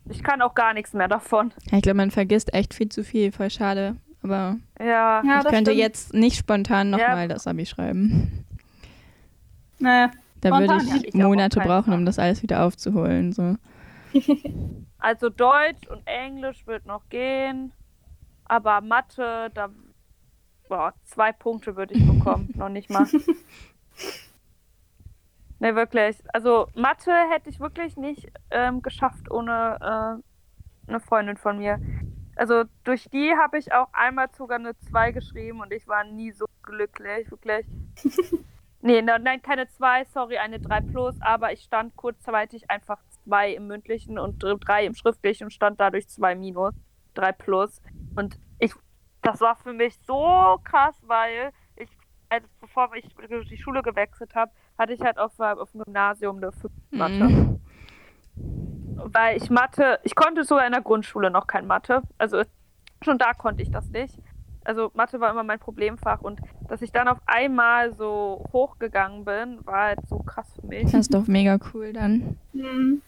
ich 0.10 0.24
kann 0.24 0.42
auch 0.42 0.56
gar 0.56 0.74
nichts 0.74 0.94
mehr 0.94 1.08
davon. 1.08 1.54
Ja, 1.72 1.78
ich 1.78 1.84
glaube, 1.84 1.98
man 1.98 2.12
vergisst 2.12 2.54
echt 2.54 2.74
viel 2.74 2.90
zu 2.90 3.04
viel, 3.04 3.32
voll 3.32 3.50
schade. 3.50 3.96
Aber 4.24 4.58
Ja. 4.80 5.22
Ja, 5.24 5.40
ich 5.40 5.46
könnte 5.46 5.72
stimmt. 5.72 5.78
jetzt 5.78 6.14
nicht 6.14 6.38
spontan 6.38 6.90
Ja. 6.92 6.98
nochmal 6.98 7.28
das 7.28 7.46
Abi 7.48 7.66
schreiben. 7.66 8.44
Naja, 9.78 10.10
Da 10.46 10.56
Spontan 10.56 10.86
würde 10.86 11.08
ich 11.08 11.14
Monate 11.16 11.60
brauchen, 11.60 11.92
um 11.92 12.06
das 12.06 12.20
alles 12.20 12.44
wieder 12.44 12.64
aufzuholen. 12.64 13.34
So. 13.34 13.56
Also 14.98 15.30
Deutsch 15.30 15.88
und 15.88 16.02
Englisch 16.08 16.66
wird 16.66 16.88
noch 16.88 17.10
gehen, 17.10 17.72
aber 18.46 18.82
Mathe, 18.82 19.52
da 19.54 19.70
boah, 20.68 20.96
zwei 21.04 21.32
Punkte 21.32 21.76
würde 21.76 21.94
ich 21.94 22.08
bekommen, 22.08 22.50
noch 22.56 22.70
nicht 22.70 22.90
mal. 22.90 23.06
Ne, 25.60 25.76
wirklich. 25.76 26.18
Also 26.34 26.70
Mathe 26.74 27.12
hätte 27.30 27.52
ich 27.52 27.60
wirklich 27.60 27.98
nicht 27.98 28.32
ähm, 28.50 28.82
geschafft 28.82 29.30
ohne 29.30 29.78
äh, 29.80 30.90
eine 30.90 31.00
Freundin 31.00 31.38
von 31.38 31.60
mir. 31.60 31.80
Also 32.36 32.64
durch 32.84 33.08
die 33.12 33.32
habe 33.36 33.60
ich 33.60 33.74
auch 33.74 33.90
einmal 33.94 34.30
sogar 34.36 34.58
eine 34.58 34.76
2 34.90 35.12
geschrieben 35.12 35.62
und 35.62 35.72
ich 35.72 35.88
war 35.88 36.04
nie 36.04 36.32
so 36.32 36.46
glücklich, 36.64 37.30
wirklich. 37.30 37.68
nee, 38.86 39.02
ne, 39.02 39.20
nein, 39.20 39.42
keine 39.42 39.68
2, 39.68 40.06
sorry, 40.06 40.38
eine 40.38 40.60
3 40.60 40.82
plus, 40.82 41.16
aber 41.22 41.52
ich 41.52 41.62
stand 41.62 41.96
kurzzeitig 41.96 42.70
einfach 42.70 43.00
2 43.26 43.54
im 43.56 43.68
mündlichen 43.68 44.18
und 44.20 44.40
3 44.40 44.86
im 44.86 44.94
schriftlichen 44.94 45.46
und 45.46 45.52
stand 45.52 45.80
dadurch 45.80 46.08
2 46.08 46.36
minus, 46.36 46.74
3 47.16 47.32
plus. 47.34 47.82
Und 48.16 48.40
ich, 48.60 48.74
das 49.22 49.42
war 49.42 49.56
für 49.56 49.74
mich 49.74 49.98
so 50.06 50.60
krass, 50.64 50.96
weil 51.06 51.52
ich, 51.76 51.90
also 52.30 52.48
bevor 52.62 52.94
ich 52.96 53.08
die 53.50 53.58
Schule 53.58 53.82
gewechselt 53.82 54.36
habe, 54.36 54.52
hatte 54.78 54.94
ich 54.94 55.02
halt 55.02 55.18
auf, 55.18 55.40
auf 55.40 55.72
dem 55.72 55.84
Gymnasium 55.84 56.38
eine 56.38 56.52
5 56.52 56.74
Mathe. 56.92 57.24
Mhm. 57.26 57.62
Weil 58.98 59.38
ich 59.38 59.50
Mathe, 59.50 60.00
ich 60.04 60.16
konnte 60.16 60.44
sogar 60.44 60.66
in 60.66 60.72
der 60.72 60.82
Grundschule 60.82 61.32
noch 61.32 61.48
kein 61.48 61.66
Mathe. 61.66 62.02
Also 62.18 62.44
schon 63.04 63.18
da 63.18 63.34
konnte 63.34 63.64
ich 63.64 63.72
das 63.72 63.90
nicht. 63.90 64.20
Also 64.66 64.92
Mathe 64.96 65.20
war 65.20 65.30
immer 65.32 65.44
mein 65.44 65.60
Problemfach 65.60 66.22
und 66.22 66.42
dass 66.68 66.82
ich 66.82 66.92
dann 66.92 67.08
auf 67.08 67.20
einmal 67.28 67.94
so 67.94 68.44
hochgegangen 68.52 69.24
bin, 69.24 69.66
war 69.66 69.86
halt 69.86 70.00
so 70.10 70.18
krass 70.20 70.52
für 70.60 70.66
mich. 70.66 70.84
Das 70.86 70.94
ist 71.02 71.14
doch 71.14 71.28
mega 71.28 71.60
cool 71.74 71.94
dann. 71.94 72.38
Hm. 72.54 73.02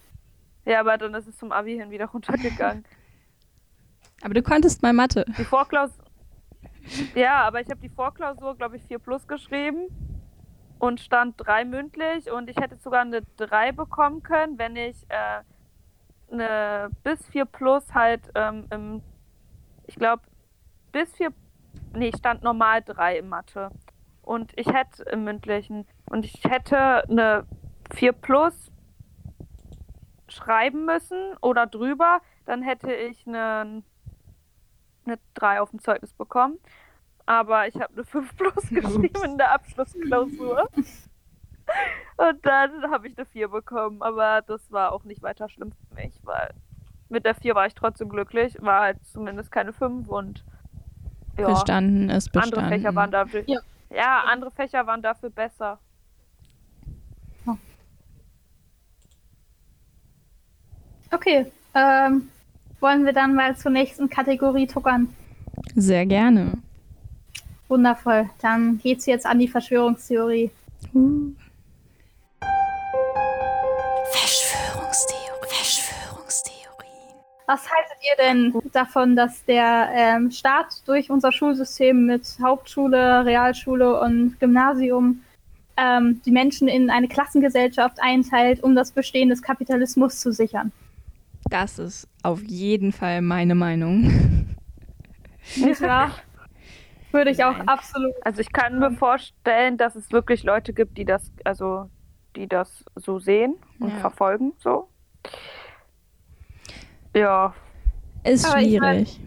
Ja, 0.66 0.80
aber 0.82 0.97
dann 0.97 1.14
ist 1.16 1.28
es 1.28 1.38
zum 1.38 1.51
Abi 1.51 1.76
hin 1.76 1.89
wieder 1.89 2.05
runtergegangen. 2.14 2.86
Aber 4.22 4.34
du 4.34 4.43
konntest 4.43 4.82
mal 4.82 4.93
Mathe. 4.93 5.26
Die 5.38 5.43
Vorklausur. 5.43 6.03
Ja, 7.16 7.41
aber 7.41 7.60
ich 7.60 7.70
habe 7.70 7.80
die 7.82 7.89
Vorklausur, 7.89 8.55
glaube 8.55 8.78
ich, 8.78 8.84
4 8.84 8.99
plus 8.99 9.28
geschrieben 9.28 9.88
und 10.80 10.99
stand 10.99 11.36
3 11.38 11.66
mündlich 11.66 12.32
und 12.32 12.49
ich 12.49 12.58
hätte 12.58 12.78
sogar 12.78 13.01
eine 13.01 13.24
3 13.38 13.72
bekommen 13.72 14.24
können, 14.24 14.58
wenn 14.58 14.76
ich 14.76 14.95
äh, 15.10 15.41
eine 16.32 16.89
bis 17.03 17.26
4 17.28 17.45
plus 17.45 17.93
halt 17.93 18.22
ähm, 18.36 18.66
im, 18.72 19.01
ich 19.86 19.95
glaube, 19.95 20.24
bis 20.91 21.14
4, 21.16 21.32
nee, 21.94 22.12
stand 22.18 22.44
normal 22.44 22.82
3 22.84 23.20
im 23.20 23.30
Mathe. 23.30 23.72
Und 24.22 24.52
ich 24.58 24.68
hätte 24.68 25.04
im 25.04 25.24
mündlichen 25.24 25.88
und 26.10 26.26
ich 26.26 26.44
hätte 26.44 27.08
eine 27.10 27.46
4 27.94 28.12
plus 28.12 28.72
schreiben 30.28 30.86
müssen 30.86 31.36
oder 31.42 31.66
drüber, 31.66 32.22
dann 32.46 32.62
hätte 32.62 32.94
ich 32.94 33.26
eine, 33.26 33.84
eine 35.06 35.20
3 35.36 35.62
auf 35.62 35.70
dem 35.70 35.80
Zeugnis 35.80 36.14
bekommen. 36.14 36.60
Aber 37.26 37.68
ich 37.68 37.76
habe 37.76 37.94
eine 37.94 38.04
5 38.04 38.36
plus 38.36 38.70
geschrieben 38.70 39.24
in 39.24 39.38
der 39.38 39.54
Abschlussklausur. 39.54 40.68
Und 42.18 42.46
dann 42.46 42.90
habe 42.90 43.08
ich 43.08 43.18
eine 43.18 43.26
4 43.26 43.50
bekommen. 43.50 44.02
Aber 44.02 44.42
das 44.42 44.72
war 44.72 44.92
auch 44.92 45.04
nicht 45.04 45.22
weiter 45.22 45.50
schlimm 45.50 45.72
für 45.72 45.96
mich, 45.96 46.20
weil 46.24 46.54
mit 47.10 47.26
der 47.26 47.36
4 47.36 47.56
war 47.56 47.68
ich 47.68 47.76
trotzdem 47.76 48.10
glücklich. 48.10 48.58
War 48.62 48.82
halt 48.82 49.06
zumindest 49.06 49.52
keine 49.52 49.74
5 49.74 50.08
und 50.08 50.46
ja, 51.38 51.48
Bestanden 51.48 52.10
ist 52.10 52.32
bestanden. 52.32 52.60
andere 52.60 52.80
Fächer 52.80 52.96
waren 52.96 53.12
dafür. 53.12 53.44
Ja. 53.48 53.60
Ja. 53.90 54.24
andere 54.28 54.52
Fächer 54.52 54.86
waren 54.86 55.02
dafür 55.02 55.30
besser. 55.30 55.80
Okay, 61.12 61.46
ähm, 61.74 62.30
wollen 62.80 63.06
wir 63.06 63.14
dann 63.14 63.34
mal 63.34 63.56
zur 63.56 63.72
nächsten 63.72 64.10
Kategorie 64.10 64.68
tuckern? 64.68 65.14
Sehr 65.76 66.06
gerne. 66.06 66.54
Wundervoll. 67.70 68.30
Dann 68.42 68.78
geht's 68.80 69.06
jetzt 69.06 69.26
an 69.26 69.40
die 69.40 69.48
Verschwörungstheorie. 69.48 70.52
Uh. 70.94 71.32
Was 77.48 77.62
haltet 77.72 77.98
ihr 78.02 78.26
denn 78.26 78.72
davon, 78.74 79.16
dass 79.16 79.45
der 79.45 79.89
ähm, 79.93 80.32
Staat 80.32 80.86
durch 80.86 81.10
unser 81.10 81.32
Schulsystem 81.32 82.06
mit 82.06 82.38
Hauptschule, 82.43 83.26
Realschule 83.26 84.02
und 84.02 84.38
Gymnasium 84.41 85.22
ähm, 85.78 86.22
die 86.26 86.32
Menschen 86.32 86.68
in 86.68 86.89
eine 86.89 87.08
Klassengesellschaft 87.08 88.00
einteilt, 88.02 88.62
um 88.64 88.76
das 88.76 88.91
Bestehen 88.91 89.30
des 89.30 89.41
Kapitalismus 89.41 90.20
zu 90.20 90.34
sichern? 90.34 90.74
Das 91.50 91.80
ist 91.80 92.10
auf 92.22 92.43
jeden 92.43 92.91
Fall 92.91 93.22
meine 93.22 93.56
Meinung. 93.56 94.56
Wahr? 95.80 96.12
Würde 97.14 97.32
ich 97.32 97.41
auch 97.45 97.58
Nein. 97.58 97.70
absolut. 97.70 98.14
Also 98.26 98.41
ich 98.41 98.52
kann 98.52 98.80
mir 98.80 98.91
vorstellen, 98.91 99.78
dass 99.78 99.95
es 99.95 100.12
wirklich 100.12 100.43
Leute 100.43 100.74
gibt, 100.74 100.98
die 100.98 101.06
das, 101.06 101.32
also 101.45 101.89
die 102.36 102.48
das 102.48 102.84
so 102.95 103.20
sehen 103.20 103.56
und 103.80 103.91
Ja. 103.91 104.00
verfolgen, 104.00 104.52
so. 104.58 104.89
Ja, 107.18 107.53
Ist 108.24 108.45
Aber 108.49 108.61
ich 108.61 108.80
mein- 108.80 109.05
schwierig. 109.05 109.20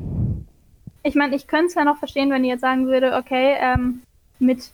Ich 1.03 1.15
meine, 1.15 1.35
ich 1.35 1.47
könnte 1.47 1.67
es 1.67 1.75
ja 1.75 1.85
noch 1.85 1.97
verstehen, 1.97 2.31
wenn 2.31 2.45
ihr 2.45 2.51
jetzt 2.51 2.61
sagen 2.61 2.87
würde, 2.87 3.15
okay, 3.17 3.57
ähm, 3.59 4.03
mit 4.39 4.71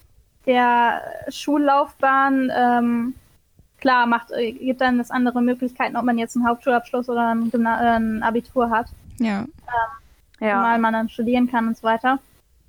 der 0.46 1.00
Schullaufbahn, 1.28 2.50
ähm, 2.54 3.14
klar, 3.78 4.06
macht, 4.06 4.32
äh, 4.32 4.52
gibt 4.52 4.80
dann 4.80 4.98
das 4.98 5.10
andere 5.12 5.40
Möglichkeiten, 5.42 5.96
ob 5.96 6.04
man 6.04 6.18
jetzt 6.18 6.36
einen 6.36 6.48
Hauptschulabschluss 6.48 7.08
oder 7.08 7.28
ein, 7.28 7.50
Gymna 7.50 7.80
äh, 7.94 7.96
ein 7.98 8.22
Abitur 8.22 8.70
hat, 8.70 8.88
Ja. 9.18 9.44
ja. 10.40 10.60
mal 10.60 10.78
man 10.78 10.92
dann 10.94 11.08
studieren 11.08 11.48
kann 11.50 11.68
und 11.68 11.76
so 11.76 11.84
weiter. 11.84 12.18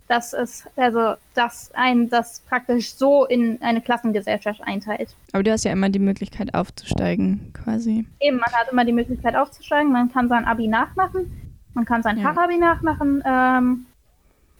Das 0.07 0.31
ist, 0.33 0.65
also, 0.77 1.15
dass 1.33 1.69
ein 1.73 2.09
das 2.09 2.39
praktisch 2.41 2.93
so 2.93 3.25
in 3.25 3.61
eine 3.61 3.81
Klassengesellschaft 3.81 4.61
einteilt. 4.61 5.15
Aber 5.33 5.43
du 5.43 5.51
hast 5.51 5.65
ja 5.65 5.71
immer 5.73 5.89
die 5.89 5.99
Möglichkeit 5.99 6.53
aufzusteigen, 6.53 7.51
quasi. 7.53 8.05
Eben, 8.21 8.37
man 8.37 8.51
hat 8.53 8.71
immer 8.71 8.85
die 8.85 8.93
Möglichkeit 8.93 9.35
aufzusteigen, 9.35 9.91
man 9.91 10.09
kann 10.11 10.29
sein 10.29 10.45
Abi 10.45 10.67
nachmachen, 10.67 11.57
man 11.73 11.83
kann 11.83 12.03
sein 12.03 12.17
Ja. 12.19 12.33
Fachabi 12.33 12.57
nachmachen, 12.57 13.21
ähm, 13.25 13.85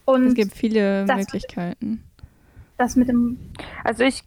und 0.04 0.26
Es 0.28 0.34
gibt 0.34 0.52
viele 0.52 1.06
das- 1.06 1.16
Möglichkeiten. 1.16 2.02
das 2.76 2.96
mit 2.96 3.08
dem 3.08 3.38
Also 3.84 4.04
ich, 4.04 4.22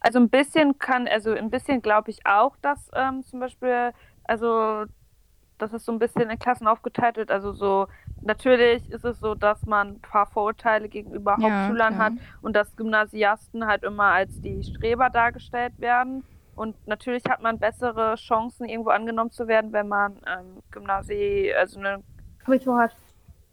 also 0.00 0.18
ein 0.20 0.28
bisschen 0.28 0.78
kann, 0.78 1.06
also 1.08 1.32
ein 1.32 1.50
bisschen 1.50 1.82
glaube 1.82 2.10
ich 2.12 2.24
auch, 2.26 2.56
dass 2.62 2.90
ähm, 2.94 3.24
zum 3.24 3.40
Beispiel, 3.40 3.90
also 4.24 4.84
dass 5.62 5.72
es 5.72 5.84
so 5.84 5.92
ein 5.92 5.98
bisschen 5.98 6.30
in 6.30 6.38
Klassen 6.38 6.66
aufgeteilt 6.66 7.16
wird. 7.16 7.30
Also 7.30 7.52
so, 7.52 7.88
natürlich 8.20 8.90
ist 8.90 9.04
es 9.04 9.20
so, 9.20 9.34
dass 9.34 9.64
man 9.66 9.88
ein 9.96 10.00
paar 10.02 10.26
Vorurteile 10.26 10.88
gegenüber 10.88 11.38
Ja, 11.38 11.42
Hauptschülern 11.42 11.94
klar. 11.94 12.06
hat 12.06 12.14
und 12.42 12.54
dass 12.56 12.76
Gymnasiasten 12.76 13.66
halt 13.66 13.84
immer 13.84 14.04
als 14.12 14.40
die 14.40 14.62
Streber 14.64 15.10
dargestellt 15.10 15.78
werden. 15.78 16.24
Und 16.54 16.76
natürlich 16.86 17.24
hat 17.28 17.42
man 17.42 17.58
bessere 17.58 18.16
Chancen, 18.16 18.68
irgendwo 18.68 18.90
angenommen 18.90 19.30
zu 19.30 19.48
werden, 19.48 19.72
wenn 19.72 19.88
man 19.88 20.20
ähm, 20.26 20.62
Gymnasie, 20.70 21.52
also 21.54 21.78
eine, 21.80 22.04
Abitur 22.44 22.78
hat. 22.78 22.96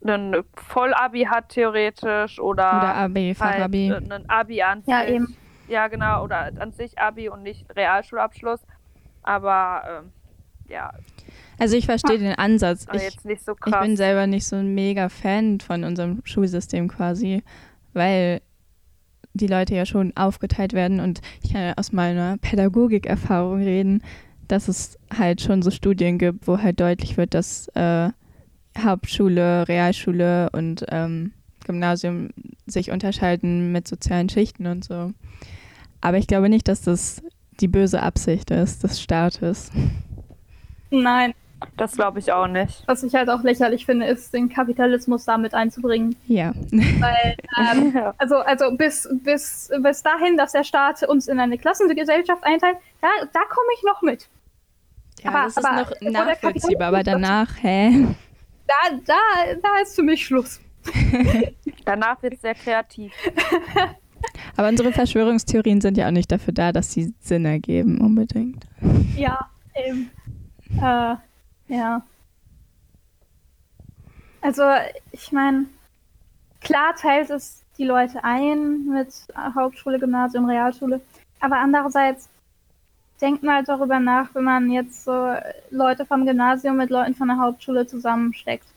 einen 0.04 0.44
Vollabi 0.56 1.26
hat 1.26 1.50
theoretisch 1.50 2.40
oder, 2.40 2.78
Oder 2.78 2.96
AB, 2.96 3.34
Fachabi. 3.36 3.90
halt, 3.90 4.04
äh, 4.12 4.14
einen 4.14 4.30
Abi 4.30 4.62
an 4.64 4.84
Ja, 4.86 5.02
sich. 5.02 5.16
eben. 5.16 5.38
Ja, 5.68 5.88
genau, 5.88 6.24
oder 6.24 6.52
an 6.60 6.72
sich 6.72 7.00
Abi 7.00 7.30
und 7.30 7.44
nicht 7.44 7.66
Realschulabschluss. 7.76 8.62
Aber 9.24 9.84
ähm, 9.88 10.14
ja, 10.68 10.92
Also 11.60 11.76
ich 11.76 11.86
verstehe 11.86 12.18
den 12.18 12.36
Ansatz. 12.36 12.86
Ich, 12.94 13.42
so 13.44 13.54
ich 13.66 13.80
bin 13.82 13.98
selber 13.98 14.28
nicht 14.28 14.46
so 14.46 14.56
ein 14.56 14.74
mega 14.74 15.10
Fan 15.10 15.60
von 15.60 15.84
unserem 15.84 16.22
Schulsystem 16.24 16.88
quasi, 16.88 17.44
weil 17.94 18.42
die 19.34 19.48
Leute 19.48 19.76
ja 19.76 19.86
schon 19.86 20.16
aufgeteilt 20.16 20.74
werden 20.74 21.00
und 21.00 21.22
ich 21.44 21.54
kann 21.54 21.62
ja 21.62 21.74
aus 21.78 21.92
meiner 21.92 22.38
Pädagogikerfahrung 22.38 23.62
reden, 23.62 24.02
dass 24.48 24.68
es 24.68 24.98
halt 25.16 25.42
schon 25.42 25.62
so 25.62 25.70
Studien 25.70 26.18
gibt, 26.18 26.48
wo 26.48 26.58
halt 26.58 26.80
deutlich 26.80 27.18
wird, 27.18 27.34
dass 27.34 27.68
äh, 27.76 28.10
Hauptschule, 28.78 29.68
Realschule 29.68 30.50
und 30.52 30.86
ähm, 30.90 31.34
Gymnasium 31.66 32.30
sich 32.66 32.92
unterscheiden 32.92 33.72
mit 33.72 33.88
sozialen 33.88 34.30
Schichten 34.30 34.66
und 34.66 34.84
so. 34.84 35.12
Aber 36.02 36.18
ich 36.18 36.28
glaube 36.28 36.50
nicht, 36.50 36.68
dass 36.68 36.82
das 36.82 37.22
die 37.60 37.68
böse 37.68 38.02
Absicht 38.02 38.52
ist 38.52 38.84
des 38.84 39.02
Staates. 39.02 39.72
Nein, 40.90 41.34
das 41.78 41.94
glaube 41.94 42.20
ich 42.20 42.32
auch 42.32 42.48
nicht. 42.48 42.84
was 42.88 43.04
ich 43.04 43.14
halt 43.16 43.30
auch 43.30 43.44
lächerlich 43.44 43.86
finde, 43.86 44.06
ist, 44.06 44.34
den 44.34 44.50
Kapitalismus 44.50 45.26
damit 45.26 45.54
einzubringen. 45.54 46.16
Ja. 46.28 46.54
Weil, 46.72 47.36
ähm, 47.58 47.92
Ja. 47.96 48.14
also, 48.18 48.38
also 48.38 48.72
bis, 48.76 49.08
bis, 49.24 49.70
bis 49.82 50.04
dahin, 50.04 50.38
dass 50.38 50.52
der 50.54 50.64
Staat 50.64 51.04
uns 51.04 51.28
in 51.28 51.40
eine 51.40 51.58
Klassengesellschaft 51.58 52.44
einteilt, 52.44 52.78
da, 53.02 53.08
da 53.34 53.40
komme 53.50 53.68
ich 53.78 53.84
noch 53.84 54.02
mit. 54.02 54.28
Ja, 55.22 55.32
Aber- 55.32 55.44
das 55.44 55.58
ist 55.58 55.66
aber 55.66 55.76
noch 56.02 56.12
nachvollziehbar, 56.26 56.88
aber 56.90 57.04
danach, 57.04 57.50
hä? 57.62 58.08
Da, 58.68 58.98
da, 59.06 59.16
da 59.62 59.82
ist 59.82 59.96
für 59.96 60.04
mich 60.04 60.26
Schluss. 60.26 60.62
Danach 61.86 62.22
wird 62.24 62.36
es 62.36 62.42
sehr 62.42 62.56
kreativ. 62.56 63.12
Aber 64.56 64.68
unsere 64.70 64.92
Verschwörungstheorien 64.92 65.82
sind 65.82 65.98
ja 65.98 66.08
auch 66.08 66.12
nicht 66.12 66.32
dafür 66.32 66.54
da, 66.54 66.72
dass 66.72 66.92
sie 66.94 67.14
Sinn 67.20 67.46
ergeben, 67.46 68.00
unbedingt. 68.00 68.66
Ja, 69.18 69.50
ähm, 69.76 70.10
Äh, 70.82 71.16
ja. 71.70 72.02
Also, 74.42 74.64
ich 75.12 75.32
meine, 75.32 75.66
klar 76.62 76.96
teilt 76.96 77.30
es 77.30 77.64
die 77.78 77.86
Leute 77.86 78.24
ein 78.24 78.86
mit 78.86 79.08
Hauptschule, 79.56 80.00
Gymnasium, 80.00 80.46
Realschule. 80.46 81.02
Aber 81.40 81.58
andererseits 81.58 82.30
denkt 83.22 83.44
mal 83.44 83.64
darüber 83.64 84.00
nach, 84.00 84.34
wenn 84.36 84.44
man 84.44 84.70
jetzt 84.72 85.04
so 85.04 85.34
Leute 85.72 86.06
vom 86.06 86.26
Gymnasium 86.26 86.78
mit 86.78 86.90
Leuten 86.90 87.16
von 87.16 87.28
der 87.28 87.38
Hauptschule 87.38 87.88
zusammensteckt. 87.88 88.68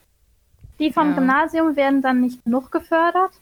Die 0.78 0.93
vom 0.93 1.11
Ja. 1.11 1.14
Gymnasium 1.14 1.76
werden 1.76 2.03
dann 2.03 2.20
nicht 2.20 2.43
genug 2.45 2.70
gefördert. 2.72 3.32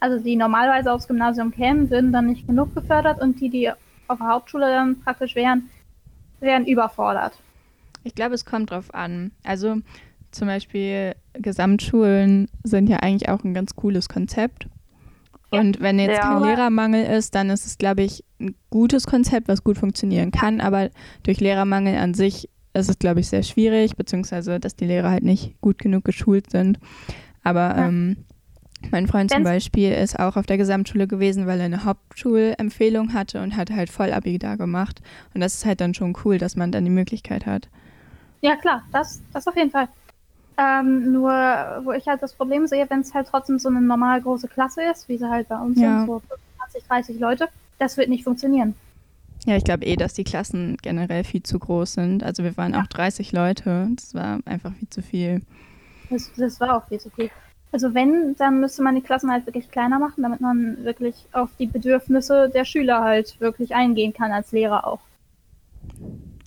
Also 0.00 0.22
die 0.22 0.36
normalerweise 0.36 0.92
aufs 0.92 1.06
Gymnasium 1.08 1.50
kämen, 1.52 1.90
würden 1.90 2.12
dann 2.12 2.26
nicht 2.26 2.46
genug 2.46 2.74
gefördert 2.74 3.20
und 3.20 3.40
die, 3.40 3.48
die 3.48 3.70
auf 3.70 4.18
der 4.18 4.28
Hauptschule 4.28 4.66
dann 4.66 5.00
praktisch 5.00 5.34
wären, 5.34 5.70
wären 6.40 6.66
überfordert. 6.66 7.38
Ich 8.04 8.14
glaube, 8.14 8.34
es 8.34 8.44
kommt 8.44 8.70
drauf 8.70 8.94
an. 8.94 9.32
Also 9.42 9.76
zum 10.30 10.46
Beispiel 10.48 11.14
Gesamtschulen 11.34 12.48
sind 12.62 12.88
ja 12.88 12.98
eigentlich 12.98 13.28
auch 13.28 13.42
ein 13.44 13.54
ganz 13.54 13.74
cooles 13.74 14.08
Konzept. 14.08 14.68
Und 15.50 15.80
wenn 15.80 15.98
jetzt 15.98 16.16
Ja. 16.18 16.22
kein 16.38 16.42
Lehrermangel 16.42 17.04
ist, 17.06 17.34
dann 17.34 17.48
ist 17.50 17.64
es, 17.66 17.78
glaube 17.78 18.02
ich, 18.02 18.24
ein 18.40 18.54
gutes 18.70 19.06
Konzept, 19.06 19.46
was 19.48 19.62
gut 19.64 19.78
funktionieren 19.78 20.32
kann. 20.32 20.60
Aber 20.60 20.90
durch 21.22 21.40
Lehrermangel 21.40 21.96
an 21.96 22.12
sich 22.14 22.48
ist 22.74 22.90
es, 22.90 22.98
glaube 22.98 23.20
ich, 23.20 23.28
sehr 23.28 23.44
schwierig, 23.44 23.94
beziehungsweise 23.96 24.58
dass 24.58 24.74
die 24.74 24.86
Lehrer 24.86 25.10
halt 25.10 25.22
nicht 25.22 25.60
gut 25.60 25.78
genug 25.78 26.04
geschult 26.04 26.50
sind. 26.50 26.80
Aber 27.44 27.76
Ja. 27.76 27.86
ähm, 27.88 28.16
mein 28.90 29.06
Freund 29.06 29.30
zum 29.30 29.38
Wenn's- 29.44 29.48
Beispiel 29.48 29.92
ist 29.92 30.18
auch 30.18 30.36
auf 30.36 30.44
der 30.46 30.58
Gesamtschule 30.58 31.06
gewesen, 31.06 31.46
weil 31.46 31.60
er 31.60 31.66
eine 31.66 31.84
Hauptschulempfehlung 31.84 33.12
hatte 33.14 33.40
und 33.40 33.56
hat 33.56 33.70
halt 33.70 33.90
Vollabi 33.90 34.38
da 34.40 34.56
gemacht. 34.56 35.00
Und 35.34 35.40
das 35.40 35.54
ist 35.54 35.64
halt 35.66 35.80
dann 35.80 35.94
schon 35.94 36.16
cool, 36.24 36.38
dass 36.38 36.56
man 36.56 36.72
dann 36.72 36.84
die 36.84 36.90
Möglichkeit 36.90 37.46
hat. 37.46 37.68
Ja, 38.44 38.56
klar, 38.56 38.82
das, 38.92 39.22
das 39.32 39.46
auf 39.48 39.56
jeden 39.56 39.70
Fall. 39.70 39.88
Ähm, 40.58 41.12
nur, 41.12 41.30
wo 41.82 41.92
ich 41.92 42.06
halt 42.06 42.22
das 42.22 42.34
Problem 42.34 42.66
sehe, 42.66 42.88
wenn 42.90 43.00
es 43.00 43.14
halt 43.14 43.26
trotzdem 43.26 43.58
so 43.58 43.70
eine 43.70 43.80
normal 43.80 44.20
große 44.20 44.48
Klasse 44.48 44.82
ist, 44.82 45.08
wie 45.08 45.16
sie 45.16 45.28
halt 45.28 45.48
bei 45.48 45.56
uns 45.56 45.80
Ja. 45.80 46.04
sind, 46.04 46.06
so 46.06 46.22
20, 46.58 46.84
30 46.86 47.20
Leute, 47.20 47.48
das 47.78 47.96
wird 47.96 48.10
nicht 48.10 48.22
funktionieren. 48.22 48.74
Ja, 49.46 49.56
ich 49.56 49.64
glaube 49.64 49.86
eh, 49.86 49.96
dass 49.96 50.12
die 50.12 50.24
Klassen 50.24 50.76
generell 50.82 51.24
viel 51.24 51.42
zu 51.42 51.58
groß 51.58 51.94
sind. 51.94 52.22
Also 52.22 52.44
wir 52.44 52.54
waren 52.58 52.74
Ja. 52.74 52.82
auch 52.82 52.86
30 52.86 53.32
Leute. 53.32 53.88
Das 53.96 54.14
war 54.14 54.40
einfach 54.44 54.74
viel 54.74 54.88
zu 54.90 55.00
viel. 55.00 55.40
Das, 56.10 56.30
das 56.36 56.60
war 56.60 56.76
auch 56.76 56.86
viel 56.88 57.00
zu 57.00 57.08
viel. 57.10 57.30
Also 57.72 57.94
wenn, 57.94 58.36
dann 58.36 58.60
müsste 58.60 58.82
man 58.82 58.94
die 58.94 59.00
Klassen 59.00 59.32
halt 59.32 59.46
wirklich 59.46 59.70
kleiner 59.70 59.98
machen, 59.98 60.22
damit 60.22 60.42
man 60.42 60.84
wirklich 60.84 61.14
auf 61.32 61.48
die 61.58 61.66
Bedürfnisse 61.66 62.50
der 62.50 62.66
Schüler 62.66 63.00
halt 63.00 63.40
wirklich 63.40 63.74
eingehen 63.74 64.12
kann, 64.12 64.32
als 64.32 64.52
Lehrer 64.52 64.86
auch. 64.86 65.00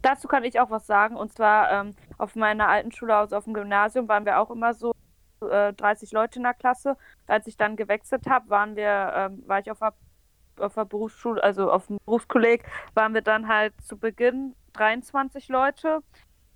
Dazu 0.07 0.29
kann 0.29 0.45
ich 0.45 0.57
auch 0.57 0.69
was 0.69 0.87
sagen. 0.87 1.17
Und 1.17 1.33
zwar 1.33 1.69
ähm, 1.69 1.93
auf 2.17 2.37
meiner 2.37 2.69
alten 2.69 2.93
Schule, 2.93 3.13
also 3.13 3.35
auf 3.35 3.43
dem 3.43 3.53
Gymnasium, 3.53 4.07
waren 4.07 4.23
wir 4.23 4.39
auch 4.39 4.49
immer 4.49 4.73
so 4.73 4.93
äh, 5.41 5.73
30 5.73 6.13
Leute 6.13 6.39
in 6.39 6.43
der 6.43 6.53
Klasse. 6.53 6.95
Als 7.27 7.45
ich 7.45 7.57
dann 7.57 7.75
gewechselt 7.75 8.25
habe, 8.29 8.49
waren 8.49 8.77
wir, 8.77 9.11
ähm, 9.13 9.43
war 9.47 9.59
ich 9.59 9.69
auf 9.69 9.79
der, 9.79 9.93
auf 10.61 10.75
der 10.75 10.85
Berufsschule, 10.85 11.43
also 11.43 11.69
auf 11.69 11.87
dem 11.87 11.97
Berufskolleg, 12.05 12.63
waren 12.93 13.13
wir 13.13 13.21
dann 13.21 13.49
halt 13.49 13.73
zu 13.81 13.97
Beginn 13.97 14.55
23 14.73 15.49
Leute 15.49 15.99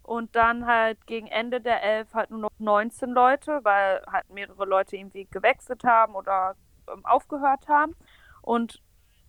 und 0.02 0.34
dann 0.38 0.66
halt 0.66 1.06
gegen 1.06 1.28
Ende 1.28 1.60
der 1.60 1.84
11 1.84 2.14
halt 2.14 2.30
nur 2.32 2.39
noch 2.39 2.52
19 2.58 3.10
Leute, 3.10 3.60
weil 3.64 4.02
halt 4.10 4.30
mehrere 4.30 4.64
Leute 4.64 4.95
irgendwie 4.95 5.26
gewechselt 5.26 5.84
haben 5.84 6.16
oder 6.16 6.56
ähm, 6.88 7.06
aufgehört 7.06 7.68
haben. 7.68 7.97
Und 8.41 8.82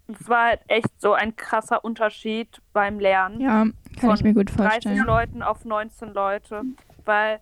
es 0.09 0.29
war 0.29 0.47
halt 0.47 0.61
echt 0.69 1.01
so 1.01 1.13
ein 1.15 1.37
krasser 1.37 1.85
Unterschied 1.85 2.61
beim 2.73 2.99
Lernen 3.01 3.41
Ja, 3.41 3.63
kann 3.63 3.75
Von 4.01 4.15
ich 4.15 4.23
mir 4.25 4.35
gut 4.35 4.51
30 4.51 4.57
vorstellen. 4.57 5.07
Leuten 5.07 5.43
auf 5.43 5.65
19 5.65 6.13
Leute, 6.13 6.63
weil 7.05 7.41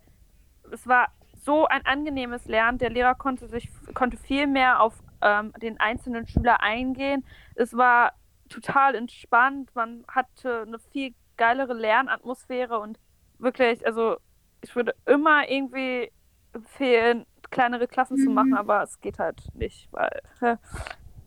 es 0.72 0.86
war 0.86 1.08
so 1.42 1.66
ein 1.66 1.84
angenehmes 1.86 2.44
Lernen. 2.46 2.78
Der 2.78 2.90
Lehrer 2.90 3.14
konnte 3.14 3.48
sich 3.48 3.70
konnte 3.94 4.16
viel 4.16 4.46
mehr 4.46 4.80
auf 4.82 4.94
ähm, 5.22 5.52
den 5.62 5.80
einzelnen 5.80 6.26
Schüler 6.26 6.60
eingehen. 6.62 7.24
Es 7.54 7.76
war 7.76 8.12
total 8.48 8.94
entspannt. 8.94 9.70
Man 9.74 10.04
hatte 10.08 10.64
eine 10.66 10.78
viel 10.78 11.14
geilere 11.36 11.72
Lernatmosphäre 11.72 12.78
und 12.78 12.98
wirklich, 13.38 13.84
also 13.86 14.18
ich 14.60 14.76
würde 14.76 14.94
immer 15.06 15.48
irgendwie 15.48 16.12
empfehlen, 16.52 17.24
kleinere 17.50 17.88
Klassen 17.88 18.18
zu 18.18 18.28
machen, 18.30 18.50
Mhm. 18.50 18.56
aber 18.58 18.82
es 18.82 19.00
geht 19.00 19.18
halt 19.18 19.42
nicht, 19.54 19.88
weil 19.92 20.20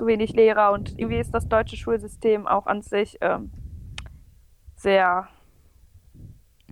zu 0.03 0.07
wenig 0.07 0.33
Lehrer 0.33 0.71
und 0.73 0.99
irgendwie 0.99 1.17
ist 1.17 1.33
das 1.33 1.47
deutsche 1.47 1.77
Schulsystem 1.77 2.45
auch 2.45 2.67
an 2.67 2.81
sich 2.81 3.17
ähm, 3.21 3.51
sehr 4.75 5.29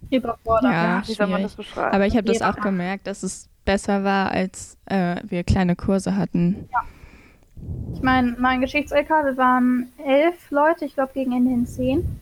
Überfordert. 0.09 0.73
Ja, 0.73 1.01
wie 1.05 1.13
soll 1.13 1.27
man 1.27 1.43
das 1.43 1.55
beschreiben? 1.55 1.95
Aber 1.95 2.05
ich 2.05 2.17
habe 2.17 2.25
das 2.27 2.41
auch 2.41 2.57
gemerkt, 2.57 3.07
dass 3.07 3.23
es 3.23 3.49
besser 3.63 4.03
war, 4.03 4.31
als 4.31 4.77
äh, 4.87 5.21
wir 5.23 5.45
kleine 5.45 5.77
Kurse 5.77 6.17
hatten. 6.17 6.67
Ich 7.93 8.01
meine, 8.01 8.35
mein 8.37 8.59
Geschichts-LK, 8.59 9.09
wir 9.09 9.37
waren 9.37 9.93
elf 10.05 10.51
Leute, 10.51 10.83
ich 10.83 10.95
glaube 10.95 11.13
gegen 11.13 11.31
Ende 11.31 11.51
hin 11.51 11.65
zehn, 11.65 12.19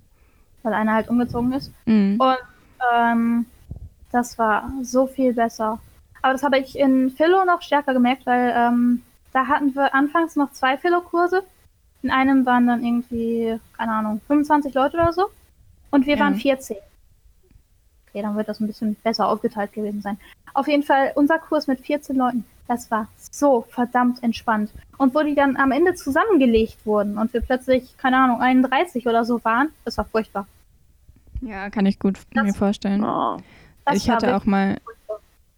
weil 0.62 0.74
einer 0.74 0.94
halt 0.94 1.10
umgezogen 1.10 1.54
ist. 1.54 1.74
Mhm. 1.86 2.20
Und 2.20 2.38
ähm, 2.94 3.46
das 4.12 4.38
war 4.38 4.72
so 4.84 5.08
viel 5.08 5.34
besser. 5.34 5.80
Aber 6.22 6.34
das 6.34 6.44
habe 6.44 6.60
ich 6.60 6.78
in 6.78 7.10
Philo 7.10 7.46
noch 7.46 7.64
stärker 7.64 7.94
gemerkt, 7.94 8.28
weil 8.28 8.54
ähm, 8.56 9.02
da 9.34 9.48
hatten 9.48 9.74
wir 9.76 9.94
anfangs 9.94 10.36
noch 10.36 10.52
zwei 10.52 10.78
Philo-Kurse. 10.78 11.44
In 12.02 12.12
einem 12.12 12.46
waren 12.46 12.66
dann 12.68 12.84
irgendwie, 12.84 13.60
keine 13.78 13.92
Ahnung, 13.94 14.22
25 14.28 14.74
Leute 14.74 14.98
oder 14.98 15.14
so. 15.14 15.26
Und 15.92 16.06
wir 16.06 16.16
Ja. 16.16 16.22
waren 16.22 16.36
14. 16.36 16.78
Okay, 18.10 18.22
dann 18.22 18.36
wird 18.36 18.48
das 18.48 18.60
ein 18.60 18.68
bisschen 18.68 18.96
besser 18.96 19.28
aufgeteilt 19.28 19.74
gewesen 19.74 20.02
sein. 20.02 20.18
Auf 20.54 20.68
jeden 20.68 20.84
Fall, 20.84 21.12
unser 21.16 21.38
Kurs 21.40 21.68
mit 21.68 21.82
14 21.82 22.16
Leuten, 22.16 22.44
das 22.68 22.90
war 22.90 23.08
so 23.32 23.66
verdammt 23.70 24.24
entspannt. 24.24 24.72
Und 24.98 25.14
wo 25.14 25.22
die 25.22 25.36
dann 25.36 25.58
am 25.58 25.72
Ende 25.72 25.94
zusammengelegt 25.96 26.78
wurden 26.86 27.18
und 27.18 27.34
wir 27.34 27.42
plötzlich, 27.42 27.96
keine 27.98 28.18
Ahnung, 28.18 28.42
31 28.42 29.08
oder 29.08 29.26
so 29.26 29.44
waren, 29.44 29.70
das 29.86 29.98
war 29.98 30.06
furchtbar. 30.06 30.48
Ja, 31.42 31.70
kann 31.70 31.86
ich 31.86 32.00
gut 32.00 32.18
Das- 32.34 32.44
mir 32.44 32.54
vorstellen. 32.54 33.04
Oh. 33.04 33.38
Ich 33.94 34.10
hatte 34.10 34.36
auch 34.36 34.46
mal 34.46 34.74
furchtbar. 34.84 34.94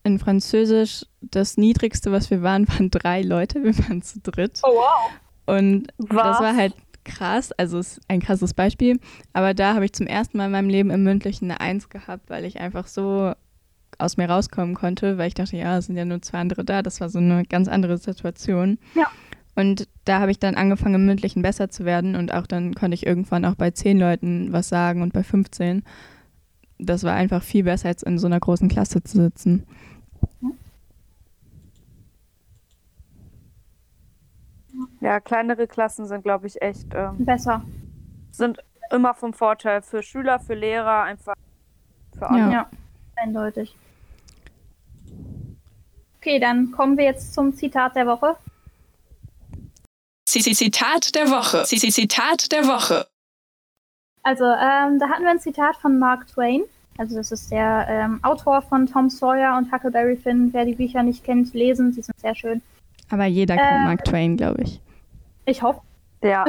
In 0.04 0.20
Französisch 0.20 1.06
das 1.22 1.58
niedrigste, 1.58 2.12
was 2.12 2.30
wir 2.30 2.42
waren, 2.42 2.68
waren 2.70 2.92
drei 2.92 3.22
Leute. 3.22 3.64
Wir 3.64 3.78
waren 3.80 4.02
zu 4.02 4.20
dritt. 4.20 4.60
Oh 4.64 4.70
wow. 4.70 5.12
Und 5.46 5.88
Was? 5.98 6.24
das 6.24 6.40
war 6.40 6.56
halt 6.56 6.74
krass, 7.04 7.52
also 7.54 7.80
es 7.80 7.98
ist 7.98 8.02
ein 8.08 8.22
krasses 8.22 8.54
Beispiel. 8.54 9.00
Aber 9.34 9.54
da 9.54 9.74
habe 9.74 9.86
ich 9.86 9.94
zum 9.94 10.08
ersten 10.08 10.38
Mal 10.38 10.46
in 10.46 10.52
meinem 10.52 10.70
Leben 10.70 10.92
im 10.92 11.04
Mündlichen 11.04 11.50
eine 11.50 11.60
Eins 11.60 11.90
gehabt, 11.90 12.30
weil 12.30 12.46
ich 12.46 12.60
einfach 12.60 12.88
so 12.88 13.34
aus 13.98 14.18
mir 14.18 14.30
rauskommen 14.30 14.76
konnte, 14.76 15.18
weil 15.18 15.28
ich 15.28 15.34
dachte, 15.34 15.58
ja, 15.58 15.78
es 15.78 15.86
sind 15.86 15.98
ja 15.98 16.06
nur 16.06 16.22
zwei 16.22 16.40
andere 16.40 16.64
da. 16.64 16.82
Das 16.82 17.02
war 17.02 17.10
so 17.10 17.20
eine 17.20 17.44
ganz 17.46 17.68
andere 17.68 17.98
Situation. 17.98 18.78
Ja. 18.96 19.08
Und 19.56 19.88
da 20.06 20.20
habe 20.20 20.32
ich 20.32 20.40
dann 20.40 20.56
angefangen, 20.56 20.96
im 20.96 21.06
Mündlichen 21.06 21.42
besser 21.42 21.70
zu 21.70 21.86
werden 21.86 22.16
und 22.16 22.34
auch 22.34 22.48
dann 22.48 22.74
konnte 22.74 22.96
ich 22.96 23.06
irgendwann 23.06 23.46
auch 23.46 23.56
bei 23.56 23.72
zehn 23.72 24.00
Leuten 24.00 24.54
was 24.54 24.70
sagen 24.70 25.02
und 25.02 25.14
bei 25.14 25.24
15. 25.24 25.84
Das 26.80 27.04
war 27.04 27.14
einfach 27.14 27.44
viel 27.44 27.64
besser, 27.64 27.90
als 27.90 28.02
in 28.02 28.18
so 28.18 28.28
einer 28.28 28.40
großen 28.40 28.70
Klasse 28.70 29.04
zu 29.04 29.18
sitzen. 29.22 29.66
Ja, 35.02 35.20
kleinere 35.20 35.68
Klassen 35.68 36.06
sind, 36.06 36.22
glaube 36.24 36.48
ich, 36.48 36.62
echt, 36.62 36.88
ähm, 36.94 37.26
Besser. 37.26 37.64
sind 38.32 38.60
immer 38.92 39.14
vom 39.14 39.34
Vorteil 39.34 39.82
für 39.82 40.04
Schüler, 40.04 40.40
für 40.40 40.54
Lehrer, 40.54 41.04
einfach 41.04 41.34
für 42.18 42.30
alle. 42.30 42.40
Ja. 42.40 42.52
Ja, 42.52 42.70
eindeutig. 43.16 43.76
Okay, 46.18 46.40
dann 46.40 46.72
kommen 46.72 46.98
wir 46.98 47.06
jetzt 47.06 47.34
zum 47.34 47.54
Zitat 47.56 47.96
der 47.96 48.06
Woche. 48.06 48.36
Z- 50.26 50.44
Zitat 50.56 51.16
der 51.16 51.30
Woche. 51.30 51.64
Z- 51.64 51.80
Zitat 51.92 52.52
der 52.52 52.66
Woche. 52.68 53.08
Also, 54.24 54.46
ähm, 54.46 55.00
da 55.00 55.10
hatten 55.10 55.24
wir 55.24 55.32
ein 55.32 55.40
Zitat 55.40 55.78
von 55.78 55.98
Mark 55.98 56.28
Twain. 56.28 56.62
Also, 56.98 57.16
das 57.16 57.32
ist 57.32 57.52
der 57.52 57.88
ähm, 57.90 58.24
Autor 58.24 58.62
von 58.62 58.86
Tom 58.86 59.10
Sawyer 59.10 59.58
und 59.58 59.72
Huckleberry 59.72 60.16
Finn. 60.16 60.54
Wer 60.54 60.66
die 60.66 60.76
Bücher 60.76 61.02
nicht 61.02 61.24
kennt, 61.24 61.52
lesen, 61.56 61.92
sie 61.92 62.04
sind 62.04 62.20
sehr 62.20 62.36
schön. 62.36 62.62
Aber 63.10 63.26
jeder 63.26 63.56
kennt 63.58 63.72
Äh, 63.82 63.84
Mark 63.86 64.06
Twain, 64.06 64.38
glaube 64.38 64.62
ich. 64.62 64.80
Ich 65.52 65.62
hoffe. 65.62 65.82
Ja. 66.24 66.46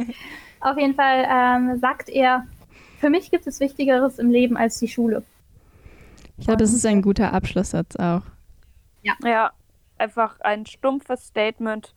Auf 0.60 0.78
jeden 0.78 0.94
Fall 0.94 1.26
ähm, 1.28 1.78
sagt 1.80 2.08
er, 2.08 2.46
für 3.00 3.10
mich 3.10 3.30
gibt 3.30 3.46
es 3.46 3.58
Wichtigeres 3.60 4.18
im 4.20 4.30
Leben 4.30 4.56
als 4.56 4.78
die 4.78 4.86
Schule. 4.88 5.24
Ich 6.38 6.46
glaube, 6.46 6.58
das 6.62 6.72
ist 6.72 6.86
ein 6.86 7.02
guter 7.02 7.32
Abschlusssatz 7.32 7.96
auch. 7.96 8.22
ja, 9.02 9.50
einfach 9.98 10.38
ein 10.40 10.64
stumpfes 10.66 11.26
Statement, 11.26 11.92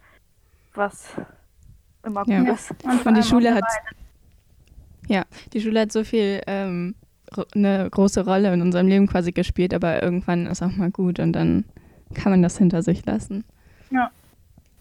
was 0.74 1.10
immer 2.04 2.24
gut 2.26 2.34
Ja. 2.34 2.54
ist. 2.54 2.72
Und 2.84 3.06
Und 3.06 3.16
die 3.18 3.24
Schule 3.24 3.54
hat, 3.54 3.64
ja, 5.08 5.24
die 5.54 5.62
Schule 5.62 5.82
hat 5.82 5.92
so 5.92 6.04
viel, 6.04 6.42
ähm, 6.48 6.96
eine 7.54 7.88
große 7.92 8.26
Rolle 8.26 8.52
in 8.54 8.62
unserem 8.64 8.88
Leben 8.88 9.06
quasi 9.08 9.32
gespielt, 9.34 9.74
aber 9.76 10.02
irgendwann 10.02 10.48
ist 10.48 10.64
auch 10.64 10.72
mal 10.72 10.90
gut 10.90 11.20
und 11.20 11.34
dann 11.34 11.66
kann 12.16 12.32
man 12.32 12.42
das 12.42 12.58
hinter 12.58 12.82
sich 12.82 13.06
lassen. 13.06 13.44
dabei. 13.92 14.10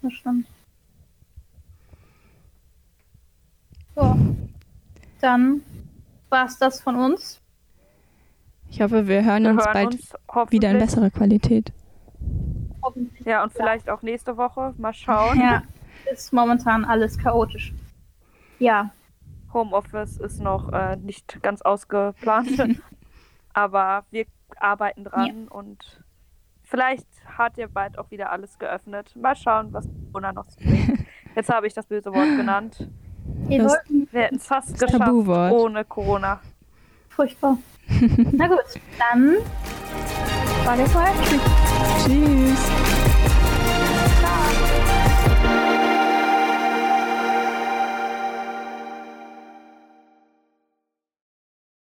Das 0.00 0.12
stimmt. 0.14 0.46
So. 3.98 4.16
Dann 5.20 5.62
war 6.28 6.46
es 6.46 6.56
das 6.56 6.80
von 6.80 6.94
uns. 6.94 7.40
Ich 8.70 8.80
hoffe, 8.80 9.08
wir 9.08 9.24
hören 9.24 9.42
Wir 9.42 9.50
uns 9.50 9.64
hören 9.64 9.72
bald 9.72 9.94
uns 9.94 10.52
wieder 10.52 10.70
in 10.70 10.78
besserer 10.78 11.10
Qualität. 11.10 11.72
Hoffentlich. 12.80 13.26
Ja, 13.26 13.42
und 13.42 13.52
vielleicht 13.52 13.90
auch 13.90 14.02
nächste 14.02 14.36
Woche. 14.36 14.72
Mal 14.78 14.94
schauen. 14.94 15.40
Ja, 15.40 15.64
ist 16.12 16.32
momentan 16.32 16.84
alles 16.84 17.18
chaotisch. 17.18 17.74
Ja, 18.60 18.90
Homeoffice 19.52 20.18
ist 20.18 20.40
noch 20.40 20.72
äh, 20.72 20.94
nicht 20.96 21.42
ganz 21.42 21.62
ausgeplant. 21.62 22.78
aber 23.52 24.04
wir 24.12 24.26
arbeiten 24.60 25.02
dran 25.02 25.48
und 25.48 26.04
vielleicht 26.62 27.08
hat 27.26 27.56
ja 27.56 27.66
bald 27.66 27.98
auch 27.98 28.12
wieder 28.12 28.30
alles 28.30 28.60
geöffnet. 28.60 29.16
Mal 29.16 29.34
schauen, 29.34 29.72
was 29.72 29.88
Corona 30.12 30.32
noch 30.32 30.46
zu 30.46 30.58
bringt. 30.58 31.04
Jetzt 31.34 31.48
habe 31.48 31.66
ich 31.66 31.74
das 31.74 31.86
böse 31.86 32.14
Wort 32.14 32.36
genannt. 32.36 32.88
Wir 33.48 33.62
Das- 33.62 33.72
sollten 33.72 34.08
Wir 34.12 34.22
hätten 34.22 34.36
es 34.36 34.46
fast 34.46 34.78
geschafft 34.78 34.98
Tabuwort. 35.00 35.52
ohne 35.52 35.84
Corona. 35.84 36.40
furchtbar. 37.10 37.58
Na 38.32 38.46
gut, 38.48 38.58
dann 38.98 39.36
war 40.64 40.76
das. 40.76 40.92
Tschüss. 42.04 42.97